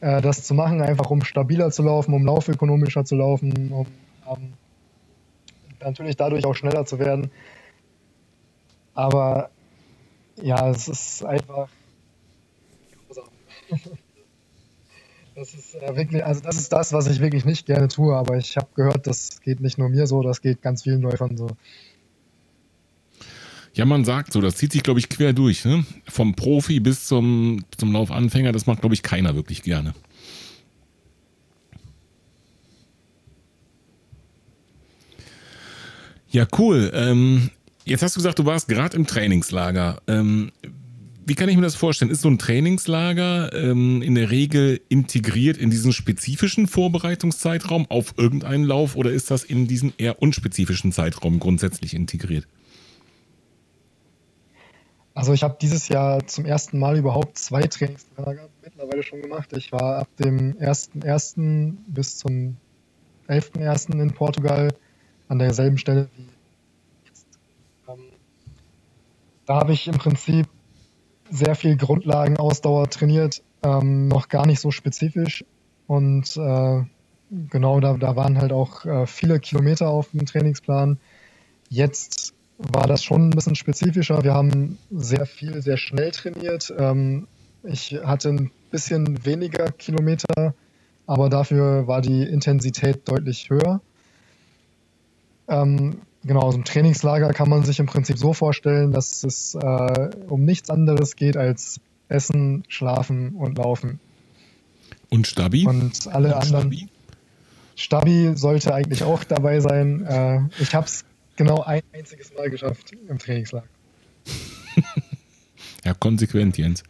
äh, 0.01 0.23
das 0.23 0.43
zu 0.45 0.55
machen, 0.55 0.81
einfach 0.81 1.11
um 1.11 1.23
stabiler 1.23 1.71
zu 1.71 1.83
laufen, 1.83 2.15
um 2.15 2.25
laufökonomischer 2.25 3.05
zu 3.05 3.15
laufen, 3.15 3.71
um 3.73 3.87
ähm, 4.27 4.55
natürlich 5.81 6.17
dadurch 6.17 6.45
auch 6.47 6.55
schneller 6.55 6.87
zu 6.87 6.99
werden. 6.99 7.31
Aber 8.95 9.51
ja, 10.43 10.71
es 10.71 10.89
ist 10.89 11.23
einfach. 11.25 11.69
Das 15.37 15.53
ist 15.53 15.75
äh, 15.75 15.95
wirklich, 15.95 16.25
also 16.25 16.41
das 16.41 16.57
ist 16.57 16.73
das, 16.73 16.95
was 16.95 17.07
ich 17.09 17.21
wirklich 17.21 17.45
nicht 17.45 17.67
gerne 17.67 17.89
tue, 17.89 18.17
aber 18.17 18.39
ich 18.39 18.57
habe 18.57 18.69
gehört, 18.75 19.07
das 19.07 19.43
geht 19.43 19.61
nicht 19.61 19.77
nur 19.77 19.91
mir 19.91 20.07
so, 20.07 20.23
das 20.23 20.41
geht 20.41 20.63
ganz 20.63 20.85
vielen 20.85 21.03
Läufern 21.03 21.37
so. 21.37 21.49
Ja, 23.75 23.85
man 23.85 24.07
sagt 24.07 24.33
so, 24.33 24.41
das 24.41 24.57
zieht 24.57 24.73
sich, 24.73 24.83
glaube 24.83 24.99
ich, 24.99 25.11
quer 25.11 25.35
durch. 25.35 25.67
Ne? 25.67 25.85
Vom 26.09 26.35
Profi 26.35 26.81
bis 26.81 27.05
zum, 27.05 27.63
zum 27.77 27.93
Laufanfänger, 27.93 28.51
das 28.53 28.65
macht, 28.65 28.81
glaube 28.81 28.95
ich, 28.95 29.03
keiner 29.03 29.35
wirklich 29.35 29.63
gerne. 29.63 29.93
Ja, 36.31 36.47
cool. 36.59 36.91
Ähm, 36.95 37.51
jetzt 37.85 38.03
hast 38.03 38.17
du 38.17 38.21
gesagt, 38.21 38.39
du 38.39 38.47
warst 38.47 38.69
gerade 38.69 38.97
im 38.97 39.07
Trainingslager. 39.07 40.01
Ähm, 40.07 40.51
wie 41.27 41.35
kann 41.35 41.49
ich 41.49 41.57
mir 41.57 41.63
das 41.63 41.75
vorstellen? 41.75 42.13
Ist 42.13 42.23
so 42.23 42.29
ein 42.29 42.39
Trainingslager 42.39 43.53
ähm, 43.53 44.01
in 44.01 44.15
der 44.15 44.31
Regel 44.31 44.81
integriert 44.89 45.57
in 45.57 45.71
diesen 45.71 45.93
spezifischen 45.93 46.69
Vorbereitungszeitraum 46.69 47.87
auf 47.91 48.15
irgendeinen 48.17 48.63
Lauf 48.63 48.95
oder 48.95 49.11
ist 49.11 49.33
das 49.33 49.43
in 49.43 49.67
diesen 49.67 49.93
eher 49.99 50.23
unspezifischen 50.23 50.93
Zeitraum 50.93 51.41
grundsätzlich 51.41 51.95
integriert? 51.95 52.47
Also 55.15 55.33
ich 55.33 55.43
habe 55.43 55.57
dieses 55.61 55.89
Jahr 55.89 56.25
zum 56.29 56.45
ersten 56.45 56.79
Mal 56.79 56.97
überhaupt 56.97 57.39
zwei 57.39 57.63
Trainingslager 57.63 58.49
mittlerweile 58.63 59.03
schon 59.03 59.21
gemacht. 59.21 59.53
Ich 59.57 59.73
war 59.73 59.97
ab 59.97 60.09
dem 60.19 60.57
1.1. 60.59 61.73
bis 61.89 62.19
zum 62.19 62.57
11.1. 63.29 64.01
in 64.01 64.13
Portugal 64.13 64.73
an 65.27 65.41
derselben 65.41 65.79
Stelle 65.79 66.09
wie 66.17 66.29
jetzt. 67.05 67.27
Ähm, 67.89 67.99
da 69.45 69.57
habe 69.57 69.73
ich 69.73 69.89
im 69.89 69.99
Prinzip 69.99 70.47
sehr 71.31 71.55
viel 71.55 71.77
Grundlagenausdauer 71.77 72.89
trainiert, 72.91 73.43
ähm, 73.63 74.09
noch 74.09 74.29
gar 74.29 74.47
nicht 74.47 74.61
so 74.61 74.71
spezifisch. 74.71 75.45
Und 75.87 76.37
äh, 76.37 76.83
genau, 77.51 77.81
da, 77.81 77.95
da 77.95 78.17
waren 78.17 78.39
halt 78.39 78.53
auch 78.53 78.85
äh, 78.85 79.07
viele 79.07 79.41
Kilometer 79.41 79.89
auf 79.89 80.11
dem 80.11 80.27
Trainingsplan. 80.27 80.99
Jetzt 81.69 82.35
war 82.59 82.87
das 82.87 83.05
schon 83.05 83.29
ein 83.29 83.31
bisschen 83.31 83.55
spezifischer. 83.55 84.25
Wir 84.25 84.35
haben 84.35 84.79
sehr 84.91 85.27
viel, 85.27 85.61
sehr 85.63 85.77
schnell 85.77 86.11
trainiert. 86.11 86.73
Ähm, 86.77 87.27
ich 87.63 87.99
hatte 88.05 88.31
ein 88.31 88.51
bisschen 88.71 89.25
weniger 89.25 89.73
Kilometer, 89.73 90.55
aber 91.07 91.29
dafür 91.29 91.87
war 91.87 92.01
die 92.01 92.23
Intensität 92.23 93.09
deutlich 93.09 93.51
höher. 93.51 93.81
Ähm, 95.49 96.01
genau, 96.27 96.41
aus 96.41 96.55
dem 96.55 96.65
Trainingslager 96.65 97.33
kann 97.33 97.49
man 97.49 97.65
sich 97.65 97.79
im 97.79 97.87
Prinzip 97.87 98.19
so 98.19 98.33
vorstellen, 98.33 98.93
dass 98.93 99.25
es 99.25 99.55
äh, 99.55 100.11
um 100.29 100.45
nichts 100.45 100.71
anderes 100.71 101.17
geht 101.17 101.37
als 101.37 101.81
Essen, 102.09 102.65
Schlafen 102.69 103.35
und 103.35 103.59
Laufen. 103.59 104.01
Und 105.09 105.27
Stabi? 105.27 105.67
Und 105.67 106.09
alle 106.09 106.37
anderen. 106.37 106.73
Stabi? 106.73 106.89
Stabi 107.77 108.33
sollte 108.37 108.75
eigentlich 108.75 109.03
auch 109.03 109.25
dabei 109.25 109.61
sein. 109.61 110.05
Äh, 110.05 110.41
ich 110.61 110.75
habe 110.75 110.87
es 110.87 111.05
genau 111.37 111.63
ein 111.63 111.83
einziges 111.93 112.33
Mal 112.35 112.51
geschafft 112.51 112.93
im 113.09 113.19
Trainingslager. 113.19 113.69
Ja, 115.85 115.95
konsequent, 115.95 116.59
Jens. 116.59 116.83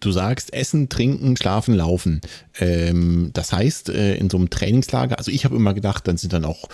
Du 0.00 0.10
sagst 0.10 0.54
Essen, 0.54 0.88
Trinken, 0.88 1.36
Schlafen, 1.36 1.74
Laufen. 1.74 2.22
Ähm, 2.58 3.30
das 3.32 3.52
heißt, 3.52 3.88
äh, 3.88 4.14
in 4.16 4.30
so 4.30 4.36
einem 4.36 4.50
Trainingslager, 4.50 5.18
also 5.18 5.30
ich 5.30 5.44
habe 5.44 5.56
immer 5.56 5.74
gedacht, 5.74 6.06
dann 6.06 6.16
sind 6.16 6.32
dann 6.32 6.44
auch, 6.44 6.68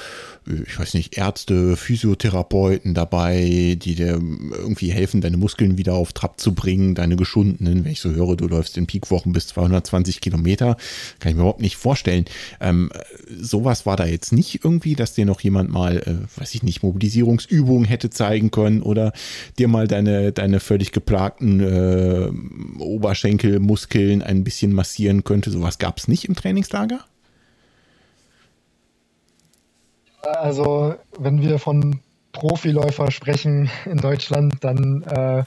äh, 0.47 0.63
ich 0.67 0.79
weiß 0.79 0.95
nicht, 0.95 1.17
Ärzte, 1.17 1.77
Physiotherapeuten 1.77 2.93
dabei, 2.95 3.77
die 3.81 3.95
dir 3.95 4.21
irgendwie 4.53 4.91
helfen, 4.91 5.21
deine 5.21 5.39
Muskeln 5.39 5.79
wieder 5.79 5.95
auf 5.95 6.13
Trab 6.13 6.39
zu 6.39 6.55
bringen, 6.55 6.95
deine 6.95 7.17
geschundenen. 7.17 7.85
Wenn 7.85 7.93
ich 7.93 8.01
so 8.01 8.11
höre, 8.11 8.37
du 8.37 8.47
läufst 8.47 8.77
in 8.77 8.87
Peakwochen 8.87 9.33
bis 9.33 9.47
220 9.49 10.21
Kilometer, 10.21 10.77
kann 11.19 11.31
ich 11.31 11.37
mir 11.37 11.43
überhaupt 11.43 11.63
nicht 11.63 11.77
vorstellen. 11.77 12.27
Ähm, 12.61 12.91
sowas 13.41 13.87
war 13.87 13.97
da 13.97 14.05
jetzt 14.05 14.33
nicht 14.33 14.65
irgendwie, 14.65 14.95
dass 14.97 15.15
dir 15.15 15.25
noch 15.25 15.41
jemand 15.41 15.71
mal, 15.71 15.99
äh, 15.99 16.39
weiß 16.39 16.55
ich 16.55 16.63
nicht, 16.63 16.83
Mobilisierungsübungen 16.83 17.87
hätte 17.87 18.11
zeigen 18.11 18.51
können 18.51 18.83
oder 18.83 19.13
dir 19.59 19.69
mal 19.69 19.89
deine, 19.89 20.33
deine 20.33 20.61
völlig 20.61 20.93
geplagten 20.93 21.61
äh, 21.61 22.31
Oberschenkelmuskeln 22.79 24.23
ein 24.23 24.45
bisschen 24.45 24.73
massieren 24.73 25.25
könnte. 25.25 25.51
Sowas 25.71 25.79
gab 25.79 25.99
es 25.99 26.09
nicht 26.09 26.25
im 26.25 26.35
Trainingslager? 26.35 27.05
Also, 30.23 30.97
wenn 31.17 31.43
wir 31.43 31.61
von 31.61 32.01
Profiläufer 32.33 33.13
sprechen 33.13 33.71
in 33.85 33.99
Deutschland, 33.99 34.65
dann 34.65 35.05
äh, 35.05 35.45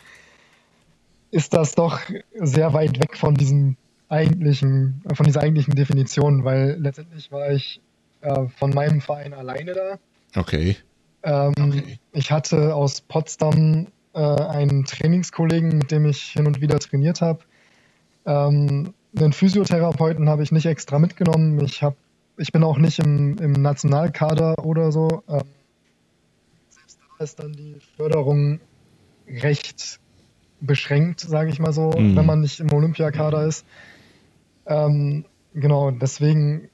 ist 1.31 1.53
das 1.53 1.75
doch 1.75 1.99
sehr 2.39 2.71
weit 2.71 3.01
weg 3.01 3.17
von 3.17 3.35
diesem 3.35 3.75
eigentlichen, 4.07 5.01
von 5.13 5.25
dieser 5.25 5.41
eigentlichen 5.41 5.75
Definition, 5.75 6.45
weil 6.45 6.77
letztendlich 6.79 7.29
war 7.33 7.51
ich 7.51 7.81
äh, 8.21 8.47
von 8.57 8.69
meinem 8.69 9.01
Verein 9.01 9.33
alleine 9.33 9.73
da. 9.73 9.99
Okay. 10.39 10.77
Ähm, 11.23 11.53
Okay. 11.59 11.99
Ich 12.13 12.31
hatte 12.31 12.73
aus 12.75 13.01
Potsdam 13.01 13.87
äh, 14.13 14.19
einen 14.19 14.85
Trainingskollegen, 14.85 15.77
mit 15.79 15.91
dem 15.91 16.05
ich 16.05 16.21
hin 16.31 16.47
und 16.47 16.61
wieder 16.61 16.79
trainiert 16.79 17.19
habe. 17.19 17.39
Ähm, 18.25 18.93
einen 19.15 19.33
Physiotherapeuten 19.33 20.29
habe 20.29 20.43
ich 20.43 20.51
nicht 20.51 20.65
extra 20.65 20.99
mitgenommen. 20.99 21.63
Ich, 21.63 21.83
hab, 21.83 21.95
ich 22.37 22.51
bin 22.51 22.63
auch 22.63 22.77
nicht 22.77 22.99
im, 22.99 23.37
im 23.37 23.51
Nationalkader 23.53 24.65
oder 24.65 24.91
so. 24.91 25.23
Ähm, 25.27 25.41
selbst 26.69 26.99
da 27.17 27.23
ist 27.23 27.39
dann 27.39 27.53
die 27.53 27.77
Förderung 27.95 28.59
recht 29.27 29.99
beschränkt, 30.61 31.19
sage 31.19 31.49
ich 31.49 31.59
mal 31.59 31.73
so, 31.73 31.91
Mhm. 31.91 32.15
wenn 32.15 32.25
man 32.25 32.41
nicht 32.41 32.59
im 32.59 32.71
Olympiakader 32.71 33.45
ist. 33.45 33.65
Ähm, 34.65 35.25
genau, 35.53 35.91
deswegen 35.91 36.69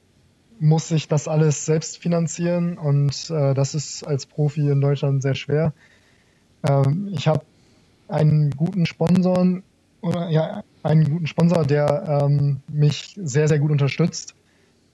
muss 0.60 0.90
ich 0.90 1.08
das 1.08 1.26
alles 1.26 1.64
selbst 1.66 1.98
finanzieren 1.98 2.78
und 2.78 3.30
äh, 3.30 3.54
das 3.54 3.74
ist 3.74 4.04
als 4.04 4.26
Profi 4.26 4.68
in 4.68 4.80
Deutschland 4.80 5.22
sehr 5.22 5.34
schwer. 5.34 5.72
Ähm, 6.68 7.08
ich 7.12 7.26
habe 7.26 7.44
einen 8.08 8.50
guten 8.50 8.86
Sponsoren 8.86 9.62
oder 10.00 10.28
ja, 10.30 10.62
einen 10.82 11.10
guten 11.10 11.26
Sponsor, 11.26 11.64
der 11.64 12.22
ähm, 12.22 12.60
mich 12.68 13.18
sehr, 13.22 13.48
sehr 13.48 13.58
gut 13.58 13.70
unterstützt 13.70 14.34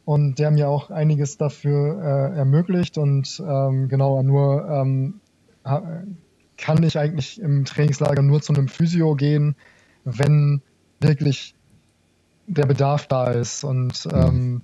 und 0.05 0.39
der 0.39 0.51
mir 0.51 0.69
auch 0.69 0.91
einiges 0.91 1.37
dafür 1.37 2.33
äh, 2.35 2.39
ermöglicht 2.39 2.99
und 2.99 3.43
ähm, 3.47 3.89
genau 3.89 4.23
nur 4.23 4.69
ähm, 4.69 5.21
kann 6.57 6.83
ich 6.83 6.99
eigentlich 6.99 7.41
im 7.41 7.65
Trainingslager 7.65 8.23
nur 8.23 8.41
zu 8.41 8.55
einem 8.55 8.69
Physio 8.69 9.15
gehen, 9.15 9.57
wenn 10.05 10.63
wirklich 11.01 11.55
der 12.47 12.67
Bedarf 12.67 13.07
da 13.09 13.31
ist 13.31 13.65
und 13.65 14.09
ähm, 14.13 14.63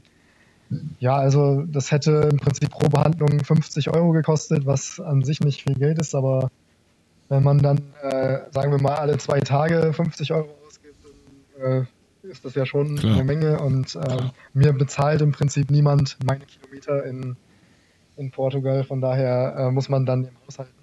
ja, 1.00 1.16
also 1.16 1.62
das 1.62 1.90
hätte 1.90 2.28
im 2.30 2.38
Prinzip 2.38 2.70
pro 2.70 2.88
Behandlung 2.88 3.44
50 3.44 3.90
Euro 3.90 4.12
gekostet, 4.12 4.64
was 4.64 5.00
an 5.00 5.22
sich 5.22 5.40
nicht 5.40 5.62
viel 5.62 5.74
Geld 5.74 5.98
ist, 5.98 6.14
aber 6.14 6.50
wenn 7.32 7.42
man 7.42 7.58
dann, 7.58 7.78
äh, 8.02 8.40
sagen 8.50 8.72
wir 8.72 8.80
mal, 8.80 8.96
alle 8.96 9.16
zwei 9.16 9.40
Tage 9.40 9.94
50 9.94 10.32
Euro 10.34 10.54
ausgibt, 10.66 10.96
dann 11.56 11.82
äh, 11.82 12.28
ist 12.28 12.44
das 12.44 12.54
ja 12.54 12.66
schon 12.66 12.96
Klar. 12.96 13.14
eine 13.14 13.24
Menge 13.24 13.58
und 13.58 13.96
ähm, 13.96 14.30
mir 14.52 14.74
bezahlt 14.74 15.22
im 15.22 15.32
Prinzip 15.32 15.70
niemand 15.70 16.18
meine 16.26 16.44
Kilometer 16.44 17.04
in, 17.04 17.36
in 18.18 18.30
Portugal, 18.30 18.84
von 18.84 19.00
daher 19.00 19.54
äh, 19.56 19.70
muss 19.70 19.88
man 19.88 20.04
dann 20.04 20.26
im 20.26 20.36
Haushalten. 20.46 20.74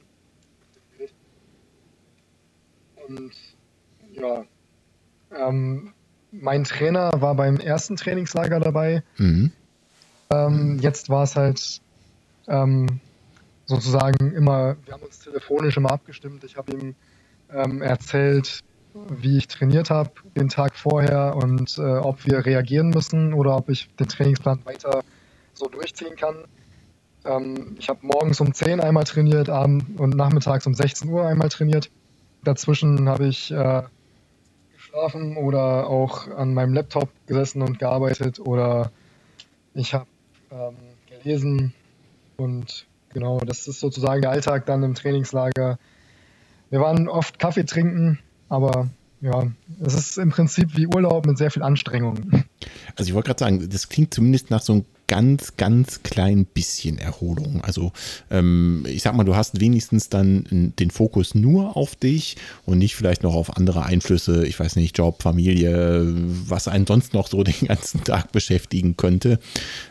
Und 3.08 3.32
ja, 4.14 4.44
ähm, 5.36 5.94
mein 6.32 6.64
Trainer 6.64 7.12
war 7.22 7.36
beim 7.36 7.58
ersten 7.58 7.96
Trainingslager 7.96 8.60
dabei. 8.60 9.04
Mhm. 9.18 9.52
Ähm, 10.32 10.80
jetzt 10.82 11.10
war 11.10 11.24
es 11.24 11.36
halt 11.36 11.82
ähm, 12.48 13.00
sozusagen 13.70 14.34
immer, 14.34 14.76
wir 14.86 14.94
haben 14.94 15.04
uns 15.04 15.20
telefonisch 15.20 15.78
immer 15.78 15.92
abgestimmt. 15.92 16.44
Ich 16.44 16.58
habe 16.58 16.72
ihm 16.74 16.96
ähm, 17.54 17.82
erzählt, 17.84 18.62
wie 18.94 19.38
ich 19.38 19.48
trainiert 19.48 19.92
habe 19.92 20.10
den 20.36 20.50
Tag 20.50 20.76
vorher 20.76 21.36
und 21.36 21.78
äh, 21.78 21.82
ob 21.82 22.26
wir 22.26 22.46
reagieren 22.46 22.90
müssen 22.90 23.34
oder 23.34 23.56
ob 23.56 23.70
ich 23.70 23.88
den 23.96 24.08
Trainingsplan 24.08 24.66
weiter 24.66 25.04
so 25.54 25.68
durchziehen 25.68 26.16
kann. 26.16 26.46
Ähm, 27.26 27.76
ich 27.78 27.90
habe 27.90 28.00
morgens 28.02 28.42
um 28.42 28.54
10 28.54 28.80
einmal 28.80 29.04
trainiert, 29.04 29.50
abends 29.50 29.86
und 29.98 30.16
nachmittags 30.16 30.66
um 30.66 30.74
16 30.74 31.08
Uhr 31.10 31.28
einmal 31.28 31.50
trainiert. 31.50 31.92
Dazwischen 32.44 33.08
habe 33.08 33.28
ich 33.28 33.52
äh, 33.52 33.84
geschlafen 34.74 35.38
oder 35.38 35.88
auch 35.88 36.28
an 36.28 36.56
meinem 36.56 36.74
Laptop 36.74 37.10
gesessen 37.28 37.62
und 37.62 37.78
gearbeitet 37.78 38.40
oder 38.40 38.92
ich 39.76 39.94
habe 39.94 40.08
ähm, 40.52 40.76
gelesen 41.22 41.74
und 42.38 42.88
genau, 43.10 43.40
das 43.40 43.68
ist 43.68 43.80
sozusagen 43.80 44.22
der 44.22 44.32
Alltag 44.32 44.66
dann 44.66 44.84
im 44.84 44.96
Trainingslager. 44.96 45.80
Wir 46.70 46.80
waren 46.82 47.08
oft 47.08 47.40
Kaffee 47.40 47.66
trinken, 47.66 48.20
aber 48.48 48.90
ja, 49.22 49.48
es 49.82 49.94
ist 49.94 50.18
im 50.18 50.30
Prinzip 50.30 50.78
wie 50.78 50.88
Urlaub 50.88 51.26
mit 51.26 51.38
sehr 51.38 51.52
viel 51.52 51.64
Anstrengung. 51.64 52.46
Also 52.96 53.10
ich 53.10 53.14
wollte 53.14 53.28
gerade 53.28 53.40
sagen, 53.40 53.70
das 53.70 53.90
klingt 53.90 54.14
zumindest 54.14 54.50
nach 54.50 54.62
so 54.62 54.74
einem 54.74 54.86
ganz, 55.10 55.58
ganz 55.58 56.04
klein 56.04 56.46
bisschen 56.46 57.00
Erholung. 57.00 57.62
Also 57.62 57.92
ähm, 58.30 58.86
ich 58.88 59.02
sag 59.02 59.16
mal, 59.16 59.24
du 59.26 59.36
hast 59.36 59.60
wenigstens 59.60 60.08
dann 60.08 60.74
den 60.80 60.92
Fokus 60.92 61.34
nur 61.34 61.76
auf 61.76 61.96
dich 61.96 62.38
und 62.66 62.78
nicht 62.78 62.96
vielleicht 62.96 63.24
noch 63.24 63.34
auf 63.34 63.58
andere 63.58 63.84
Einflüsse, 63.84 64.46
ich 64.46 64.58
weiß 64.58 64.76
nicht, 64.78 64.98
Job, 64.98 65.24
Familie, 65.24 66.14
was 66.48 66.68
einen 66.68 66.86
sonst 66.86 67.14
noch 67.14 67.28
so 67.28 67.44
den 67.44 67.68
ganzen 67.68 68.04
Tag 68.04 68.32
beschäftigen 68.32 68.96
könnte. 68.96 69.40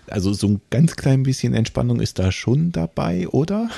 Also 0.06 0.32
so 0.32 0.46
ein 0.46 0.60
ganz 0.70 0.94
klein 0.94 1.24
bisschen 1.24 1.52
Entspannung 1.52 2.00
ist 2.00 2.20
da 2.20 2.30
schon 2.30 2.70
dabei, 2.70 3.28
oder? 3.28 3.68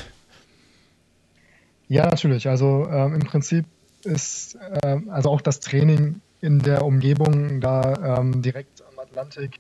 Ja, 1.89 2.05
natürlich. 2.05 2.49
Also 2.49 2.87
ähm, 2.89 3.15
im 3.15 3.21
Prinzip 3.21 3.65
ist 4.05 4.59
äh, 4.83 4.99
also 5.09 5.31
auch 5.31 5.41
das 5.41 5.61
Training 5.61 6.21
in 6.43 6.59
der 6.59 6.85
Umgebung 6.85 7.63
da 7.63 8.19
ähm, 8.19 8.43
direkt 8.43 8.83
am 8.83 8.99
Atlantik 8.99 9.59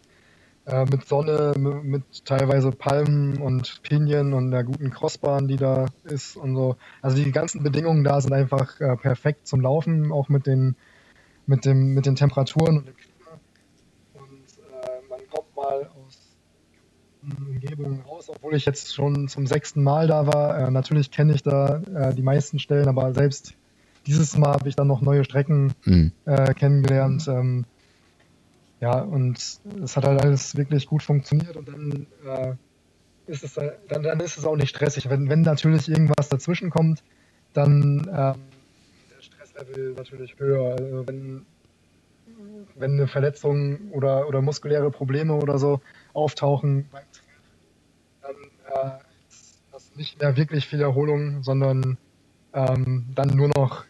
äh, 0.70 0.84
mit 0.84 1.06
Sonne, 1.06 1.54
mit, 1.56 2.24
teilweise 2.24 2.70
Palmen 2.70 3.38
und 3.38 3.82
Pinien 3.82 4.32
und 4.32 4.50
der 4.50 4.64
guten 4.64 4.90
Crossbahn, 4.90 5.48
die 5.48 5.56
da 5.56 5.86
ist 6.04 6.36
und 6.36 6.54
so. 6.54 6.76
Also 7.02 7.16
die 7.16 7.32
ganzen 7.32 7.62
Bedingungen 7.62 8.04
da 8.04 8.20
sind 8.20 8.32
einfach 8.32 8.80
äh, 8.80 8.96
perfekt 8.96 9.46
zum 9.46 9.60
Laufen, 9.60 10.12
auch 10.12 10.28
mit 10.28 10.46
den, 10.46 10.76
mit 11.46 11.64
dem, 11.64 11.94
mit 11.94 12.06
den 12.06 12.16
Temperaturen 12.16 12.78
und 12.78 12.88
dem 12.88 12.96
Klima. 12.96 13.40
Und 14.14 14.30
äh, 14.72 15.08
man 15.08 15.20
kommt 15.30 15.56
mal 15.56 15.90
aus 16.06 16.30
Umgebungen 17.22 18.00
raus, 18.02 18.28
obwohl 18.28 18.54
ich 18.54 18.64
jetzt 18.64 18.94
schon 18.94 19.28
zum 19.28 19.46
sechsten 19.46 19.82
Mal 19.82 20.06
da 20.06 20.26
war. 20.26 20.58
Äh, 20.58 20.70
natürlich 20.70 21.10
kenne 21.10 21.34
ich 21.34 21.42
da 21.42 21.82
äh, 21.94 22.14
die 22.14 22.22
meisten 22.22 22.58
Stellen, 22.58 22.88
aber 22.88 23.12
selbst 23.12 23.54
dieses 24.06 24.36
Mal 24.36 24.52
habe 24.52 24.68
ich 24.68 24.76
dann 24.76 24.86
noch 24.86 25.02
neue 25.02 25.24
Strecken 25.24 25.72
mhm. 25.84 26.12
äh, 26.24 26.54
kennengelernt. 26.54 27.26
Ähm, 27.28 27.64
ja, 28.80 28.98
und 29.00 29.36
es 29.82 29.96
hat 29.96 30.04
halt 30.04 30.22
alles 30.22 30.56
wirklich 30.56 30.86
gut 30.86 31.02
funktioniert 31.02 31.56
und 31.56 31.68
dann, 31.68 32.06
äh, 32.26 32.54
ist, 33.26 33.44
es, 33.44 33.54
dann, 33.54 34.02
dann 34.02 34.20
ist 34.20 34.38
es 34.38 34.44
auch 34.44 34.56
nicht 34.56 34.70
stressig. 34.70 35.08
Wenn, 35.10 35.28
wenn 35.28 35.42
natürlich 35.42 35.88
irgendwas 35.88 36.30
dazwischen 36.30 36.70
kommt, 36.70 37.02
dann 37.52 38.08
ähm, 38.10 38.40
der 39.14 39.22
Stresslevel 39.22 39.92
natürlich 39.92 40.34
höher. 40.38 40.76
Also 40.78 41.06
wenn, 41.06 41.44
wenn 42.76 42.92
eine 42.92 43.06
Verletzung 43.06 43.90
oder, 43.92 44.26
oder 44.26 44.40
muskuläre 44.40 44.90
Probleme 44.90 45.34
oder 45.34 45.58
so 45.58 45.80
auftauchen 46.14 46.88
beim 46.90 47.04
dann 48.22 48.34
äh, 48.94 48.98
ist 49.28 49.60
das 49.72 49.94
nicht 49.96 50.20
mehr 50.20 50.36
wirklich 50.36 50.66
viel 50.66 50.80
Erholung, 50.80 51.42
sondern 51.42 51.98
ähm, 52.54 53.06
dann 53.14 53.28
nur 53.28 53.48
noch 53.48 53.84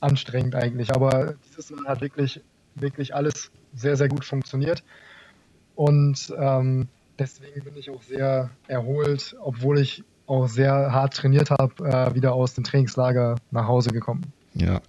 anstrengend 0.00 0.54
eigentlich. 0.54 0.94
Aber 0.94 1.34
dieses 1.48 1.70
Mal 1.70 1.86
hat 1.86 2.00
wirklich, 2.00 2.40
wirklich 2.74 3.14
alles 3.14 3.50
sehr, 3.74 3.96
sehr 3.96 4.08
gut 4.08 4.24
funktioniert. 4.24 4.82
Und 5.74 6.32
ähm, 6.38 6.88
deswegen 7.18 7.64
bin 7.64 7.76
ich 7.76 7.90
auch 7.90 8.02
sehr 8.02 8.50
erholt, 8.68 9.36
obwohl 9.42 9.78
ich 9.80 10.04
auch 10.26 10.48
sehr 10.48 10.92
hart 10.92 11.14
trainiert 11.14 11.50
habe, 11.50 11.84
äh, 11.84 12.14
wieder 12.14 12.34
aus 12.34 12.54
dem 12.54 12.64
Trainingslager 12.64 13.36
nach 13.50 13.66
Hause 13.66 13.90
gekommen. 13.90 14.32
Ja. 14.54 14.80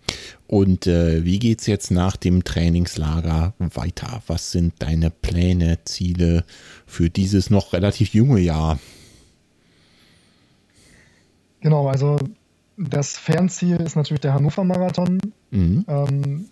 Und 0.47 0.87
äh, 0.87 1.23
wie 1.23 1.39
geht 1.39 1.61
es 1.61 1.67
jetzt 1.67 1.89
nach 1.89 2.17
dem 2.17 2.43
Trainingslager 2.43 3.53
weiter? 3.59 4.21
Was 4.27 4.51
sind 4.51 4.73
deine 4.79 5.09
Pläne, 5.09 5.79
Ziele 5.85 6.43
für 6.85 7.09
dieses 7.09 7.49
noch 7.49 7.73
relativ 7.73 8.13
junge 8.13 8.39
Jahr? 8.39 8.77
Genau, 11.61 11.87
also 11.87 12.17
das 12.77 13.17
Fernziel 13.17 13.77
ist 13.77 13.95
natürlich 13.95 14.21
der 14.21 14.33
Hannover 14.33 14.63
Marathon. 14.65 15.19
Mhm. 15.51 15.85
Ähm, 15.87 16.45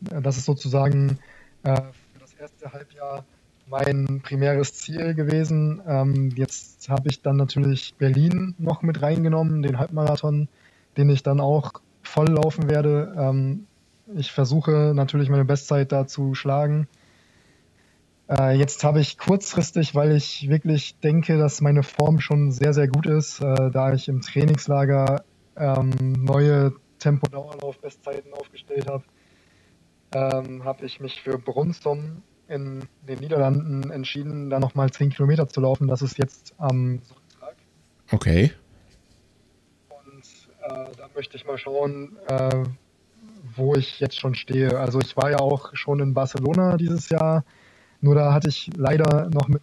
das 0.00 0.38
ist 0.38 0.46
sozusagen 0.46 1.18
äh, 1.64 1.76
für 2.12 2.20
das 2.20 2.34
erste 2.34 2.72
Halbjahr 2.72 3.24
mein 3.66 4.20
primäres 4.22 4.74
Ziel 4.74 5.14
gewesen. 5.14 5.82
Ähm, 5.86 6.30
jetzt 6.36 6.88
habe 6.88 7.08
ich 7.08 7.22
dann 7.22 7.36
natürlich 7.36 7.94
Berlin 7.96 8.54
noch 8.58 8.82
mit 8.82 9.02
reingenommen, 9.02 9.62
den 9.62 9.78
Halbmarathon, 9.78 10.48
den 10.96 11.08
ich 11.08 11.22
dann 11.22 11.40
auch 11.40 11.72
voll 12.02 12.28
laufen 12.28 12.68
werde. 12.68 13.14
Ähm, 13.18 13.66
ich 14.14 14.32
versuche 14.32 14.92
natürlich 14.94 15.30
meine 15.30 15.44
Bestzeit 15.44 15.92
da 15.92 16.06
zu 16.06 16.34
schlagen. 16.34 16.86
Äh, 18.28 18.56
jetzt 18.56 18.84
habe 18.84 19.00
ich 19.00 19.18
kurzfristig, 19.18 19.94
weil 19.94 20.12
ich 20.12 20.48
wirklich 20.48 20.98
denke, 21.00 21.38
dass 21.38 21.60
meine 21.60 21.82
Form 21.82 22.20
schon 22.20 22.52
sehr, 22.52 22.72
sehr 22.72 22.88
gut 22.88 23.06
ist, 23.06 23.40
äh, 23.40 23.70
da 23.70 23.92
ich 23.92 24.08
im 24.08 24.20
Trainingslager 24.20 25.24
ähm, 25.56 25.90
neue 26.18 26.74
Tempo-Dauerlauf-Bestzeiten 26.98 28.32
aufgestellt 28.32 28.88
habe, 28.88 29.04
ähm, 30.14 30.64
habe 30.64 30.86
ich 30.86 31.00
mich 31.00 31.20
für 31.22 31.38
Brunsum 31.38 32.22
in 32.48 32.86
den 33.08 33.18
Niederlanden 33.20 33.90
entschieden, 33.90 34.50
da 34.50 34.60
nochmal 34.60 34.90
10 34.90 35.10
Kilometer 35.10 35.48
zu 35.48 35.60
laufen. 35.60 35.88
Das 35.88 36.02
ist 36.02 36.18
jetzt 36.18 36.54
am 36.58 37.00
Sonntag. 37.02 37.56
Okay. 38.10 38.52
Und 39.88 40.24
äh, 40.62 40.96
da 40.96 41.08
möchte 41.14 41.36
ich 41.36 41.46
mal 41.46 41.58
schauen, 41.58 42.16
äh, 42.28 42.64
wo 43.56 43.74
ich 43.74 44.00
jetzt 44.00 44.18
schon 44.18 44.34
stehe. 44.34 44.78
Also 44.78 45.00
ich 45.00 45.16
war 45.16 45.30
ja 45.30 45.38
auch 45.38 45.74
schon 45.74 46.00
in 46.00 46.14
Barcelona 46.14 46.76
dieses 46.76 47.08
Jahr, 47.08 47.44
nur 48.00 48.14
da 48.14 48.34
hatte 48.34 48.48
ich 48.48 48.70
leider 48.76 49.30
noch 49.30 49.48
mit 49.48 49.62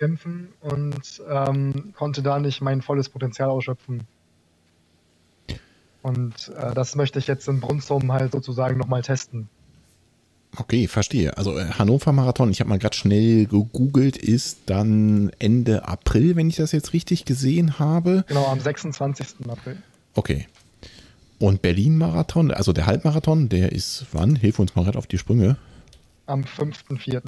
kämpfen 0.00 0.48
und 0.60 1.22
ähm, 1.28 1.92
konnte 1.94 2.22
da 2.22 2.38
nicht 2.38 2.62
mein 2.62 2.80
volles 2.80 3.10
Potenzial 3.10 3.50
ausschöpfen. 3.50 4.06
Und 6.02 6.52
äh, 6.56 6.74
das 6.74 6.96
möchte 6.96 7.18
ich 7.18 7.26
jetzt 7.26 7.46
in 7.48 7.60
Brunsum 7.60 8.12
halt 8.12 8.32
sozusagen 8.32 8.78
nochmal 8.78 9.02
testen. 9.02 9.48
Okay, 10.56 10.88
verstehe. 10.88 11.36
Also 11.36 11.56
äh, 11.58 11.66
Hannover 11.66 12.12
Marathon, 12.12 12.50
ich 12.50 12.60
habe 12.60 12.70
mal 12.70 12.78
gerade 12.78 12.96
schnell 12.96 13.46
gegoogelt, 13.46 14.16
ist 14.16 14.58
dann 14.66 15.30
Ende 15.38 15.86
April, 15.86 16.36
wenn 16.36 16.48
ich 16.48 16.56
das 16.56 16.72
jetzt 16.72 16.92
richtig 16.92 17.24
gesehen 17.24 17.78
habe. 17.78 18.24
Genau, 18.26 18.46
am 18.46 18.58
26. 18.58 19.48
April. 19.48 19.76
Okay. 20.14 20.46
Und 21.38 21.62
Berlin 21.62 21.96
Marathon, 21.96 22.50
also 22.50 22.72
der 22.72 22.86
Halbmarathon, 22.86 23.48
der 23.48 23.72
ist 23.72 24.06
wann? 24.12 24.36
Hilf 24.36 24.58
uns 24.58 24.74
mal 24.74 24.84
gerade 24.84 24.98
auf 24.98 25.06
die 25.06 25.18
Sprünge. 25.18 25.56
Am 26.26 26.42
5.4. 26.42 27.22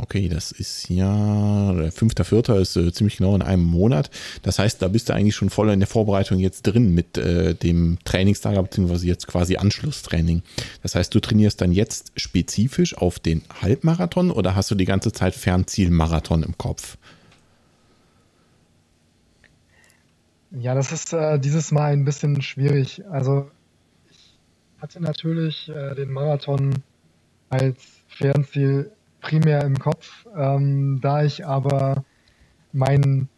Okay, 0.00 0.28
das 0.28 0.52
ist 0.52 0.88
ja, 0.88 1.72
der 1.72 1.92
5.4. 1.92 2.60
ist 2.60 2.76
äh, 2.76 2.92
ziemlich 2.92 3.16
genau 3.16 3.34
in 3.34 3.42
einem 3.42 3.64
Monat. 3.64 4.10
Das 4.42 4.60
heißt, 4.60 4.80
da 4.80 4.86
bist 4.86 5.08
du 5.08 5.12
eigentlich 5.12 5.34
schon 5.34 5.50
voll 5.50 5.70
in 5.70 5.80
der 5.80 5.88
Vorbereitung 5.88 6.38
jetzt 6.38 6.62
drin 6.62 6.94
mit 6.94 7.18
äh, 7.18 7.54
dem 7.54 7.98
Trainingslager, 8.04 8.62
beziehungsweise 8.62 9.08
jetzt 9.08 9.26
quasi 9.26 9.56
Anschlusstraining. 9.56 10.42
Das 10.82 10.94
heißt, 10.94 11.12
du 11.12 11.18
trainierst 11.18 11.60
dann 11.60 11.72
jetzt 11.72 12.12
spezifisch 12.16 12.96
auf 12.96 13.18
den 13.18 13.42
Halbmarathon 13.60 14.30
oder 14.30 14.54
hast 14.54 14.70
du 14.70 14.76
die 14.76 14.84
ganze 14.84 15.10
Zeit 15.10 15.34
Fernzielmarathon 15.34 16.44
im 16.44 16.56
Kopf? 16.56 16.96
Ja, 20.52 20.76
das 20.76 20.92
ist 20.92 21.12
äh, 21.12 21.40
dieses 21.40 21.72
Mal 21.72 21.92
ein 21.92 22.04
bisschen 22.04 22.40
schwierig. 22.40 23.02
Also 23.10 23.50
ich 24.10 24.36
hatte 24.80 25.02
natürlich 25.02 25.68
äh, 25.68 25.96
den 25.96 26.12
Marathon 26.12 26.72
als 27.50 27.76
Fernziel 28.06 28.92
primär 29.20 29.62
im 29.62 29.78
Kopf. 29.78 30.26
Ähm, 30.36 31.00
da 31.00 31.22
ich 31.24 31.46
aber 31.46 32.04
meinen 32.72 33.28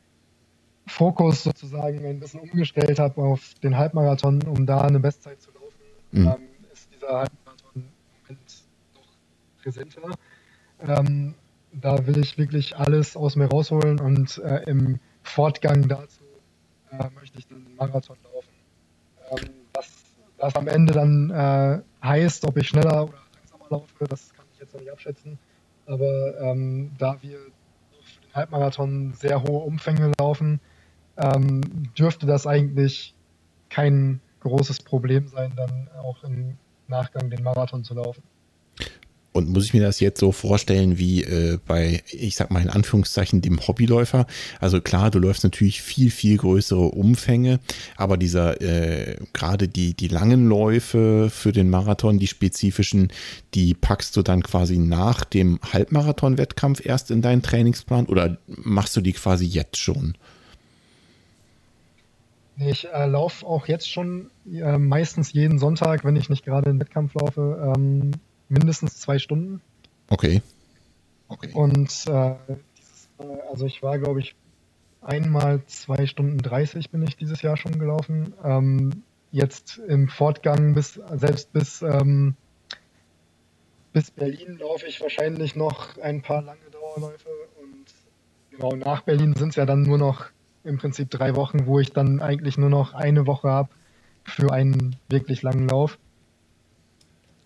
Fokus 0.86 1.44
sozusagen 1.44 2.04
ein 2.04 2.20
bisschen 2.20 2.40
umgestellt 2.40 2.98
habe 2.98 3.22
auf 3.22 3.54
den 3.62 3.76
Halbmarathon, 3.76 4.42
um 4.42 4.66
da 4.66 4.80
eine 4.80 5.00
Bestzeit 5.00 5.40
zu 5.40 5.50
laufen, 5.52 5.74
mhm. 6.12 6.26
ähm, 6.26 6.48
ist 6.72 6.88
dieser 6.92 7.08
Halbmarathon 7.08 7.72
im 7.74 7.84
Moment 8.22 8.64
noch 8.94 9.62
präsenter. 9.62 10.10
Ähm, 10.86 11.34
da 11.72 12.06
will 12.06 12.18
ich 12.18 12.38
wirklich 12.38 12.76
alles 12.76 13.16
aus 13.16 13.36
mir 13.36 13.46
rausholen 13.46 14.00
und 14.00 14.38
äh, 14.38 14.64
im 14.64 14.98
Fortgang 15.22 15.86
dazu 15.86 16.24
äh, 16.90 17.08
möchte 17.14 17.38
ich 17.38 17.46
den 17.46 17.74
Marathon 17.76 18.16
laufen. 18.24 19.44
Ähm, 19.44 19.50
was 19.74 19.88
das 20.38 20.56
am 20.56 20.66
Ende 20.66 20.92
dann 20.92 21.30
äh, 21.30 21.80
heißt, 22.04 22.44
ob 22.46 22.56
ich 22.56 22.68
schneller 22.68 23.04
oder 23.04 23.18
langsamer 23.34 23.70
laufe, 23.70 24.04
das 24.08 24.32
kann 24.34 24.46
ich 24.54 24.60
jetzt 24.60 24.72
noch 24.72 24.80
nicht 24.80 24.90
abschätzen. 24.90 25.38
Aber 25.90 26.38
ähm, 26.40 26.92
da 26.98 27.20
wir 27.20 27.38
für 27.38 28.20
den 28.20 28.34
Halbmarathon 28.34 29.12
sehr 29.14 29.42
hohe 29.42 29.64
Umfänge 29.64 30.12
laufen, 30.20 30.60
ähm, 31.16 31.60
dürfte 31.98 32.26
das 32.26 32.46
eigentlich 32.46 33.14
kein 33.70 34.20
großes 34.40 34.82
Problem 34.82 35.26
sein, 35.26 35.52
dann 35.56 35.88
auch 36.00 36.22
im 36.22 36.56
Nachgang 36.86 37.28
den 37.28 37.42
Marathon 37.42 37.82
zu 37.82 37.94
laufen. 37.94 38.22
Und 39.32 39.48
muss 39.48 39.64
ich 39.64 39.74
mir 39.74 39.82
das 39.82 40.00
jetzt 40.00 40.18
so 40.18 40.32
vorstellen 40.32 40.98
wie 40.98 41.22
äh, 41.22 41.58
bei, 41.64 42.02
ich 42.10 42.34
sag 42.34 42.50
mal 42.50 42.62
in 42.62 42.68
Anführungszeichen, 42.68 43.40
dem 43.40 43.64
Hobbyläufer? 43.64 44.26
Also 44.58 44.80
klar, 44.80 45.10
du 45.12 45.20
läufst 45.20 45.44
natürlich 45.44 45.82
viel, 45.82 46.10
viel 46.10 46.36
größere 46.36 46.86
Umfänge, 46.86 47.60
aber 47.96 48.16
dieser, 48.16 48.60
äh, 48.60 49.16
gerade 49.32 49.68
die, 49.68 49.94
die 49.94 50.08
langen 50.08 50.48
Läufe 50.48 51.30
für 51.30 51.52
den 51.52 51.70
Marathon, 51.70 52.18
die 52.18 52.26
spezifischen, 52.26 53.12
die 53.54 53.74
packst 53.74 54.16
du 54.16 54.22
dann 54.22 54.42
quasi 54.42 54.78
nach 54.78 55.24
dem 55.24 55.60
Halbmarathon-Wettkampf 55.72 56.84
erst 56.84 57.12
in 57.12 57.22
deinen 57.22 57.42
Trainingsplan 57.42 58.06
oder 58.06 58.38
machst 58.48 58.96
du 58.96 59.00
die 59.00 59.12
quasi 59.12 59.44
jetzt 59.44 59.76
schon? 59.76 60.14
Ich 62.58 62.88
äh, 62.92 63.06
laufe 63.06 63.46
auch 63.46 63.68
jetzt 63.68 63.88
schon 63.88 64.30
äh, 64.52 64.76
meistens 64.76 65.32
jeden 65.32 65.58
Sonntag, 65.58 66.04
wenn 66.04 66.16
ich 66.16 66.28
nicht 66.28 66.44
gerade 66.44 66.68
einen 66.68 66.80
Wettkampf 66.80 67.14
laufe, 67.14 67.72
ähm, 67.76 68.10
mindestens 68.50 68.98
zwei 68.98 69.18
Stunden. 69.18 69.60
Okay. 70.08 70.42
okay. 71.28 71.50
Und 71.54 71.90
äh, 72.06 72.34
dieses, 72.76 73.08
also 73.50 73.66
ich 73.66 73.82
war, 73.82 73.98
glaube 73.98 74.20
ich, 74.20 74.34
einmal 75.00 75.64
zwei 75.66 76.06
Stunden 76.06 76.38
30 76.38 76.90
bin 76.90 77.02
ich 77.02 77.16
dieses 77.16 77.42
Jahr 77.42 77.56
schon 77.56 77.78
gelaufen. 77.78 78.34
Ähm, 78.44 79.02
jetzt 79.30 79.78
im 79.78 80.08
Fortgang 80.08 80.74
bis 80.74 81.00
selbst 81.14 81.52
bis, 81.52 81.82
ähm, 81.82 82.34
bis 83.92 84.10
Berlin 84.10 84.58
laufe 84.58 84.86
ich 84.86 85.00
wahrscheinlich 85.00 85.56
noch 85.56 85.98
ein 85.98 86.22
paar 86.22 86.42
lange 86.42 86.70
Dauerläufe 86.70 87.28
und 87.62 87.86
genau 88.50 88.76
nach 88.76 89.02
Berlin 89.02 89.34
sind 89.36 89.50
es 89.50 89.56
ja 89.56 89.66
dann 89.66 89.82
nur 89.82 89.98
noch 89.98 90.26
im 90.64 90.78
Prinzip 90.78 91.10
drei 91.10 91.36
Wochen, 91.36 91.66
wo 91.66 91.80
ich 91.80 91.92
dann 91.92 92.20
eigentlich 92.20 92.58
nur 92.58 92.70
noch 92.70 92.92
eine 92.92 93.26
Woche 93.26 93.48
habe 93.48 93.70
für 94.24 94.52
einen 94.52 94.96
wirklich 95.08 95.42
langen 95.42 95.68
Lauf. 95.68 95.98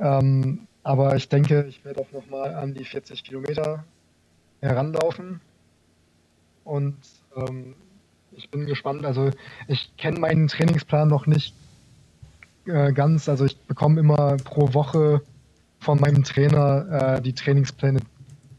Ähm, 0.00 0.66
aber 0.84 1.16
ich 1.16 1.28
denke, 1.28 1.64
ich 1.68 1.84
werde 1.84 2.00
auch 2.00 2.12
nochmal 2.12 2.54
an 2.54 2.74
die 2.74 2.84
40 2.84 3.24
Kilometer 3.24 3.84
heranlaufen. 4.60 5.40
Und 6.62 6.96
ähm, 7.36 7.74
ich 8.32 8.50
bin 8.50 8.66
gespannt. 8.66 9.04
Also 9.04 9.30
ich 9.66 9.96
kenne 9.96 10.20
meinen 10.20 10.48
Trainingsplan 10.48 11.08
noch 11.08 11.26
nicht 11.26 11.54
äh, 12.66 12.92
ganz. 12.92 13.28
Also 13.28 13.46
ich 13.46 13.58
bekomme 13.58 14.00
immer 14.00 14.36
pro 14.36 14.74
Woche 14.74 15.22
von 15.80 15.98
meinem 16.00 16.22
Trainer 16.22 17.16
äh, 17.16 17.22
die 17.22 17.34
Trainingspläne 17.34 18.00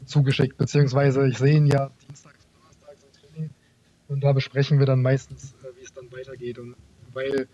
zugeschickt, 0.06 0.58
beziehungsweise 0.58 1.28
ich 1.28 1.38
sehe 1.38 1.58
ihn 1.58 1.66
ja 1.66 1.90
dienstags 2.08 2.46
donnerstags 2.54 3.04
im 3.04 3.34
Training 3.34 3.50
und 4.08 4.24
da 4.24 4.34
besprechen 4.34 4.78
wir 4.78 4.86
dann 4.86 5.02
meistens, 5.02 5.56
äh, 5.64 5.80
wie 5.80 5.84
es 5.84 5.94
dann 5.94 6.12
weitergeht. 6.12 6.60
Und 6.60 6.76
weil 7.14 7.48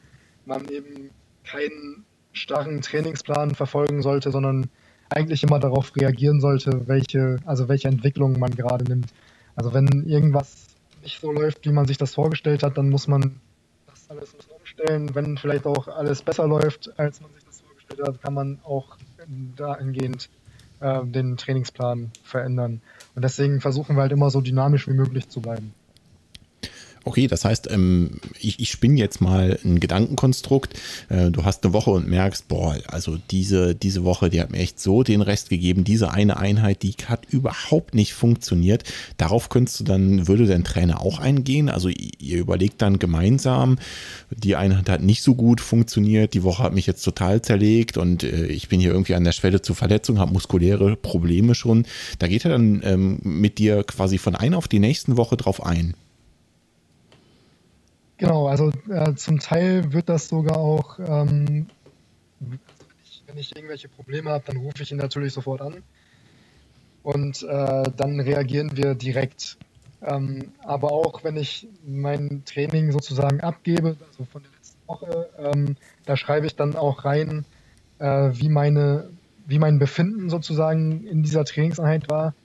man 0.46 0.68
eben 0.70 1.10
keinen 1.44 2.06
starren 2.34 2.82
Trainingsplan 2.82 3.56
verfolgen 3.56 4.02
sollte, 4.02 4.32
sondern 4.32 4.70
eigentlich 5.10 5.44
immer 5.44 5.60
darauf 5.60 5.96
reagieren 5.96 6.40
sollte, 6.40 6.88
welche, 6.88 7.38
also 7.46 7.68
welche 7.68 7.88
Entwicklung 7.88 8.40
man 8.40 8.56
gerade 8.56 8.86
nimmt. 8.86 9.08
Also 9.56 9.74
wenn 9.74 10.06
irgendwas 10.08 10.68
nicht 11.04 11.20
so 11.20 11.32
läuft, 11.32 11.66
wie 11.66 11.72
man 11.72 11.86
sich 11.86 11.98
das 11.98 12.14
vorgestellt 12.14 12.64
hat, 12.64 12.78
dann 12.78 12.90
muss 12.90 13.08
man 13.08 13.40
das 13.88 14.10
alles 14.10 14.36
umstellen. 14.58 15.14
Wenn 15.14 15.38
vielleicht 15.38 15.66
auch 15.66 15.88
alles 15.88 16.22
besser 16.22 16.48
läuft, 16.48 16.98
als 16.98 17.22
man 17.22 17.32
sich 17.34 17.44
das 17.46 17.62
vorgestellt 17.62 18.08
hat, 18.08 18.22
kann 18.22 18.34
man 18.34 18.60
auch 18.64 18.98
dahingehend 19.58 20.30
äh, 20.80 21.06
den 21.06 21.38
Trainingsplan 21.38 22.12
verändern. 22.24 22.82
Und 23.16 23.24
deswegen 23.24 23.60
versuchen 23.60 23.96
wir 23.96 24.04
halt 24.04 24.12
immer 24.12 24.30
so 24.30 24.42
dynamisch 24.42 24.88
wie 24.88 24.94
möglich 24.94 25.28
zu 25.30 25.42
bleiben. 25.42 25.74
Okay, 27.04 27.26
das 27.26 27.46
heißt, 27.46 27.72
ähm, 27.72 28.20
ich, 28.40 28.60
ich 28.60 28.70
spinne 28.70 29.00
jetzt 29.00 29.22
mal 29.22 29.58
ein 29.66 29.80
Gedankenkonstrukt. 29.80 30.80
Äh, 31.10 31.32
du 31.32 31.44
hast 31.44 31.64
eine 31.64 31.74
Woche 31.74 31.90
und 31.90 32.08
merkst, 32.08 32.48
boah, 32.48 32.78
also 32.88 33.18
diese, 33.32 33.74
diese 33.74 34.04
Woche, 34.04 34.30
die 34.30 34.40
hat 34.40 34.52
mir 34.52 34.60
echt 34.60 34.80
so 34.80 35.02
den 35.02 35.22
Rest 35.22 35.50
gegeben. 35.50 35.84
Diese 35.84 36.12
eine 36.12 36.38
Einheit, 36.38 36.84
die 36.84 36.94
hat 37.08 37.26
überhaupt 37.26 37.96
nicht 37.96 38.14
funktioniert. 38.14 38.84
Darauf 39.18 39.50
könntest 39.50 39.80
du 39.80 39.84
dann, 39.84 40.28
würde 40.28 40.46
dein 40.46 40.64
Trainer 40.64 41.02
auch 41.02 41.18
eingehen. 41.18 41.70
Also 41.70 41.90
ihr 41.90 42.38
überlegt 42.38 42.84
dann 42.84 43.00
gemeinsam, 43.00 43.80
die 44.30 44.56
Einheit 44.56 44.88
hat 44.88 45.02
nicht 45.02 45.24
so 45.24 45.34
gut 45.34 45.60
funktioniert, 45.60 46.36
die 46.36 46.44
Woche 46.44 46.62
hat 46.62 46.74
mich 46.74 46.86
jetzt 46.86 47.02
total 47.02 47.42
zerlegt 47.42 47.98
und 47.98 48.24
äh, 48.24 48.46
ich 48.46 48.70
bin 48.70 48.80
hier 48.80 48.92
irgendwie 48.92 49.16
an 49.16 49.24
der 49.24 49.32
Schwelle 49.32 49.64
zur 49.64 49.76
Verletzung, 49.76 50.20
habe 50.20 50.34
muskuläre 50.34 50.96
Probleme 50.98 51.56
schon. 51.56 51.86
Da 52.20 52.28
geht 52.28 52.46
er 52.46 52.52
dann 52.52 52.82
ähm, 52.84 53.20
mit 53.24 53.58
dir 53.58 53.84
quasi 53.84 54.20
von 54.20 54.36
einer 54.36 54.60
auf 54.60 54.68
die 54.68 54.80
nächsten 54.80 55.18
Woche 55.18 55.36
drauf 55.36 55.66
ein. 55.66 55.96
Genau, 58.22 58.48
also 58.48 58.72
äh, 58.88 59.16
zum 59.16 59.40
Teil 59.40 59.94
wird 59.94 60.08
das 60.08 60.28
sogar 60.28 60.58
auch, 60.58 61.00
ähm, 61.00 61.66
wenn, 62.40 62.60
ich, 63.04 63.24
wenn, 63.26 63.36
ich, 63.36 63.56
irgendwelche 63.56 63.90
Probleme 63.90 64.30
habe, 64.30 64.44
dann 64.46 64.58
rufe 64.58 64.84
ich 64.84 64.92
ihn 64.92 65.00
natürlich 65.00 65.34
sofort 65.34 65.60
an 65.60 65.78
und 67.02 67.42
äh, 67.42 67.84
dann 67.98 68.20
reagieren 68.20 68.78
wir 68.78 68.94
direkt. 68.94 69.58
Ähm, 70.04 70.52
aber 70.60 70.92
auch 70.92 71.24
wenn 71.24 71.36
ich 71.36 71.68
mein 71.84 72.44
Training 72.46 72.92
sozusagen 72.92 73.42
abgebe, 73.42 73.98
also 74.08 74.26
von 74.32 74.44
der 74.44 74.52
letzten 74.52 74.88
Woche, 74.88 75.30
ähm, 75.40 75.76
da 76.06 76.16
schreibe 76.16 76.46
ich 76.46 76.56
dann 76.56 76.76
auch 76.76 77.06
rein, 77.06 77.44
äh, 77.98 78.30
wie, 78.34 78.50
meine, 78.50 79.10
wie 79.48 79.58
mein 79.58 79.80
Befinden 79.80 80.30
sozusagen 80.30 81.08
in 81.08 81.24
dieser 81.24 81.44
Trainingseinheit 81.44 82.08
war. 82.12 82.36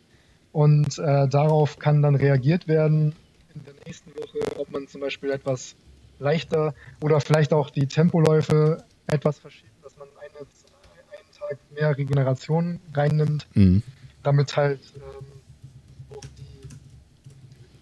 Und 0.53 0.99
äh, 0.99 1.29
darauf 1.29 1.79
kann 1.79 2.01
dann 2.01 2.15
reagiert 2.15 2.67
werden 2.67 3.15
in 3.57 3.65
der 3.65 3.75
nächsten 3.87 4.15
Woche, 4.17 4.39
ob 4.59 4.71
man 4.71 4.87
zum 4.87 5.01
Beispiel 5.01 5.31
etwas 5.31 5.75
leichter 6.19 6.75
oder 7.01 7.21
vielleicht 7.21 7.53
auch 7.53 7.71
die 7.71 7.87
Tempoläufe 7.87 8.85
etwas 9.07 9.39
verschiebt, 9.39 9.73
dass 9.83 9.97
man 9.97 10.09
eine, 10.19 10.39
einen 10.39 11.33
Tag 11.33 11.59
mehr 11.75 11.97
Regeneration 11.97 12.81
reinnimmt, 12.93 13.47
mhm. 13.55 13.83
damit 14.23 14.57
halt 14.57 14.81
ähm, 14.97 16.17
auch 16.17 16.25
die, 16.39 16.69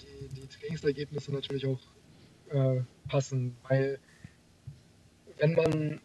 die, 0.05 0.29
die, 0.41 0.47
Trainingsergebnisse 0.47 1.33
natürlich 1.33 1.67
auch 1.67 1.81
äh, 2.51 2.83
passen, 3.09 3.57
weil 3.69 3.99
wenn 5.39 5.55
man 5.55 6.01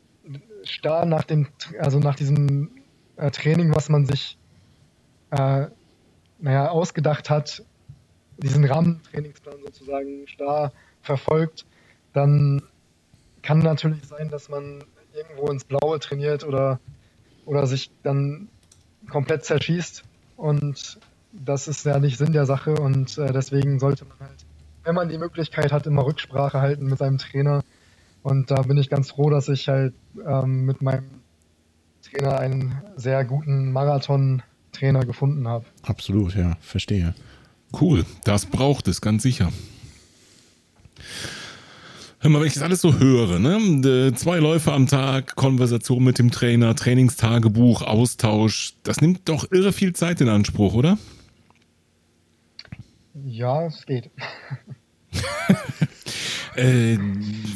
starr 0.64 1.06
nach 1.06 1.24
dem, 1.24 1.48
also 1.80 2.00
nach 2.00 2.16
diesem 2.16 2.72
äh, 3.18 3.32
Training, 3.32 3.74
was 3.76 3.90
man 3.90 4.06
sich 4.06 4.38
äh, 5.32 5.68
naja, 6.40 6.70
ausgedacht 6.70 7.30
hat, 7.30 7.64
diesen 8.42 8.66
Rahmentrainingsplan 8.66 9.58
sozusagen 9.66 10.28
starr 10.28 10.72
verfolgt, 11.02 11.66
dann 12.14 12.62
kann 13.42 13.60
natürlich 13.60 14.06
sein, 14.06 14.30
dass 14.30 14.50
man 14.50 14.84
irgendwo 15.14 15.48
ins 15.52 15.64
Blaue 15.64 16.00
trainiert 16.00 16.44
oder, 16.44 16.80
oder 17.46 17.68
sich 17.68 17.92
dann 18.04 18.50
komplett 19.10 19.46
zerschießt. 19.46 20.04
Und 20.38 21.00
das 21.32 21.68
ist 21.68 21.86
ja 21.86 22.00
nicht 22.00 22.18
Sinn 22.18 22.34
der 22.34 22.46
Sache. 22.46 22.76
Und 22.76 23.18
äh, 23.18 23.32
deswegen 23.32 23.80
sollte 23.80 24.06
man 24.06 24.20
halt, 24.20 24.46
wenn 24.84 24.96
man 24.96 25.10
die 25.10 25.18
Möglichkeit 25.18 25.72
hat, 25.72 25.88
immer 25.88 26.06
Rücksprache 26.06 26.62
halten 26.62 26.86
mit 26.86 26.98
seinem 26.98 27.18
Trainer. 27.18 27.64
Und 28.24 28.52
da 28.52 28.62
bin 28.64 28.78
ich 28.78 28.90
ganz 28.90 29.12
froh, 29.12 29.30
dass 29.30 29.48
ich 29.50 29.68
halt 29.70 29.94
ähm, 30.26 30.66
mit 30.66 30.82
meinem 30.82 31.22
Trainer 32.04 32.40
einen 32.40 32.82
sehr 32.96 33.24
guten 33.26 33.72
Marathon-Trainer 33.72 35.06
gefunden 35.06 35.48
habe. 35.48 35.66
Absolut, 35.84 36.36
ja, 36.36 36.58
verstehe. 36.60 37.14
Cool, 37.72 38.06
das 38.24 38.46
braucht 38.46 38.88
es 38.88 39.02
ganz 39.02 39.24
sicher. 39.24 39.52
Hör 42.22 42.32
mal, 42.32 42.42
wenn 42.42 42.48
ich 42.48 42.56
das 42.56 42.64
alles 42.64 42.82
so 42.82 43.00
höre, 43.00 43.40
ne? 43.40 44.14
Zwei 44.16 44.40
Läufe 44.40 44.74
am 44.74 44.88
Tag, 44.88 45.36
Konversation 45.36 46.04
mit 46.04 46.20
dem 46.20 46.32
Trainer, 46.32 46.76
Trainingstagebuch, 46.76 47.82
Austausch, 47.82 48.74
das 48.84 49.00
nimmt 49.00 49.30
doch 49.30 49.50
irre 49.52 49.72
viel 49.72 49.94
Zeit 49.94 50.20
in 50.20 50.28
Anspruch, 50.28 50.74
oder? 50.74 50.98
Ja, 53.26 53.68
es 53.68 53.86
geht. 53.86 54.10
äh, 56.56 56.98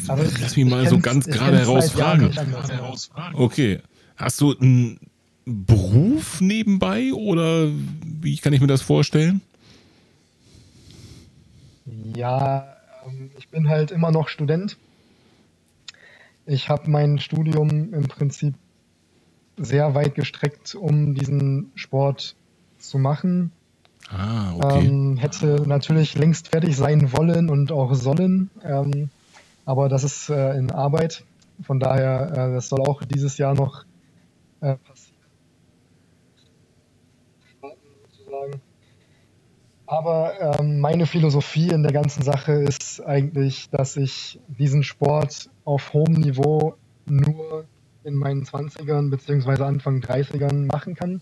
also, 0.07 0.24
lass 0.41 0.55
mich 0.55 0.66
mal 0.66 0.88
so 0.88 0.99
ganz 0.99 1.26
gerade 1.26 1.59
herausfragen. 1.59 2.32
Okay. 3.34 3.80
Hast 4.16 4.39
du 4.39 4.55
einen 4.57 4.99
Beruf 5.45 6.39
nebenbei 6.39 7.14
oder 7.14 7.68
wie 8.22 8.38
kann 8.38 8.53
ich 8.53 8.61
mir 8.61 8.68
das 8.68 8.82
vorstellen? 8.82 9.41
Ja, 12.16 12.76
ähm, 13.05 13.32
ich 13.38 13.49
bin 13.49 13.70
halt 13.70 13.91
immer 13.91 14.11
noch 14.11 14.28
Student. 14.28 14.78
Ich 16.45 16.70
habe 16.70 16.89
mein 16.89 17.20
Studium 17.20 17.93
im 17.93 18.07
Prinzip 18.07 18.55
sehr 19.57 19.95
weit 19.95 20.16
gestreckt, 20.16 20.76
um 20.76 21.14
diesen 21.14 21.72
Sport 21.76 22.36
zu 22.80 22.97
machen. 22.97 23.51
Ah, 24.09 24.53
okay. 24.55 24.88
Ähm, 24.88 25.18
hätte 25.18 25.64
natürlich 25.66 26.18
längst 26.18 26.49
fertig 26.49 26.76
sein 26.76 27.14
wollen 27.14 27.49
und 27.49 27.72
auch 27.72 27.93
sollen, 27.93 28.49
ähm, 28.64 29.09
aber 29.66 29.88
das 29.88 30.03
ist 30.03 30.30
äh, 30.30 30.57
in 30.57 30.72
Arbeit. 30.72 31.24
Von 31.61 31.80
daher, 31.80 32.32
äh, 32.32 32.53
das 32.53 32.68
soll 32.68 32.82
auch 32.82 33.03
dieses 33.03 33.38
Jahr 33.38 33.53
noch 33.53 33.86
äh, 34.59 34.76
Aber 39.94 40.58
ähm, 40.60 40.80
meine 40.80 41.06
Philosophie 41.06 41.68
in 41.70 41.84
der 41.84 41.91
ganzen 41.91 42.24
Sache 42.24 42.54
ist 42.54 43.00
eigentlich, 43.06 43.70
dass 43.70 43.96
ich 43.96 44.39
diesen 44.48 44.82
Sport 44.82 45.52
auf 45.66 45.94
hohem 45.94 46.14
Niveau 46.14 46.74
nur 47.06 47.66
in 48.04 48.16
meinen 48.16 48.44
20ern 48.44 49.12
bzw. 49.12 49.62
Anfang 49.62 50.00
30ern 50.00 50.66
machen 50.66 50.96
kann. 50.96 51.22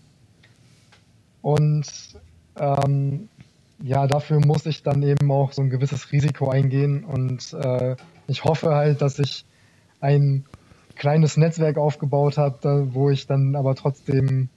Und 1.42 1.84
ähm, 2.56 3.28
ja, 3.82 4.06
dafür 4.06 4.40
muss 4.40 4.64
ich 4.64 4.82
dann 4.82 5.02
eben 5.02 5.30
auch 5.30 5.52
so 5.52 5.60
ein 5.60 5.68
gewisses 5.68 6.10
Risiko 6.10 6.48
eingehen 6.48 7.04
und 7.04 7.52
äh, 7.52 7.96
ich 8.26 8.44
hoffe 8.44 8.74
halt, 8.74 9.02
dass 9.02 9.18
ich 9.18 9.44
ein 10.00 10.46
kleines 10.96 11.36
Netzwerk 11.36 11.76
aufgebaut 11.76 12.38
habe, 12.38 12.94
wo 12.94 13.10
ich 13.10 13.26
dann 13.26 13.54
aber 13.54 13.74
trotzdem 13.74 14.48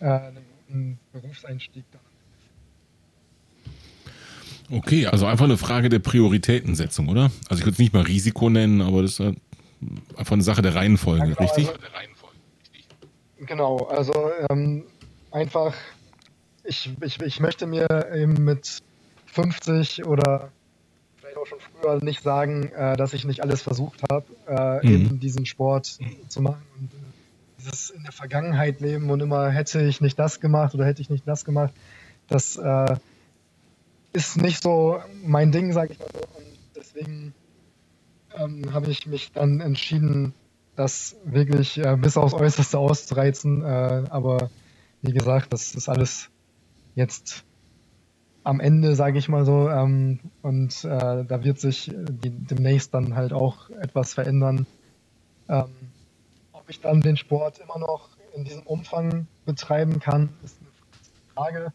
äh, 0.00 0.06
einen 0.06 0.44
guten 0.66 0.98
Berufseinstieg 1.12 1.84
dann 1.92 2.11
Okay, 4.72 5.06
also 5.06 5.26
einfach 5.26 5.44
eine 5.44 5.58
Frage 5.58 5.90
der 5.90 5.98
Prioritätensetzung, 5.98 7.08
oder? 7.08 7.30
Also 7.50 7.60
ich 7.60 7.66
würde 7.66 7.72
es 7.72 7.78
nicht 7.78 7.92
mal 7.92 8.04
Risiko 8.04 8.48
nennen, 8.48 8.80
aber 8.80 9.02
das 9.02 9.20
ist 9.20 9.36
einfach 10.16 10.32
eine 10.32 10.42
Sache 10.42 10.62
der 10.62 10.74
Reihenfolge, 10.74 11.24
genau, 11.24 11.38
richtig? 11.38 11.68
Also, 11.68 11.78
genau, 13.40 13.76
also 13.88 14.30
ähm, 14.48 14.84
einfach, 15.30 15.74
ich, 16.64 16.90
ich, 17.02 17.20
ich 17.20 17.38
möchte 17.38 17.66
mir 17.66 17.86
eben 18.14 18.44
mit 18.44 18.78
50 19.26 20.06
oder 20.06 20.50
vielleicht 21.16 21.36
auch 21.36 21.46
schon 21.46 21.58
früher 21.60 22.02
nicht 22.02 22.22
sagen, 22.22 22.70
äh, 22.72 22.96
dass 22.96 23.12
ich 23.12 23.26
nicht 23.26 23.42
alles 23.42 23.60
versucht 23.60 24.00
habe, 24.10 24.24
äh, 24.48 24.86
mhm. 24.86 24.94
eben 24.94 25.20
diesen 25.20 25.44
Sport 25.44 25.98
zu 26.28 26.40
machen 26.40 26.62
und 26.78 26.94
äh, 26.94 26.96
dieses 27.58 27.90
in 27.90 28.04
der 28.04 28.12
Vergangenheit 28.12 28.80
leben 28.80 29.10
und 29.10 29.20
immer 29.20 29.50
hätte 29.50 29.82
ich 29.82 30.00
nicht 30.00 30.18
das 30.18 30.40
gemacht 30.40 30.74
oder 30.74 30.86
hätte 30.86 31.02
ich 31.02 31.10
nicht 31.10 31.28
das 31.28 31.44
gemacht, 31.44 31.74
das 32.28 32.56
äh, 32.56 32.96
ist 34.12 34.36
nicht 34.36 34.62
so 34.62 35.00
mein 35.24 35.52
Ding, 35.52 35.72
sage 35.72 35.92
ich 35.92 35.98
mal 35.98 36.08
so. 36.12 36.20
Und 36.38 36.58
deswegen 36.76 37.34
ähm, 38.36 38.72
habe 38.72 38.90
ich 38.90 39.06
mich 39.06 39.32
dann 39.32 39.60
entschieden, 39.60 40.34
das 40.76 41.16
wirklich 41.24 41.78
äh, 41.78 41.96
bis 41.96 42.16
aufs 42.16 42.34
Äußerste 42.34 42.78
auszureizen. 42.78 43.62
Äh, 43.62 44.04
aber 44.10 44.50
wie 45.02 45.12
gesagt, 45.12 45.52
das 45.52 45.74
ist 45.74 45.88
alles 45.88 46.30
jetzt 46.94 47.44
am 48.44 48.60
Ende, 48.60 48.94
sage 48.94 49.18
ich 49.18 49.28
mal 49.28 49.44
so. 49.44 49.68
Ähm, 49.68 50.18
und 50.42 50.84
äh, 50.84 51.24
da 51.24 51.44
wird 51.44 51.60
sich 51.60 51.92
die, 51.94 52.30
demnächst 52.30 52.94
dann 52.94 53.14
halt 53.16 53.32
auch 53.32 53.70
etwas 53.70 54.14
verändern. 54.14 54.66
Ähm, 55.48 55.70
ob 56.52 56.68
ich 56.68 56.80
dann 56.80 57.00
den 57.00 57.16
Sport 57.16 57.58
immer 57.58 57.78
noch 57.78 58.08
in 58.34 58.44
diesem 58.44 58.62
Umfang 58.62 59.26
betreiben 59.44 60.00
kann, 60.00 60.30
ist 60.42 60.56
eine 60.60 60.70
Frage. 61.34 61.72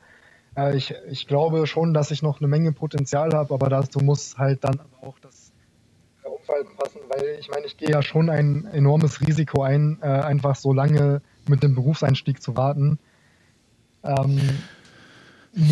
Äh, 0.57 0.75
ich, 0.75 0.93
ich 1.09 1.27
glaube 1.27 1.67
schon, 1.67 1.93
dass 1.93 2.11
ich 2.11 2.21
noch 2.21 2.39
eine 2.39 2.47
Menge 2.47 2.71
Potenzial 2.71 3.33
habe, 3.33 3.53
aber 3.53 3.69
dazu 3.69 3.99
muss 3.99 4.37
halt 4.37 4.63
dann 4.63 4.79
aber 4.79 5.07
auch 5.07 5.19
das 5.19 5.51
äh, 6.23 6.27
Umfeld 6.27 6.67
passen, 6.77 6.99
weil 7.09 7.37
ich 7.39 7.49
meine, 7.49 7.65
ich 7.65 7.77
gehe 7.77 7.89
ja 7.89 8.01
schon 8.01 8.29
ein 8.29 8.65
enormes 8.73 9.21
Risiko 9.21 9.61
ein, 9.61 9.99
äh, 10.01 10.07
einfach 10.07 10.55
so 10.55 10.73
lange 10.73 11.21
mit 11.47 11.63
dem 11.63 11.75
Berufseinstieg 11.75 12.41
zu 12.41 12.57
warten. 12.57 12.97
Ähm, 14.03 14.39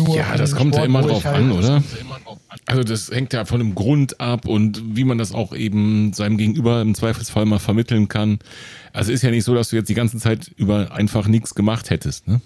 ja, 0.08 0.36
das 0.36 0.56
kommt 0.56 0.74
Sport, 0.74 0.78
ja 0.78 0.84
immer 0.84 1.02
drauf 1.02 1.24
halt 1.24 1.36
an, 1.36 1.52
oder? 1.52 1.82
Also 2.64 2.82
das 2.82 3.08
hängt 3.08 3.32
ja 3.32 3.44
von 3.44 3.60
dem 3.60 3.76
Grund 3.76 4.20
ab 4.20 4.46
und 4.46 4.96
wie 4.96 5.04
man 5.04 5.16
das 5.16 5.32
auch 5.32 5.54
eben 5.54 6.12
seinem 6.12 6.38
Gegenüber 6.38 6.80
im 6.80 6.94
Zweifelsfall 6.96 7.44
mal 7.44 7.60
vermitteln 7.60 8.08
kann. 8.08 8.40
Also 8.92 9.12
ist 9.12 9.22
ja 9.22 9.30
nicht 9.30 9.44
so, 9.44 9.54
dass 9.54 9.68
du 9.70 9.76
jetzt 9.76 9.88
die 9.88 9.94
ganze 9.94 10.18
Zeit 10.18 10.50
über 10.56 10.92
einfach 10.92 11.28
nichts 11.28 11.54
gemacht 11.54 11.90
hättest, 11.90 12.26
ne? 12.26 12.40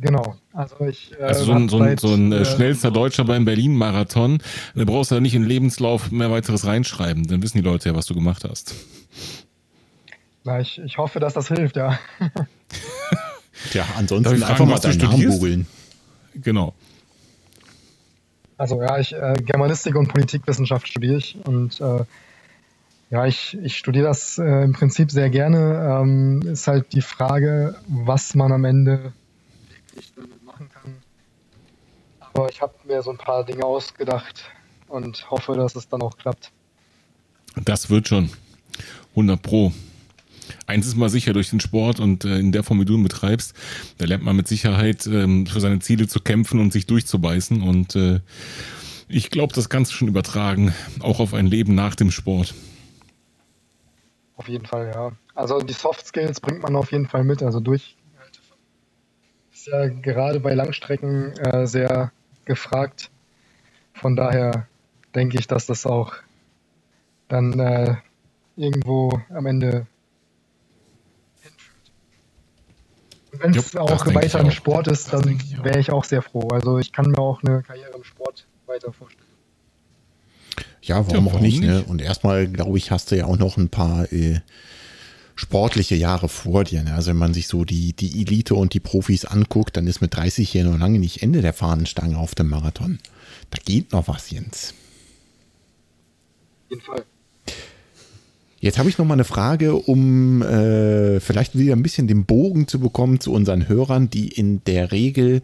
Genau. 0.00 0.36
Also, 0.52 0.80
ich, 0.86 1.12
äh, 1.18 1.22
also 1.22 1.44
so 1.44 1.52
ein, 1.52 1.68
so 1.68 1.78
ein, 1.78 1.98
so 1.98 2.14
ein 2.14 2.32
äh, 2.32 2.44
schnellster 2.44 2.90
Deutscher 2.90 3.24
beim 3.24 3.44
Berlin-Marathon, 3.44 4.42
da 4.74 4.84
brauchst 4.84 5.10
du 5.10 5.16
ja 5.16 5.20
nicht 5.20 5.34
in 5.34 5.42
den 5.42 5.48
Lebenslauf 5.48 6.10
mehr 6.10 6.30
weiteres 6.30 6.66
reinschreiben. 6.66 7.26
Dann 7.26 7.42
wissen 7.42 7.58
die 7.58 7.64
Leute 7.64 7.90
ja, 7.90 7.94
was 7.94 8.06
du 8.06 8.14
gemacht 8.14 8.44
hast. 8.48 8.74
Na, 10.44 10.60
ich, 10.60 10.80
ich 10.80 10.96
hoffe, 10.96 11.20
dass 11.20 11.34
das 11.34 11.48
hilft, 11.48 11.76
ja. 11.76 11.98
Tja, 13.70 13.84
ansonsten 13.96 14.38
fragen, 14.38 14.50
einfach 14.50 14.66
mal 14.66 14.78
deinen 14.78 14.98
Namen 14.98 15.28
googeln. 15.28 15.66
Genau. 16.34 16.72
Also 18.56 18.82
ja, 18.82 18.98
ich 18.98 19.12
äh, 19.12 19.34
Germanistik 19.42 19.96
und 19.96 20.08
Politikwissenschaft 20.08 20.88
studiere 20.88 21.16
ich 21.16 21.38
und 21.44 21.80
äh, 21.80 22.04
ja, 23.10 23.26
ich, 23.26 23.58
ich 23.62 23.76
studiere 23.76 24.06
das 24.06 24.38
äh, 24.38 24.62
im 24.62 24.72
Prinzip 24.72 25.10
sehr 25.10 25.30
gerne. 25.30 26.00
Ähm, 26.00 26.42
ist 26.42 26.68
halt 26.68 26.92
die 26.92 27.00
Frage, 27.02 27.74
was 27.88 28.34
man 28.34 28.52
am 28.52 28.64
Ende 28.64 29.12
ich 30.00 30.12
damit 30.14 30.42
machen 30.44 30.68
kann. 30.68 30.96
Aber 32.20 32.48
ich 32.48 32.60
habe 32.60 32.74
mir 32.84 33.02
so 33.02 33.10
ein 33.10 33.16
paar 33.16 33.44
Dinge 33.44 33.64
ausgedacht 33.64 34.50
und 34.88 35.30
hoffe, 35.30 35.54
dass 35.54 35.76
es 35.76 35.88
dann 35.88 36.02
auch 36.02 36.16
klappt. 36.16 36.50
Das 37.64 37.90
wird 37.90 38.08
schon. 38.08 38.30
100 39.10 39.40
Pro. 39.40 39.72
Eins 40.66 40.86
ist 40.86 40.96
mal 40.96 41.08
sicher, 41.08 41.32
durch 41.32 41.50
den 41.50 41.60
Sport 41.60 42.00
und 42.00 42.24
äh, 42.24 42.38
in 42.38 42.52
der 42.52 42.62
Form, 42.62 42.80
wie 42.80 42.84
du 42.84 42.94
ihn 42.94 43.02
betreibst, 43.02 43.54
da 43.98 44.06
lernt 44.06 44.24
man 44.24 44.36
mit 44.36 44.48
Sicherheit 44.48 45.06
ähm, 45.06 45.46
für 45.46 45.60
seine 45.60 45.78
Ziele 45.80 46.08
zu 46.08 46.20
kämpfen 46.20 46.60
und 46.60 46.72
sich 46.72 46.86
durchzubeißen. 46.86 47.62
Und 47.62 47.94
äh, 47.96 48.20
ich 49.08 49.30
glaube, 49.30 49.54
das 49.54 49.68
kannst 49.68 49.92
du 49.92 49.96
schon 49.96 50.08
übertragen, 50.08 50.74
auch 51.00 51.20
auf 51.20 51.34
ein 51.34 51.46
Leben 51.46 51.74
nach 51.74 51.94
dem 51.94 52.10
Sport. 52.10 52.54
Auf 54.36 54.48
jeden 54.48 54.66
Fall, 54.66 54.90
ja. 54.94 55.12
Also 55.34 55.60
die 55.60 55.72
Soft 55.72 56.06
Skills 56.06 56.40
bringt 56.40 56.62
man 56.62 56.74
auf 56.76 56.92
jeden 56.92 57.06
Fall 57.06 57.24
mit. 57.24 57.42
Also 57.42 57.60
durch 57.60 57.96
ist 59.60 59.66
ja 59.66 59.88
gerade 59.88 60.40
bei 60.40 60.54
Langstrecken 60.54 61.36
äh, 61.36 61.66
sehr 61.66 62.12
gefragt. 62.46 63.10
Von 63.92 64.16
daher 64.16 64.66
denke 65.14 65.38
ich, 65.38 65.46
dass 65.46 65.66
das 65.66 65.84
auch 65.84 66.14
dann 67.28 67.58
äh, 67.60 67.96
irgendwo 68.56 69.20
am 69.28 69.44
Ende 69.44 69.86
hinführt. 71.42 71.92
Wenn 73.32 73.54
es 73.54 73.76
auch 73.76 74.06
weiter 74.14 74.40
im 74.40 74.50
Sport 74.50 74.88
ist, 74.88 75.12
dann 75.12 75.38
wäre 75.62 75.78
ich 75.78 75.92
auch 75.92 76.04
sehr 76.04 76.22
froh. 76.22 76.48
Also 76.48 76.78
ich 76.78 76.90
kann 76.92 77.10
mir 77.10 77.18
auch 77.18 77.42
eine 77.42 77.62
Karriere 77.62 77.92
im 77.94 78.04
Sport 78.04 78.46
weiter 78.66 78.92
vorstellen. 78.94 79.26
Ja, 80.80 81.06
warum, 81.06 81.08
ja, 81.08 81.14
warum 81.16 81.36
auch 81.36 81.40
nicht, 81.40 81.60
nicht? 81.60 81.70
Ne? 81.70 81.84
Und 81.86 82.00
erstmal, 82.00 82.48
glaube 82.48 82.78
ich, 82.78 82.90
hast 82.90 83.10
du 83.10 83.16
ja 83.16 83.26
auch 83.26 83.36
noch 83.36 83.58
ein 83.58 83.68
paar 83.68 84.10
äh, 84.10 84.40
sportliche 85.40 85.94
Jahre 85.94 86.28
vor 86.28 86.64
dir. 86.64 86.82
Ne? 86.82 86.92
Also 86.92 87.10
wenn 87.10 87.16
man 87.16 87.32
sich 87.32 87.48
so 87.48 87.64
die, 87.64 87.94
die 87.94 88.20
Elite 88.20 88.54
und 88.54 88.74
die 88.74 88.80
Profis 88.80 89.24
anguckt, 89.24 89.74
dann 89.74 89.86
ist 89.86 90.02
mit 90.02 90.14
30 90.14 90.50
hier 90.50 90.64
noch 90.64 90.78
lange 90.78 90.98
nicht 90.98 91.22
Ende 91.22 91.40
der 91.40 91.54
Fahnenstange 91.54 92.18
auf 92.18 92.34
dem 92.34 92.48
Marathon. 92.48 92.98
Da 93.48 93.58
geht 93.64 93.92
noch 93.92 94.06
was, 94.06 94.30
Jens. 94.30 94.74
Auf 96.66 96.70
jeden 96.70 96.82
Fall. 96.82 97.04
Jetzt 98.62 98.78
habe 98.78 98.90
ich 98.90 98.98
noch 98.98 99.06
mal 99.06 99.14
eine 99.14 99.24
Frage, 99.24 99.76
um 99.76 100.42
äh, 100.42 101.20
vielleicht 101.20 101.58
wieder 101.58 101.72
ein 101.72 101.82
bisschen 101.82 102.06
den 102.06 102.26
Bogen 102.26 102.68
zu 102.68 102.78
bekommen 102.78 103.18
zu 103.18 103.32
unseren 103.32 103.66
Hörern, 103.66 104.10
die 104.10 104.28
in 104.28 104.62
der 104.64 104.92
Regel, 104.92 105.40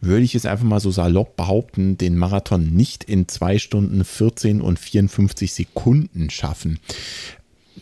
würde 0.00 0.22
ich 0.22 0.36
es 0.36 0.46
einfach 0.46 0.64
mal 0.64 0.78
so 0.78 0.92
salopp 0.92 1.34
behaupten, 1.34 1.98
den 1.98 2.16
Marathon 2.16 2.72
nicht 2.72 3.02
in 3.02 3.26
zwei 3.26 3.58
Stunden 3.58 4.04
14 4.04 4.60
und 4.60 4.78
54 4.78 5.52
Sekunden 5.52 6.30
schaffen. 6.30 6.78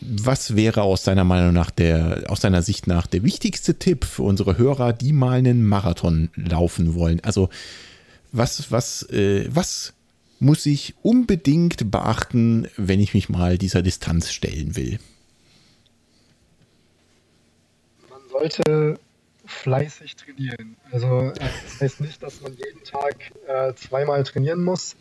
Was 0.01 0.55
wäre 0.55 0.83
aus 0.83 1.03
deiner 1.03 1.23
Meinung 1.23 1.53
nach 1.53 1.71
der, 1.71 2.23
aus 2.27 2.39
deiner 2.39 2.61
Sicht 2.61 2.87
nach 2.87 3.07
der 3.07 3.23
wichtigste 3.23 3.77
Tipp 3.77 4.05
für 4.05 4.23
unsere 4.23 4.57
Hörer, 4.57 4.93
die 4.93 5.13
mal 5.13 5.39
einen 5.39 5.65
Marathon 5.65 6.29
laufen 6.35 6.95
wollen? 6.95 7.19
Also 7.23 7.49
was, 8.31 8.71
was, 8.71 9.03
äh, 9.09 9.47
was 9.49 9.93
muss 10.39 10.65
ich 10.65 10.95
unbedingt 11.01 11.91
beachten, 11.91 12.67
wenn 12.77 12.99
ich 12.99 13.13
mich 13.13 13.29
mal 13.29 13.57
dieser 13.57 13.81
Distanz 13.81 14.31
stellen 14.31 14.75
will? 14.75 14.99
Man 18.09 18.21
sollte 18.29 18.99
fleißig 19.45 20.15
trainieren. 20.15 20.77
Also 20.91 21.31
das 21.31 21.81
heißt 21.81 22.01
nicht, 22.01 22.23
dass 22.23 22.41
man 22.41 22.53
jeden 22.53 22.83
Tag 22.83 23.31
äh, 23.47 23.73
zweimal 23.73 24.23
trainieren 24.23 24.63
muss, 24.63 24.95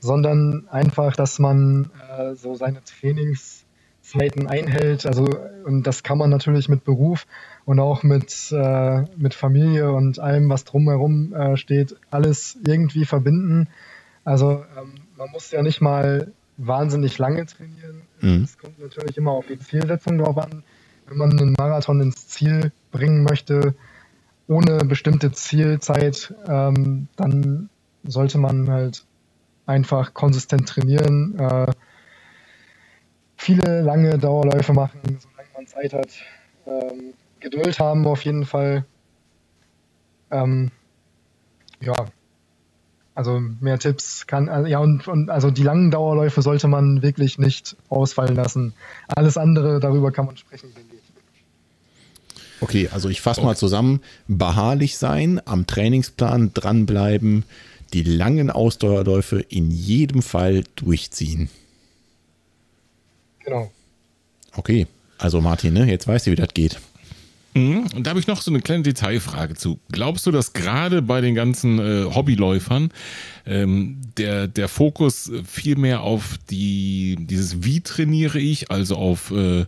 sondern 0.00 0.68
einfach, 0.68 1.16
dass 1.16 1.38
man 1.38 1.90
äh, 2.10 2.34
so 2.34 2.54
seine 2.54 2.82
Trainings 2.84 3.64
Zeiten 4.06 4.46
einhält. 4.46 5.06
Also, 5.06 5.26
und 5.64 5.86
das 5.86 6.02
kann 6.02 6.18
man 6.18 6.30
natürlich 6.30 6.68
mit 6.68 6.84
Beruf 6.84 7.26
und 7.64 7.80
auch 7.80 8.02
mit, 8.02 8.52
äh, 8.52 9.02
mit 9.16 9.34
Familie 9.34 9.92
und 9.92 10.18
allem, 10.18 10.48
was 10.48 10.64
drumherum 10.64 11.34
äh, 11.34 11.56
steht, 11.56 11.96
alles 12.10 12.56
irgendwie 12.64 13.04
verbinden. 13.04 13.68
Also, 14.24 14.64
ähm, 14.78 14.94
man 15.16 15.30
muss 15.32 15.50
ja 15.50 15.62
nicht 15.62 15.80
mal 15.80 16.32
wahnsinnig 16.56 17.18
lange 17.18 17.46
trainieren. 17.46 18.02
Mhm. 18.20 18.44
Es 18.44 18.58
kommt 18.58 18.78
natürlich 18.78 19.16
immer 19.16 19.32
auf 19.32 19.46
die 19.46 19.58
Zielsetzung 19.58 20.18
drauf 20.18 20.38
an. 20.38 20.62
Wenn 21.08 21.18
man 21.18 21.38
einen 21.38 21.54
Marathon 21.56 22.00
ins 22.00 22.28
Ziel 22.28 22.72
bringen 22.90 23.22
möchte, 23.22 23.74
ohne 24.48 24.78
bestimmte 24.84 25.32
Zielzeit, 25.32 26.34
ähm, 26.48 27.08
dann 27.16 27.68
sollte 28.04 28.38
man 28.38 28.70
halt 28.70 29.04
einfach 29.66 30.14
konsistent 30.14 30.68
trainieren. 30.68 31.38
Äh, 31.38 31.72
viele 33.36 33.82
lange 33.82 34.18
Dauerläufe 34.18 34.72
machen, 34.72 35.00
solange 35.04 35.48
man 35.54 35.66
Zeit 35.66 35.92
hat. 35.92 36.08
Ähm, 36.66 37.14
Geduld 37.40 37.78
haben 37.78 38.06
auf 38.06 38.24
jeden 38.24 38.44
Fall. 38.44 38.84
Ähm, 40.30 40.70
ja, 41.80 41.94
Also 43.16 43.40
mehr 43.60 43.78
Tipps 43.78 44.26
kann, 44.26 44.50
also 44.50 44.68
ja, 44.68 44.78
und, 44.78 45.08
und 45.08 45.30
also 45.30 45.50
die 45.50 45.62
langen 45.62 45.90
Dauerläufe 45.90 46.42
sollte 46.42 46.68
man 46.68 47.00
wirklich 47.00 47.38
nicht 47.38 47.74
ausfallen 47.88 48.36
lassen. 48.36 48.74
Alles 49.08 49.38
andere, 49.38 49.80
darüber 49.80 50.12
kann 50.12 50.26
man 50.26 50.36
sprechen, 50.36 50.68
denke 50.74 50.96
ich. 50.96 51.02
Okay, 52.60 52.88
also 52.92 53.08
ich 53.08 53.22
fasse 53.22 53.40
okay. 53.40 53.46
mal 53.46 53.56
zusammen. 53.56 54.00
Beharrlich 54.28 54.98
sein, 54.98 55.40
am 55.46 55.66
Trainingsplan 55.66 56.52
dranbleiben, 56.52 57.44
die 57.94 58.02
langen 58.02 58.50
Ausdauerläufe 58.50 59.40
in 59.40 59.70
jedem 59.70 60.20
Fall 60.20 60.64
durchziehen. 60.74 61.48
Genau. 63.46 63.70
Okay, 64.56 64.86
also 65.18 65.40
Martin, 65.40 65.72
ne, 65.72 65.88
jetzt 65.88 66.06
weißt 66.06 66.26
du, 66.26 66.32
wie 66.32 66.36
das 66.36 66.52
geht. 66.52 66.78
Mhm. 67.54 67.86
Und 67.94 68.06
da 68.06 68.10
habe 68.10 68.20
ich 68.20 68.26
noch 68.26 68.42
so 68.42 68.50
eine 68.50 68.60
kleine 68.60 68.82
Detailfrage 68.82 69.54
zu. 69.54 69.78
Glaubst 69.90 70.26
du, 70.26 70.30
dass 70.30 70.52
gerade 70.52 71.00
bei 71.00 71.20
den 71.22 71.34
ganzen 71.34 71.78
äh, 71.78 72.04
Hobbyläufern 72.14 72.90
ähm, 73.46 73.98
der, 74.18 74.46
der 74.48 74.68
Fokus 74.68 75.30
viel 75.46 75.76
mehr 75.76 76.02
auf 76.02 76.36
die, 76.50 77.16
dieses 77.18 77.62
Wie 77.62 77.80
trainiere 77.80 78.38
ich, 78.38 78.70
also 78.70 78.96
auf 78.96 79.30
äh, 79.30 79.64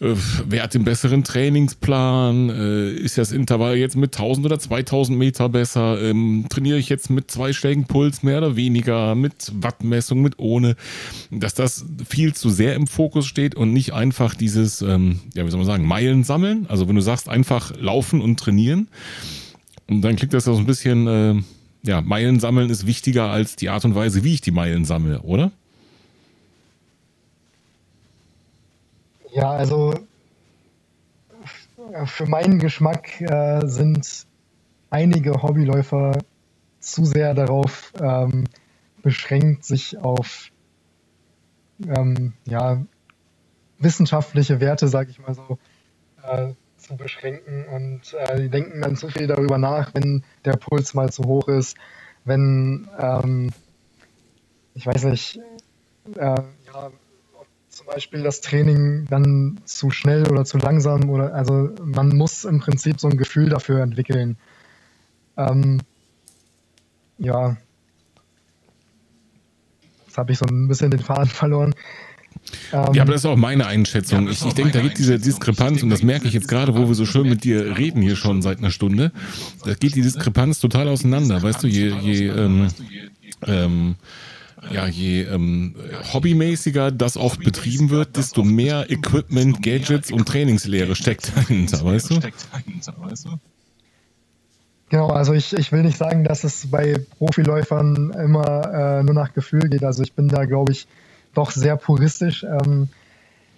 äh, 0.00 0.14
wer 0.46 0.62
hat 0.62 0.74
den 0.74 0.84
besseren 0.84 1.24
Trainingsplan? 1.24 2.50
Äh, 2.50 2.90
ist 2.92 3.18
das 3.18 3.32
Intervall 3.32 3.76
jetzt 3.76 3.96
mit 3.96 4.14
1000 4.14 4.46
oder 4.46 4.58
2000 4.58 5.18
Meter 5.18 5.48
besser? 5.48 6.00
Ähm, 6.00 6.46
trainiere 6.48 6.78
ich 6.78 6.88
jetzt 6.88 7.10
mit 7.10 7.30
zwei 7.30 7.52
Schlägen 7.52 7.84
Puls 7.84 8.22
mehr 8.22 8.38
oder 8.38 8.56
weniger? 8.56 9.14
Mit 9.14 9.52
Wattmessung, 9.54 10.22
mit 10.22 10.38
ohne? 10.38 10.76
Dass 11.30 11.54
das 11.54 11.84
viel 12.08 12.34
zu 12.34 12.50
sehr 12.50 12.74
im 12.74 12.86
Fokus 12.86 13.26
steht 13.26 13.54
und 13.54 13.72
nicht 13.72 13.92
einfach 13.92 14.34
dieses, 14.34 14.82
ähm, 14.82 15.20
ja, 15.34 15.44
wie 15.44 15.50
soll 15.50 15.58
man 15.58 15.66
sagen, 15.66 15.86
Meilen 15.86 16.24
sammeln. 16.24 16.66
Also 16.68 16.88
wenn 16.88 16.96
du 16.96 17.02
sagst, 17.02 17.28
einfach 17.28 17.72
laufen 17.78 18.20
und 18.20 18.38
trainieren. 18.38 18.88
Und 19.88 20.02
dann 20.02 20.16
klingt 20.16 20.34
das 20.34 20.46
ja 20.46 20.52
so 20.52 20.58
ein 20.58 20.66
bisschen, 20.66 21.06
äh, 21.06 21.34
ja, 21.82 22.02
Meilen 22.02 22.40
sammeln 22.40 22.70
ist 22.70 22.86
wichtiger 22.86 23.30
als 23.30 23.56
die 23.56 23.68
Art 23.68 23.84
und 23.84 23.94
Weise, 23.94 24.24
wie 24.24 24.34
ich 24.34 24.40
die 24.40 24.50
Meilen 24.50 24.84
sammle, 24.84 25.22
oder? 25.22 25.50
Ja, 29.30 29.50
also 29.50 29.94
für 32.04 32.26
meinen 32.26 32.58
Geschmack 32.58 33.20
äh, 33.20 33.66
sind 33.66 34.26
einige 34.90 35.42
Hobbyläufer 35.42 36.18
zu 36.80 37.04
sehr 37.04 37.34
darauf 37.34 37.92
ähm, 38.00 38.44
beschränkt, 39.02 39.64
sich 39.64 39.98
auf 39.98 40.50
ähm, 41.86 42.32
ja, 42.46 42.82
wissenschaftliche 43.78 44.60
Werte, 44.60 44.88
sage 44.88 45.10
ich 45.10 45.18
mal 45.18 45.34
so, 45.34 45.58
äh, 46.22 46.52
zu 46.76 46.96
beschränken. 46.96 47.66
Und 47.66 48.14
äh, 48.14 48.40
die 48.40 48.48
denken 48.48 48.80
dann 48.82 48.96
zu 48.96 49.08
viel 49.08 49.26
darüber 49.26 49.58
nach, 49.58 49.94
wenn 49.94 50.24
der 50.44 50.54
Puls 50.54 50.94
mal 50.94 51.10
zu 51.10 51.24
hoch 51.24 51.48
ist, 51.48 51.76
wenn, 52.24 52.88
ähm, 52.98 53.50
ich 54.74 54.86
weiß 54.86 55.04
nicht, 55.04 55.40
äh, 56.16 56.20
ja, 56.66 56.90
zum 57.78 57.86
Beispiel 57.86 58.24
das 58.24 58.40
Training 58.40 59.06
dann 59.08 59.60
zu 59.64 59.90
schnell 59.90 60.28
oder 60.28 60.44
zu 60.44 60.58
langsam 60.58 61.08
oder 61.10 61.32
also 61.32 61.70
man 61.84 62.08
muss 62.08 62.44
im 62.44 62.58
Prinzip 62.58 62.98
so 62.98 63.08
ein 63.08 63.16
Gefühl 63.16 63.50
dafür 63.50 63.82
entwickeln. 63.82 64.36
Ähm, 65.36 65.78
ja, 67.18 67.56
jetzt 70.06 70.18
habe 70.18 70.32
ich 70.32 70.38
so 70.38 70.46
ein 70.46 70.66
bisschen 70.66 70.90
den 70.90 70.98
Faden 70.98 71.28
verloren. 71.28 71.72
Ähm, 72.72 72.94
ja, 72.94 73.02
aber 73.02 73.12
das 73.12 73.20
ist 73.20 73.26
auch 73.26 73.36
meine 73.36 73.66
Einschätzung. 73.66 74.24
Ja, 74.24 74.32
ich, 74.32 74.44
ich 74.44 74.54
denke, 74.54 74.72
da 74.72 74.80
gibt 74.80 74.98
diese 74.98 75.20
Diskrepanz, 75.20 75.80
und 75.84 75.90
das 75.90 76.02
merke 76.02 76.26
ich 76.26 76.34
jetzt 76.34 76.48
gerade, 76.48 76.76
wo 76.76 76.88
wir 76.88 76.94
so 76.96 77.06
schön 77.06 77.28
mit 77.28 77.44
dir 77.44 77.78
reden 77.78 78.02
hier 78.02 78.16
schon 78.16 78.42
seit 78.42 78.58
einer 78.58 78.72
Stunde. 78.72 79.12
Da 79.64 79.74
geht 79.74 79.94
die 79.94 80.02
Diskrepanz 80.02 80.58
total 80.58 80.88
auseinander. 80.88 81.40
Weißt 81.44 81.62
du, 81.62 81.68
je, 81.68 81.94
je 82.00 82.26
ähm, 82.26 82.68
ähm, 83.46 83.94
ja, 84.70 84.86
je 84.86 85.22
ähm, 85.22 85.74
hobbymäßiger 86.12 86.90
das 86.90 87.16
oft 87.16 87.42
betrieben 87.42 87.90
wird, 87.90 88.16
desto 88.16 88.42
mehr 88.42 88.90
Equipment, 88.90 89.62
Gadgets 89.62 90.10
und 90.10 90.26
Trainingslehre 90.26 90.94
steckt 90.94 91.32
dahinter, 91.36 91.84
weißt 91.84 92.10
du? 92.10 92.20
Genau, 94.90 95.08
also 95.08 95.34
ich, 95.34 95.52
ich 95.52 95.70
will 95.70 95.82
nicht 95.82 95.98
sagen, 95.98 96.24
dass 96.24 96.44
es 96.44 96.70
bei 96.70 96.94
Profiläufern 97.18 98.10
immer 98.10 98.72
äh, 98.72 99.02
nur 99.02 99.14
nach 99.14 99.34
Gefühl 99.34 99.68
geht. 99.68 99.84
Also 99.84 100.02
ich 100.02 100.14
bin 100.14 100.28
da, 100.28 100.46
glaube 100.46 100.72
ich, 100.72 100.86
doch 101.34 101.50
sehr 101.50 101.76
puristisch. 101.76 102.42
Ähm, 102.44 102.88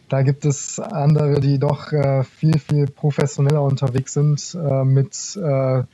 da 0.09 0.22
gibt 0.22 0.44
es 0.44 0.80
andere, 0.80 1.40
die 1.40 1.61
doch 1.61 1.92
äh, 1.92 2.24
viel, 2.24 2.59
viel 2.59 2.86
professioneller 2.86 3.62
unterwegs 3.62 4.14
sind 4.14 4.57
äh, 4.61 4.84
mit 4.84 5.36
äh, 5.36 5.84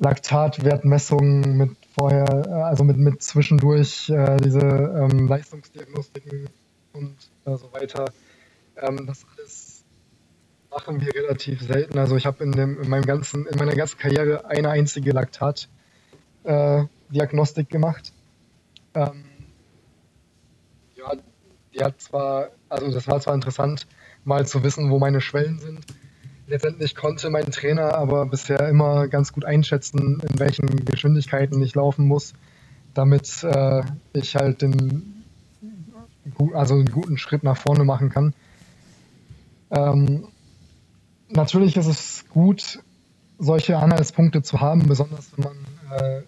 Laktatwertmessungen, 0.00 1.56
mit 1.56 1.76
vorher, 1.98 2.26
äh, 2.46 2.52
also 2.62 2.84
mit, 2.84 2.96
mit 2.96 3.20
zwischendurch 3.22 4.08
äh, 4.10 4.36
diese 4.36 4.60
ähm, 4.60 5.26
Leistungsdiagnostiken 5.26 6.48
und 6.92 7.16
äh, 7.44 7.56
so 7.56 7.72
weiter. 7.72 8.12
Ähm, 8.76 9.04
das 9.06 9.26
alles 9.36 9.82
machen 10.70 11.00
wir 11.00 11.12
relativ 11.14 11.62
selten. 11.62 11.98
Also 11.98 12.14
ich 12.16 12.26
habe 12.26 12.44
in, 12.44 12.52
in, 12.52 12.88
meinem 12.88 13.06
ganzen, 13.06 13.46
in 13.46 13.58
meiner 13.58 13.74
ganzen 13.74 13.98
Karriere 13.98 14.44
eine 14.46 14.70
einzige 14.70 15.10
Laktat-Diagnostik 15.12 17.66
äh, 17.68 17.70
gemacht. 17.70 18.12
Ähm, 18.94 19.24
ja, 20.94 21.12
die 21.74 21.82
hat 21.82 22.00
zwar, 22.00 22.50
also 22.68 22.92
das 22.92 23.08
war 23.08 23.20
zwar 23.20 23.34
interessant, 23.34 23.88
mal 24.24 24.46
zu 24.46 24.62
wissen, 24.62 24.90
wo 24.90 24.98
meine 24.98 25.20
Schwellen 25.20 25.58
sind 25.58 25.84
letztendlich 26.48 26.94
konnte 26.94 27.30
mein 27.30 27.50
Trainer 27.50 27.94
aber 27.94 28.26
bisher 28.26 28.68
immer 28.68 29.08
ganz 29.08 29.32
gut 29.32 29.44
einschätzen, 29.44 30.20
in 30.20 30.38
welchen 30.38 30.84
Geschwindigkeiten 30.84 31.62
ich 31.62 31.74
laufen 31.74 32.06
muss, 32.06 32.34
damit 32.94 33.44
äh, 33.44 33.82
ich 34.14 34.34
halt 34.34 34.62
den, 34.62 35.24
also 36.54 36.74
einen 36.74 36.90
guten 36.90 37.18
Schritt 37.18 37.44
nach 37.44 37.56
vorne 37.56 37.84
machen 37.84 38.08
kann. 38.08 38.34
Ähm, 39.70 40.28
natürlich 41.28 41.76
ist 41.76 41.86
es 41.86 42.24
gut, 42.30 42.80
solche 43.38 43.76
Anhaltspunkte 43.76 44.42
zu 44.42 44.60
haben, 44.60 44.86
besonders 44.86 45.30
wenn 45.36 45.44
man 45.44 45.56
äh, 45.98 46.22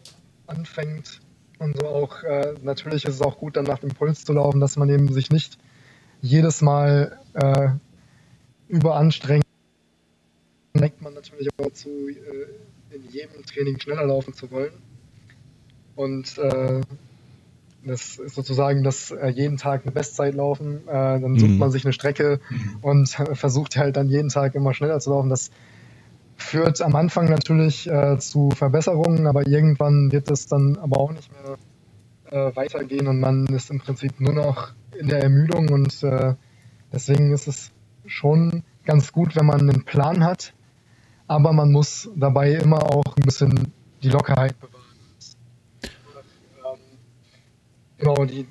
anfängt 0.47 1.21
und 1.59 1.79
so 1.79 1.87
auch. 1.87 2.23
Äh, 2.23 2.55
natürlich 2.63 3.05
ist 3.07 3.15
es 3.15 3.23
auch 3.23 3.39
gut, 3.39 3.57
dann 3.57 3.65
nach 3.65 3.79
dem 3.79 3.91
Puls 3.91 4.25
zu 4.25 4.35
laufen, 4.35 4.61
dass 4.61 4.77
man 4.77 4.91
eben 4.91 5.13
sich 5.13 5.31
nicht 5.31 5.59
jedes 6.21 6.61
Mal 6.61 7.19
äh, 7.33 7.71
überanstrengt 8.69 9.45
natürlich 11.21 11.49
auch 11.59 11.65
dazu, 11.65 12.09
äh, 12.09 12.95
in 12.95 13.09
jedem 13.11 13.45
Training 13.45 13.79
schneller 13.79 14.07
laufen 14.07 14.35
zu 14.35 14.51
wollen. 14.51 14.73
Und 15.97 16.39
äh, 16.39 16.81
das 17.85 18.19
ist 18.19 18.35
sozusagen 18.35 18.83
das 18.83 19.11
äh, 19.11 19.29
jeden 19.29 19.57
Tag 19.57 19.83
eine 19.83 19.93
Bestzeit 19.93 20.35
laufen. 20.35 20.87
Äh, 20.87 21.21
dann 21.21 21.39
sucht 21.39 21.53
mhm. 21.53 21.59
man 21.59 21.71
sich 21.71 21.85
eine 21.85 21.93
Strecke 21.93 22.41
mhm. 22.49 22.77
und 22.83 23.09
versucht 23.35 23.77
halt 23.77 23.97
dann 23.97 24.09
jeden 24.09 24.29
Tag 24.29 24.55
immer 24.55 24.75
schneller 24.75 25.01
zu 25.01 25.11
laufen. 25.11 25.31
Das 25.31 25.51
führt 26.37 26.81
am 26.81 26.97
Anfang 26.97 27.29
natürlich 27.29 27.87
äh, 27.87 28.19
zu 28.19 28.51
Verbesserungen, 28.51 29.27
aber 29.27 29.47
irgendwann 29.47 30.11
wird 30.11 30.31
es 30.31 30.47
dann 30.47 30.77
aber 30.77 30.99
auch 30.99 31.13
nicht 31.13 31.31
mehr 31.33 31.59
äh, 32.31 32.57
weitergehen 32.57 33.07
und 33.07 33.21
man 33.21 33.47
ist 33.47 33.71
im 33.71 33.79
Prinzip 33.79 34.21
nur 34.21 34.33
noch 34.33 34.73
in 34.99 35.09
der 35.09 35.23
Ermüdung 35.23 35.69
und 35.69 36.05
deswegen 36.93 37.33
ist 37.33 37.47
es 37.47 37.71
schon 38.07 38.65
ganz 38.85 39.13
gut, 39.13 39.37
wenn 39.37 39.47
man 39.47 39.61
einen 39.61 39.85
Plan 39.85 40.25
hat, 40.25 40.53
aber 41.31 41.53
man 41.53 41.71
muss 41.71 42.11
dabei 42.17 42.55
immer 42.55 42.83
auch 42.93 43.17
ein 43.17 43.23
bisschen 43.23 43.73
die 44.03 44.09
Lockerheit 44.09 44.59
bewahren. 44.59 44.83
Ähm, 46.59 46.81
genau, 47.99 48.25
die 48.25 48.49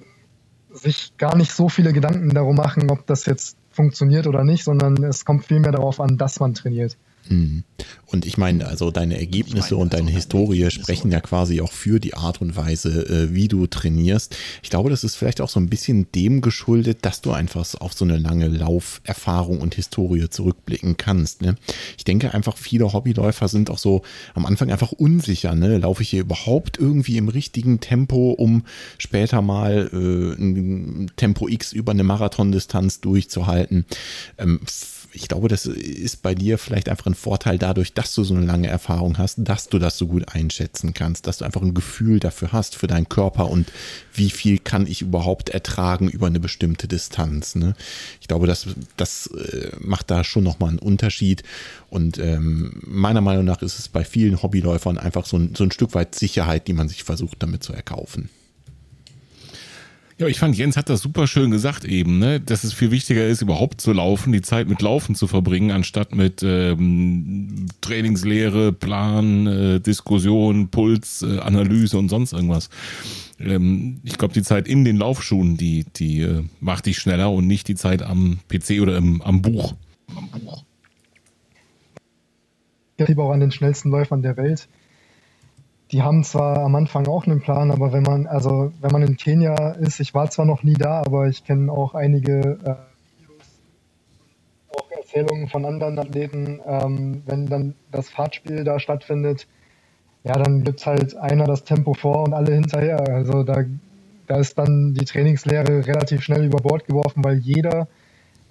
sich 0.72 1.18
gar 1.18 1.36
nicht 1.36 1.52
so 1.52 1.68
viele 1.68 1.92
Gedanken 1.92 2.30
darum 2.30 2.56
machen, 2.56 2.90
ob 2.90 3.06
das 3.06 3.26
jetzt 3.26 3.58
funktioniert 3.70 4.28
oder 4.28 4.46
nicht, 4.46 4.64
sondern 4.64 5.04
es 5.04 5.26
kommt 5.26 5.44
vielmehr 5.44 5.74
darauf 5.74 6.00
an, 6.00 6.18
dass 6.18 6.40
man 6.40 6.54
trainiert. 6.54 6.96
Mhm. 7.30 7.64
Und 8.08 8.26
ich 8.26 8.38
meine, 8.38 8.68
also 8.68 8.90
deine 8.90 9.20
Ergebnisse 9.20 9.78
und 9.78 9.94
deine 9.94 10.10
Historie 10.10 10.70
sprechen 10.72 11.12
ja 11.12 11.22
quasi 11.22 11.62
auch 11.62 11.72
für 11.72 12.00
die 12.00 12.16
Art 12.16 12.42
und 12.42 12.56
Weise, 12.56 13.08
äh, 13.08 13.34
wie 13.34 13.48
du 13.48 13.68
trainierst. 13.68 14.36
Ich 14.64 14.72
glaube, 14.72 14.90
das 14.90 15.04
ist 15.04 15.16
vielleicht 15.16 15.40
auch 15.42 15.50
so 15.50 15.60
ein 15.60 15.70
bisschen 15.70 16.12
dem 16.14 16.42
geschuldet, 16.42 17.00
dass 17.04 17.22
du 17.22 17.32
einfach 17.32 17.68
auf 17.80 17.94
so 17.94 18.06
eine 18.06 18.18
lange 18.18 18.48
Lauferfahrung 18.48 19.62
und 19.62 19.76
Historie 19.76 20.28
zurückblicken 20.30 20.98
kannst. 20.98 21.44
Ne? 21.44 21.56
Ich 21.98 22.04
denke 22.04 22.34
einfach, 22.34 22.58
viele 22.58 22.92
Hobbyläufer 22.92 23.48
sind 23.48 23.70
auch 23.70 23.78
so 23.78 24.02
am 24.34 24.46
Anfang 24.48 24.72
einfach 24.72 24.92
unsicher. 24.92 25.54
Ne? 25.54 25.78
Laufe 25.78 26.02
ich 26.02 26.10
hier 26.10 26.22
überhaupt 26.22 26.80
irgendwie 26.80 27.18
im 27.18 27.30
richtigen 27.30 27.80
Tempo, 27.80 28.32
um 28.32 28.64
später 28.98 29.44
mal 29.44 29.90
äh, 29.94 30.42
ein 30.42 31.12
Tempo 31.16 31.48
X 31.48 31.74
über 31.74 31.92
eine 31.92 32.04
Marathondistanz 32.04 33.02
durchzuhalten? 33.02 33.86
Ähm, 34.40 34.62
ich 35.12 35.28
glaube, 35.28 35.48
das 35.48 35.66
ist 35.66 36.22
bei 36.22 36.36
dir 36.36 36.58
vielleicht 36.58 36.90
einfach 36.90 37.08
ein 37.08 37.16
Vorteil 37.16 37.58
dadurch, 37.58 37.94
dass 37.94 38.14
du 38.14 38.24
so 38.24 38.36
eine 38.36 38.46
lange 38.46 38.68
Erfahrung 38.68 39.18
hast, 39.18 39.38
dass 39.40 39.68
du 39.68 39.80
das 39.80 39.98
so 39.98 40.08
gut 40.08 40.34
einschätzen 40.34 40.94
kannst, 40.94 41.28
dass 41.28 41.40
du 41.40 41.46
einfach 41.46 41.62
ein 41.62 41.74
Gefühl 41.74 42.20
dafür 42.20 42.52
hast, 42.52 42.76
für 42.76 42.88
deinen 42.88 43.10
Körper 43.10 43.50
und 43.50 43.72
wie 44.14 44.30
viel 44.30 44.60
kann 44.60 44.86
ich 44.86 45.02
überhaupt 45.02 45.50
ertragen 45.50 46.10
über 46.10 46.28
eine 46.28 46.40
bestimmte 46.40 46.88
Distanz. 46.88 47.56
Ne? 47.56 47.76
Ich 48.22 48.28
glaube, 48.28 48.48
das, 48.48 48.68
das 48.98 49.28
äh, 49.28 49.72
macht 49.80 50.12
da 50.12 50.24
schon 50.24 50.44
nochmal 50.44 50.70
einen 50.70 50.80
Unterschied. 50.80 51.44
Und 51.90 52.20
ähm, 52.20 52.82
meiner 52.86 53.22
Meinung 53.22 53.46
nach 53.46 53.62
ist 53.62 53.80
es 53.80 53.88
bei 53.88 54.04
vielen 54.04 54.42
Hobbyläufern 54.42 54.98
einfach 54.98 55.26
so 55.26 55.38
ein, 55.38 55.56
so 55.56 55.64
ein 55.64 55.72
Stück 55.72 55.96
weit 55.96 56.16
Sicherheit, 56.16 56.68
die 56.68 56.74
man 56.74 56.88
sich 56.88 57.04
versucht 57.04 57.42
damit 57.42 57.64
zu 57.64 57.74
erkaufen. 57.74 58.30
Ja, 60.20 60.28
ich 60.28 60.38
fand, 60.38 60.58
Jens 60.58 60.76
hat 60.76 60.90
das 60.90 61.00
super 61.00 61.28
schön 61.28 61.50
gesagt 61.50 61.86
eben, 61.86 62.20
ne? 62.20 62.42
dass 62.42 62.66
es 62.66 62.74
viel 62.74 62.92
wichtiger 62.92 63.26
ist, 63.26 63.42
überhaupt 63.42 63.80
zu 63.80 63.94
laufen, 63.94 64.34
die 64.34 64.42
Zeit 64.42 64.68
mit 64.68 64.82
Laufen 64.82 65.16
zu 65.16 65.28
verbringen, 65.28 65.72
anstatt 65.72 66.14
mit 66.14 66.44
ähm, 66.44 67.68
Trainingslehre, 67.80 68.74
Plan, 68.74 69.48
äh, 69.48 69.80
Diskussion, 69.80 70.68
Puls, 70.68 71.22
äh, 71.22 71.40
Analyse 71.40 71.98
und 71.98 72.10
sonst 72.10 72.34
irgendwas. 72.34 72.70
Ähm, 73.40 74.02
ich 74.04 74.18
glaube, 74.18 74.34
die 74.34 74.44
Zeit 74.44 74.68
in 74.68 74.84
den 74.84 74.98
Laufschuhen, 74.98 75.56
die, 75.56 75.86
die 75.96 76.20
äh, 76.20 76.44
macht 76.60 76.88
dich 76.88 77.00
schneller 77.00 77.32
und 77.32 77.48
nicht 77.48 77.70
die 77.70 77.76
Zeit 77.76 78.02
am 78.04 78.40
PC 78.50 78.82
oder 78.82 78.98
im, 78.98 79.22
am 79.22 79.42
Buch. 79.42 79.76
Am 80.14 80.42
Buch. 80.42 80.66
Ich 82.98 83.08
liebe 83.08 83.24
auch 83.24 83.32
an 83.32 83.40
den 83.40 83.54
schnellsten 83.54 83.90
Läufern 83.90 84.22
der 84.22 84.36
Welt 84.36 84.68
die 85.92 86.04
haben 86.04 86.24
zwar 86.24 86.60
am 86.60 86.76
Anfang 86.76 87.08
auch 87.08 87.26
einen 87.26 87.42
Plan, 87.42 87.72
aber 87.72 87.92
wenn 87.92 88.04
man, 88.04 88.28
also 88.28 88.72
wenn 88.80 88.92
man 88.92 89.02
in 89.02 89.18
Kenia 89.18 89.72
ist, 89.72 90.00
ich 90.00 90.14
war 90.14 90.30
zwar 90.30 90.46
noch 90.46 90.62
nie 90.64 90.76
da, 90.76 91.02
aber 91.02 91.28
ich 91.28 91.44
kenne 91.44 91.72
auch 91.72 91.96
einige 91.96 92.60
äh, 92.64 92.76
auch 94.76 94.92
Erzählungen 94.92 95.48
von 95.48 95.66
anderen 95.66 95.98
Athleten, 95.98 96.60
ähm, 96.66 97.24
wenn 97.26 97.48
dann 97.48 97.76
das 97.92 98.10
Fahrtspiel 98.10 98.64
da 98.64 98.80
stattfindet, 98.80 99.48
ja, 100.24 100.34
dann 100.34 100.64
gibt 100.64 100.82
es 100.82 100.86
halt 100.86 101.18
einer 101.18 101.46
das 101.46 101.64
Tempo 101.64 101.94
vor 101.94 102.24
und 102.24 102.34
alle 102.34 102.54
hinterher. 102.54 103.00
Also 103.10 103.44
da, 103.44 103.64
da 104.28 104.38
ist 104.38 104.60
dann 104.60 104.94
die 104.94 105.06
Trainingslehre 105.06 105.88
relativ 105.88 106.22
schnell 106.22 106.46
über 106.46 106.60
Bord 106.60 106.86
geworfen, 106.86 107.24
weil 107.24 107.38
jeder 107.38 107.88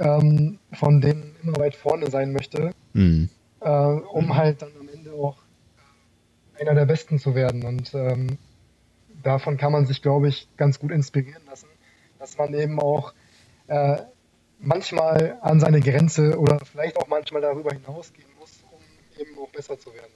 ähm, 0.00 0.58
von 0.72 1.00
denen 1.00 1.36
immer 1.42 1.58
weit 1.58 1.76
vorne 1.76 2.10
sein 2.10 2.32
möchte, 2.32 2.72
mhm. 2.94 3.28
äh, 3.60 3.68
um 3.70 4.36
halt 4.36 4.62
dann 4.62 4.70
am 4.80 4.88
Ende 4.88 5.12
auch 5.12 5.36
einer 6.60 6.74
der 6.74 6.86
Besten 6.86 7.18
zu 7.18 7.34
werden. 7.34 7.64
Und 7.64 7.94
ähm, 7.94 8.38
davon 9.22 9.56
kann 9.56 9.72
man 9.72 9.86
sich, 9.86 10.02
glaube 10.02 10.28
ich, 10.28 10.48
ganz 10.56 10.78
gut 10.78 10.90
inspirieren 10.90 11.42
lassen, 11.46 11.68
dass 12.18 12.38
man 12.38 12.54
eben 12.54 12.80
auch 12.80 13.14
äh, 13.68 13.98
manchmal 14.58 15.38
an 15.40 15.60
seine 15.60 15.80
Grenze 15.80 16.38
oder 16.38 16.58
vielleicht 16.64 16.96
auch 16.96 17.08
manchmal 17.08 17.42
darüber 17.42 17.70
hinausgehen 17.72 18.28
muss, 18.38 18.60
um 18.70 18.80
eben 19.20 19.38
auch 19.38 19.48
besser 19.50 19.78
zu 19.78 19.92
werden. 19.94 20.12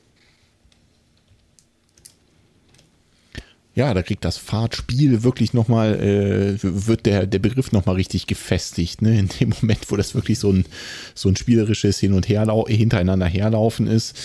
Ja, 3.75 3.95
da 3.95 4.03
kriegt 4.03 4.25
das 4.25 4.37
Fahrtspiel 4.37 5.23
wirklich 5.23 5.55
nochmal, 5.55 5.95
äh, 5.95 6.59
wird 6.63 7.07
der, 7.07 7.27
der 7.27 7.39
Begriff 7.39 7.73
nochmal 7.73 7.95
richtig 7.95 8.27
gefestigt, 8.27 9.01
ne? 9.01 9.19
In 9.19 9.29
dem 9.29 9.55
Moment, 9.61 9.91
wo 9.91 9.97
das 9.97 10.15
wirklich 10.15 10.39
so 10.39 10.53
ein, 10.53 10.67
so 11.15 11.31
ein 11.31 11.37
spielerisches 11.37 11.99
Hin- 11.99 12.13
und 12.13 12.29
Herlau 12.29 12.67
hintereinander 12.69 13.27
herlaufen 13.27 13.87
ist. 13.87 14.19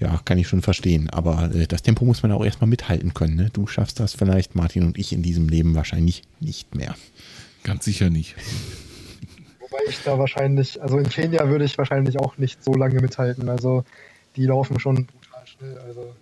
Ja, 0.00 0.20
kann 0.24 0.38
ich 0.38 0.48
schon 0.48 0.62
verstehen. 0.62 1.10
Aber 1.10 1.50
äh, 1.54 1.66
das 1.66 1.82
Tempo 1.82 2.06
muss 2.06 2.22
man 2.22 2.32
auch 2.32 2.44
erstmal 2.44 2.68
mithalten 2.68 3.12
können, 3.12 3.36
ne? 3.36 3.50
Du 3.52 3.66
schaffst 3.66 4.00
das 4.00 4.14
vielleicht, 4.14 4.54
Martin 4.54 4.84
und 4.84 4.98
ich 4.98 5.12
in 5.12 5.22
diesem 5.22 5.48
Leben 5.48 5.74
wahrscheinlich 5.74 6.22
nicht 6.40 6.74
mehr. 6.74 6.94
Ganz 7.62 7.84
sicher 7.84 8.08
nicht. 8.08 8.36
Wobei 9.60 9.78
ich 9.88 9.98
da 10.02 10.18
wahrscheinlich, 10.18 10.80
also 10.80 10.98
in 10.98 11.08
Kenia 11.10 11.48
würde 11.48 11.66
ich 11.66 11.76
wahrscheinlich 11.76 12.18
auch 12.18 12.38
nicht 12.38 12.64
so 12.64 12.72
lange 12.72 13.00
mithalten. 13.00 13.50
Also 13.50 13.84
die 14.36 14.46
laufen 14.46 14.80
schon 14.80 15.06
brutal 15.06 15.46
schnell. 15.46 15.78
Also 15.78 16.14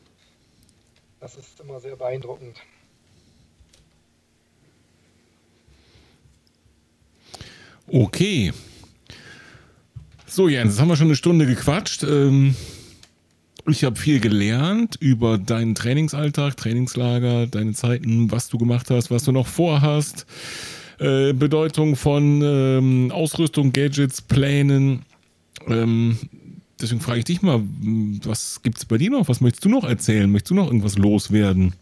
das 1.23 1.37
ist 1.37 1.61
immer 1.61 1.79
sehr 1.79 1.95
beeindruckend. 1.95 2.57
Okay. 7.87 8.53
So, 10.27 10.49
Jens, 10.49 10.73
jetzt 10.73 10.81
haben 10.81 10.89
wir 10.89 10.97
schon 10.97 11.07
eine 11.07 11.17
Stunde 11.17 11.47
gequatscht. 11.47 12.03
Ähm, 12.03 12.57
ich 13.69 13.85
habe 13.85 13.97
viel 13.97 14.19
gelernt 14.19 14.97
über 14.99 15.39
deinen 15.39 15.77
Trainingsalltag, 15.77 16.57
Trainingslager, 16.57 17.47
deine 17.47 17.73
Zeiten, 17.75 18.33
was 18.33 18.49
du 18.49 18.59
gemacht 18.59 18.91
hast, 18.91 19.13
was 19.13 19.23
du 19.23 19.31
noch 19.31 19.47
vorhast, 19.47 20.27
äh, 20.99 21.33
Bedeutung 21.33 21.95
von 21.95 22.43
ähm, 22.43 23.13
Ausrüstung, 23.13 23.73
Gadgets, 23.73 24.23
Plänen. 24.23 25.05
Deswegen 26.83 27.01
frage 27.01 27.21
ich 27.21 27.25
dich 27.25 27.43
mal, 27.43 27.63
was 28.25 28.61
gibt 28.63 28.79
es 28.79 28.85
bei 28.85 28.99
dir 28.99 29.11
noch? 29.11 29.29
Was 29.29 29.41
möchtest 29.41 29.65
du 29.65 29.69
noch 29.69 29.85
erzählen? 29.85 30.31
Möchtest 30.31 30.51
du 30.51 30.57
noch 30.57 30.67
irgendwas 30.67 30.99
loswerden? 30.99 31.75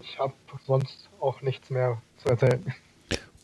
Ich 0.00 0.18
habe 0.20 0.34
sonst 0.64 1.10
auch 1.20 1.42
nichts 1.42 1.68
mehr 1.70 2.00
zu 2.22 2.28
erzählen. 2.28 2.64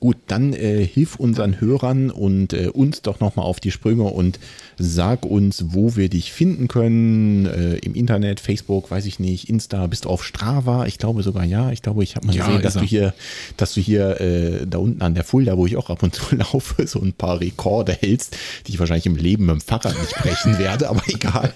Gut, 0.05 0.19
dann 0.27 0.53
äh, 0.53 0.85
hilf 0.85 1.17
unseren 1.17 1.63
Hörern 1.63 2.11
und 2.11 2.53
äh, 2.53 2.69
uns 2.69 3.01
doch 3.01 3.21
nochmal 3.21 3.47
auf 3.47 3.59
die 3.59 3.71
Sprünge 3.71 4.03
und 4.03 4.39
sag 4.77 5.25
uns, 5.25 5.65
wo 5.69 5.97
wir 5.97 6.11
dich 6.11 6.31
finden 6.31 6.69
können. 6.69 7.47
Äh, 7.47 7.77
Im 7.77 7.95
Internet, 7.95 8.39
Facebook, 8.39 8.91
weiß 8.91 9.07
ich 9.07 9.19
nicht, 9.19 9.49
Insta, 9.49 9.87
bist 9.87 10.05
du 10.05 10.11
auf 10.11 10.23
Strava? 10.23 10.85
Ich 10.85 10.99
glaube 10.99 11.23
sogar 11.23 11.45
ja. 11.45 11.71
Ich 11.71 11.81
glaube, 11.81 12.05
ich 12.05 12.17
habe 12.17 12.27
mal 12.27 12.37
ja, 12.37 12.45
gesehen, 12.45 12.61
dass 12.61 12.75
du 12.75 12.83
hier, 12.83 13.15
dass 13.57 13.73
du 13.73 13.81
hier 13.81 14.21
äh, 14.21 14.67
da 14.67 14.77
unten 14.77 15.01
an 15.01 15.15
der 15.15 15.25
Fulda, 15.25 15.57
wo 15.57 15.65
ich 15.65 15.79
auch 15.79 15.89
ab 15.89 16.03
und 16.03 16.15
zu 16.15 16.37
laufe, 16.37 16.87
so 16.87 17.01
ein 17.01 17.15
paar 17.15 17.41
Rekorde 17.41 17.93
hältst, 17.93 18.37
die 18.67 18.73
ich 18.73 18.79
wahrscheinlich 18.79 19.07
im 19.07 19.17
Leben 19.17 19.47
mit 19.47 19.55
dem 19.55 19.61
Fahrrad 19.63 19.99
nicht 19.99 20.17
brechen 20.17 20.59
werde, 20.59 20.91
aber 20.91 21.01
egal. 21.07 21.51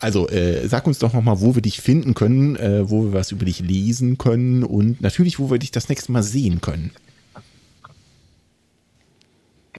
Also 0.00 0.28
äh, 0.28 0.68
sag 0.68 0.86
uns 0.86 0.98
doch 0.98 1.14
nochmal, 1.14 1.40
wo 1.40 1.54
wir 1.54 1.62
dich 1.62 1.80
finden 1.80 2.12
können, 2.12 2.56
äh, 2.56 2.90
wo 2.90 3.04
wir 3.04 3.14
was 3.14 3.32
über 3.32 3.46
dich 3.46 3.60
lesen 3.60 4.18
können 4.18 4.64
und 4.64 5.00
natürlich, 5.00 5.38
wo 5.38 5.50
wir 5.50 5.58
dich 5.58 5.70
das 5.70 5.88
nächste 5.88 6.12
Mal 6.12 6.22
sehen 6.22 6.60
können. 6.60 6.90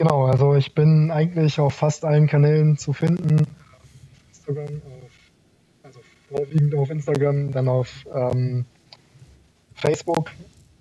Genau, 0.00 0.24
also 0.24 0.54
ich 0.54 0.74
bin 0.74 1.10
eigentlich 1.10 1.60
auf 1.60 1.74
fast 1.74 2.06
allen 2.06 2.26
Kanälen 2.26 2.78
zu 2.78 2.94
finden. 2.94 3.46
Instagram, 4.32 4.80
auf, 5.04 5.12
also 5.82 6.00
vorwiegend 6.30 6.74
auf 6.74 6.88
Instagram, 6.88 7.52
dann 7.52 7.68
auf 7.68 8.06
ähm, 8.10 8.64
Facebook 9.74 10.30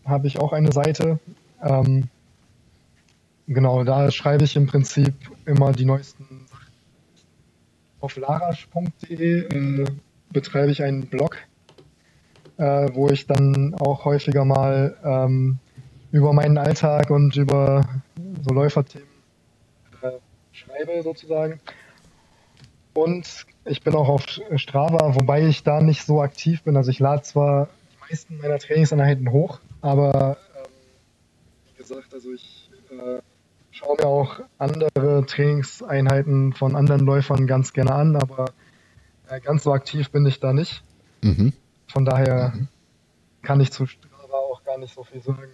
habe 0.05 0.28
ich 0.28 0.39
auch 0.39 0.53
eine 0.53 0.72
Seite. 0.72 1.20
Ähm, 1.61 2.07
genau, 3.47 3.84
da 3.84 4.09
schreibe 4.09 4.45
ich 4.45 4.55
im 4.55 4.67
Prinzip 4.67 5.13
immer 5.45 5.74
die 5.74 5.84
neuesten 5.84 6.45
Sachen. 6.49 6.72
Auf 7.99 8.15
larasch.de 8.15 9.49
äh, 9.49 9.86
betreibe 10.32 10.72
ich 10.72 10.82
einen 10.82 11.07
Blog, 11.07 11.36
äh, 12.55 12.88
wo 12.93 13.09
ich 13.09 13.28
dann 13.28 13.76
auch 13.82 14.05
häufiger 14.05 14.45
mal 14.45 14.95
ähm, 15.03 15.59
über 16.13 16.32
meinen 16.32 16.57
Alltag 16.57 17.09
und 17.09 17.36
über 17.36 17.84
so 18.47 18.53
Läuferthemen 18.53 19.09
schreibe 20.60 21.01
sozusagen. 21.03 21.60
Und 22.93 23.45
ich 23.66 23.82
bin 23.82 23.95
auch 23.95 24.10
auf 24.10 24.26
Strava, 24.55 25.16
wobei 25.16 25.47
ich 25.47 25.64
da 25.64 25.82
nicht 25.82 26.05
so 26.05 26.22
aktiv 26.22 26.64
bin. 26.64 26.76
Also 26.76 26.91
ich 26.91 26.99
lade 26.99 27.22
zwar 27.22 27.70
die 27.91 28.10
meisten 28.10 28.38
meiner 28.38 28.60
Trainingseinheiten 28.60 29.32
hoch, 29.32 29.60
aber 29.82 30.38
ähm, 30.57 30.66
wie 31.68 31.78
gesagt, 31.78 32.14
also 32.14 32.34
ich 32.34 32.70
äh, 32.89 33.22
schaue 33.72 33.95
mir 33.97 34.07
auch 34.07 34.41
andere 34.57 35.26
Trainingseinheiten 35.26 36.53
von 36.53 36.76
anderen 36.76 37.05
Läufern 37.05 37.47
ganz 37.47 37.74
gerne 37.74 37.93
an, 37.93 38.16
aber 38.16 38.51
äh, 39.30 39.39
ganz 39.39 39.64
so 39.64 39.72
aktiv 39.72 40.10
bin 40.10 40.26
ich 40.26 40.39
da 40.39 40.51
nicht. 40.51 40.84
Mhm. 41.22 41.53
Von 41.88 42.05
daher 42.05 42.53
mhm. 42.55 42.68
kann 43.43 43.62
ich 43.62 43.72
zu 43.72 43.86
Strava 43.86 44.38
auch 44.38 44.64
gar 44.64 44.78
nicht 44.78 44.93
so 44.93 45.03
viel 45.03 45.22
sagen. 45.22 45.51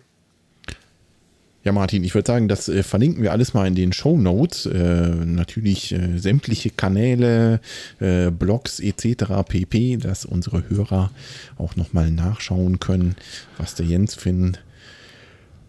Ja, 1.66 1.72
Martin, 1.72 2.04
ich 2.04 2.14
würde 2.14 2.28
sagen, 2.28 2.48
das 2.48 2.70
äh, 2.70 2.84
verlinken 2.84 3.24
wir 3.24 3.32
alles 3.32 3.56
mal 3.56 3.66
in 3.66 3.74
den 3.74 3.92
Show 3.92 4.18
Notes. 4.18 4.68
Äh, 4.68 5.10
natürlich 5.26 5.92
äh, 5.94 6.20
sämtliche 6.20 6.70
Kanäle, 6.70 7.60
äh, 8.00 8.30
Blogs 8.30 8.80
etc. 8.80 9.44
pp, 9.48 9.98
dass 9.98 10.26
unsere 10.26 10.70
Hörer 10.70 11.10
auch 11.58 11.76
nochmal 11.76 12.12
nachschauen 12.12 12.80
können, 12.80 13.16
was 13.58 13.74
der 13.74 13.88
Jens 13.88 14.14
für 14.14 14.30
ein 14.30 14.58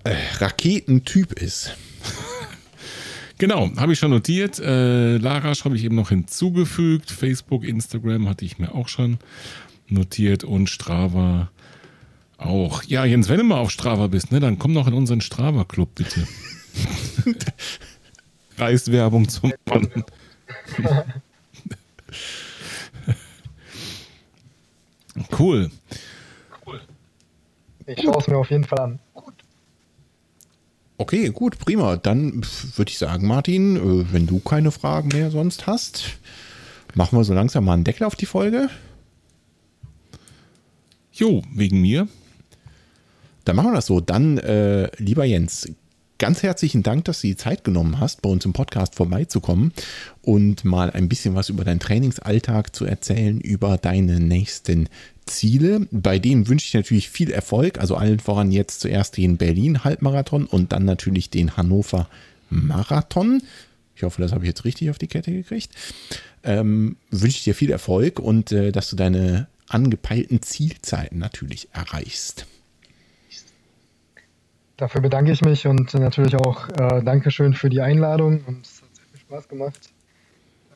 äh, 0.05 0.15
Raketentyp 0.39 1.33
ist. 1.33 1.75
Genau, 3.39 3.71
habe 3.77 3.93
ich 3.93 3.99
schon 3.99 4.13
notiert. 4.13 4.59
Äh, 4.61 5.19
Lara 5.19 5.53
habe 5.53 5.77
ich 5.77 5.85
eben 5.85 5.95
noch 5.95 6.09
hinzugefügt. 6.09 7.11
Facebook, 7.11 7.65
Instagram 7.65 8.31
hatte 8.31 8.47
ich 8.47 8.59
mir 8.59 8.75
auch 8.75 8.89
schon 8.89 9.19
notiert 9.89 10.43
und 10.43 10.71
Strava 10.71 11.51
auch. 12.39 12.83
Ja, 12.85 13.05
Jens, 13.05 13.29
wenn 13.29 13.39
du 13.39 13.45
mal 13.45 13.59
auf 13.59 13.71
Strava 13.71 14.07
bist, 14.09 14.33
ne, 14.33 14.41
dann 14.41 14.59
komm 14.59 14.73
noch 14.73 14.87
in 14.87 14.95
unseren 14.95 15.21
Strava-Club, 15.21 15.95
bitte. 15.95 16.27
Reiswerbung 18.59 19.29
zum 19.29 19.53
Mann. 19.69 19.89
cool. 25.39 25.71
Cool. 26.67 26.81
Ich 27.87 28.03
schaue 28.03 28.19
es 28.19 28.27
mir 28.29 28.39
auf 28.39 28.51
jeden 28.51 28.65
Fall 28.65 28.81
an. 28.81 28.99
Gut. 29.15 29.35
Okay, 30.99 31.29
gut, 31.31 31.59
prima. 31.59 31.97
Dann 31.97 32.43
würde 32.77 32.91
ich 32.91 32.99
sagen, 32.99 33.27
Martin, 33.27 33.77
äh, 33.77 34.13
wenn 34.13 34.27
du 34.27 34.41
keine 34.41 34.71
Fragen 34.71 35.09
mehr 35.09 35.31
sonst 35.31 35.67
hast, 35.67 36.19
machen 36.95 37.19
wir 37.19 37.25
so 37.25 37.35
langsam 37.35 37.65
mal 37.65 37.75
einen 37.75 37.85
Deckel 37.85 38.07
auf 38.07 38.17
die 38.17 38.27
Folge. 38.27 38.71
Jo, 41.13 41.43
wegen 41.55 41.81
mir. 41.81 42.09
Dann 43.47 43.57
machen 43.57 43.71
wir 43.71 43.77
das 43.77 43.87
so. 43.87 44.01
Dann, 44.01 44.39
äh, 44.39 44.91
lieber 44.99 45.25
Jens, 45.25 45.69
ganz 46.19 46.43
herzlichen 46.43 46.83
Dank, 46.83 47.05
dass 47.05 47.21
du 47.21 47.29
die 47.29 47.37
Zeit 47.37 47.63
genommen 47.63 48.01
hast, 48.01 48.21
bei 48.21 48.29
uns 48.29 48.45
im 48.45 48.53
Podcast 48.53 48.97
vorbeizukommen 48.97 49.73
und 50.21 50.65
mal 50.65 50.91
ein 50.91 51.09
bisschen 51.09 51.37
was 51.37 51.49
über 51.49 51.65
deinen 51.65 51.79
Trainingsalltag 51.79 52.75
zu 52.75 52.85
erzählen, 52.85 53.41
über 53.41 53.79
deine 53.79 54.19
nächsten 54.19 54.89
Ziele. 55.27 55.87
Bei 55.93 56.19
denen 56.19 56.49
wünsche 56.49 56.67
ich 56.67 56.75
natürlich 56.75 57.09
viel 57.09 57.31
Erfolg. 57.31 57.79
Also 57.79 57.95
allen 57.95 58.19
voran 58.19 58.51
jetzt 58.51 58.81
zuerst 58.81 59.17
den 59.17 59.37
Berlin-Halbmarathon 59.37 60.47
und 60.47 60.73
dann 60.73 60.85
natürlich 60.85 61.31
den 61.31 61.57
Hannover 61.57 62.09
Marathon. 62.51 63.43
Ich 63.95 64.03
hoffe, 64.03 64.21
das 64.21 64.33
habe 64.33 64.45
ich 64.45 64.49
jetzt 64.49 64.65
richtig 64.65 64.91
auf 64.91 64.99
die 64.99 65.07
Kette 65.07 65.31
gekriegt. 65.31 65.71
Ähm, 66.43 66.97
wünsche 67.13 67.39
ich 67.39 67.45
dir 67.45 67.55
viel 67.55 67.71
Erfolg 67.71 68.19
und 68.19 68.51
äh, 68.51 68.73
dass 68.73 68.91
du 68.91 68.97
deine 68.97 69.47
angepeilten 69.69 70.43
Zielzeiten 70.43 71.19
natürlich 71.19 71.69
erreichst. 71.73 72.47
Dafür 74.77 75.01
bedanke 75.01 75.33
ich 75.33 75.43
mich 75.43 75.67
und 75.67 75.95
natürlich 75.95 76.35
auch 76.37 76.69
äh, 76.69 77.03
Dankeschön 77.03 77.55
für 77.55 77.71
die 77.71 77.81
Einladung 77.81 78.45
und 78.47 78.67
es 78.67 78.83
hat 78.83 78.95
sehr 78.95 79.05
viel 79.11 79.21
Spaß 79.21 79.49
gemacht, 79.49 79.91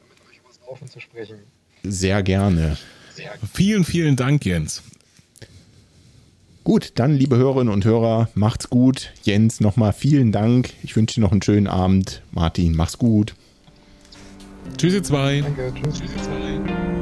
mit 0.09 0.31
euch 0.31 0.39
über 0.39 0.49
das 0.49 0.61
Laufen 0.67 0.89
zu 0.89 1.01
sprechen. 1.01 1.39
Sehr 1.83 2.23
gerne. 2.23 2.79
Vielen, 3.53 3.85
vielen 3.85 4.17
Dank, 4.17 4.47
Jens. 4.47 4.83
Gut, 6.65 6.93
dann, 6.95 7.15
liebe 7.15 7.37
Hörerinnen 7.37 7.73
und 7.73 7.85
Hörer, 7.85 8.29
macht's 8.35 8.71
gut. 8.71 9.13
Jens, 9.23 9.61
nochmal 9.61 9.93
vielen 9.93 10.31
Dank. 10.31 10.71
Ich 10.83 10.95
wünsche 10.97 11.17
dir 11.17 11.23
noch 11.23 11.33
einen 11.33 11.43
schönen 11.43 11.67
Abend. 11.67 12.23
Martin, 12.33 12.75
mach's 12.75 12.99
gut. 12.99 13.35
Tschüss, 14.77 14.95
ihr 14.95 15.03
zwei. 15.03 15.41
Danke, 15.41 15.73
tschüss. 15.75 15.99
tschüss 15.99 16.11
ihr 16.13 16.23
zwei. 16.23 17.00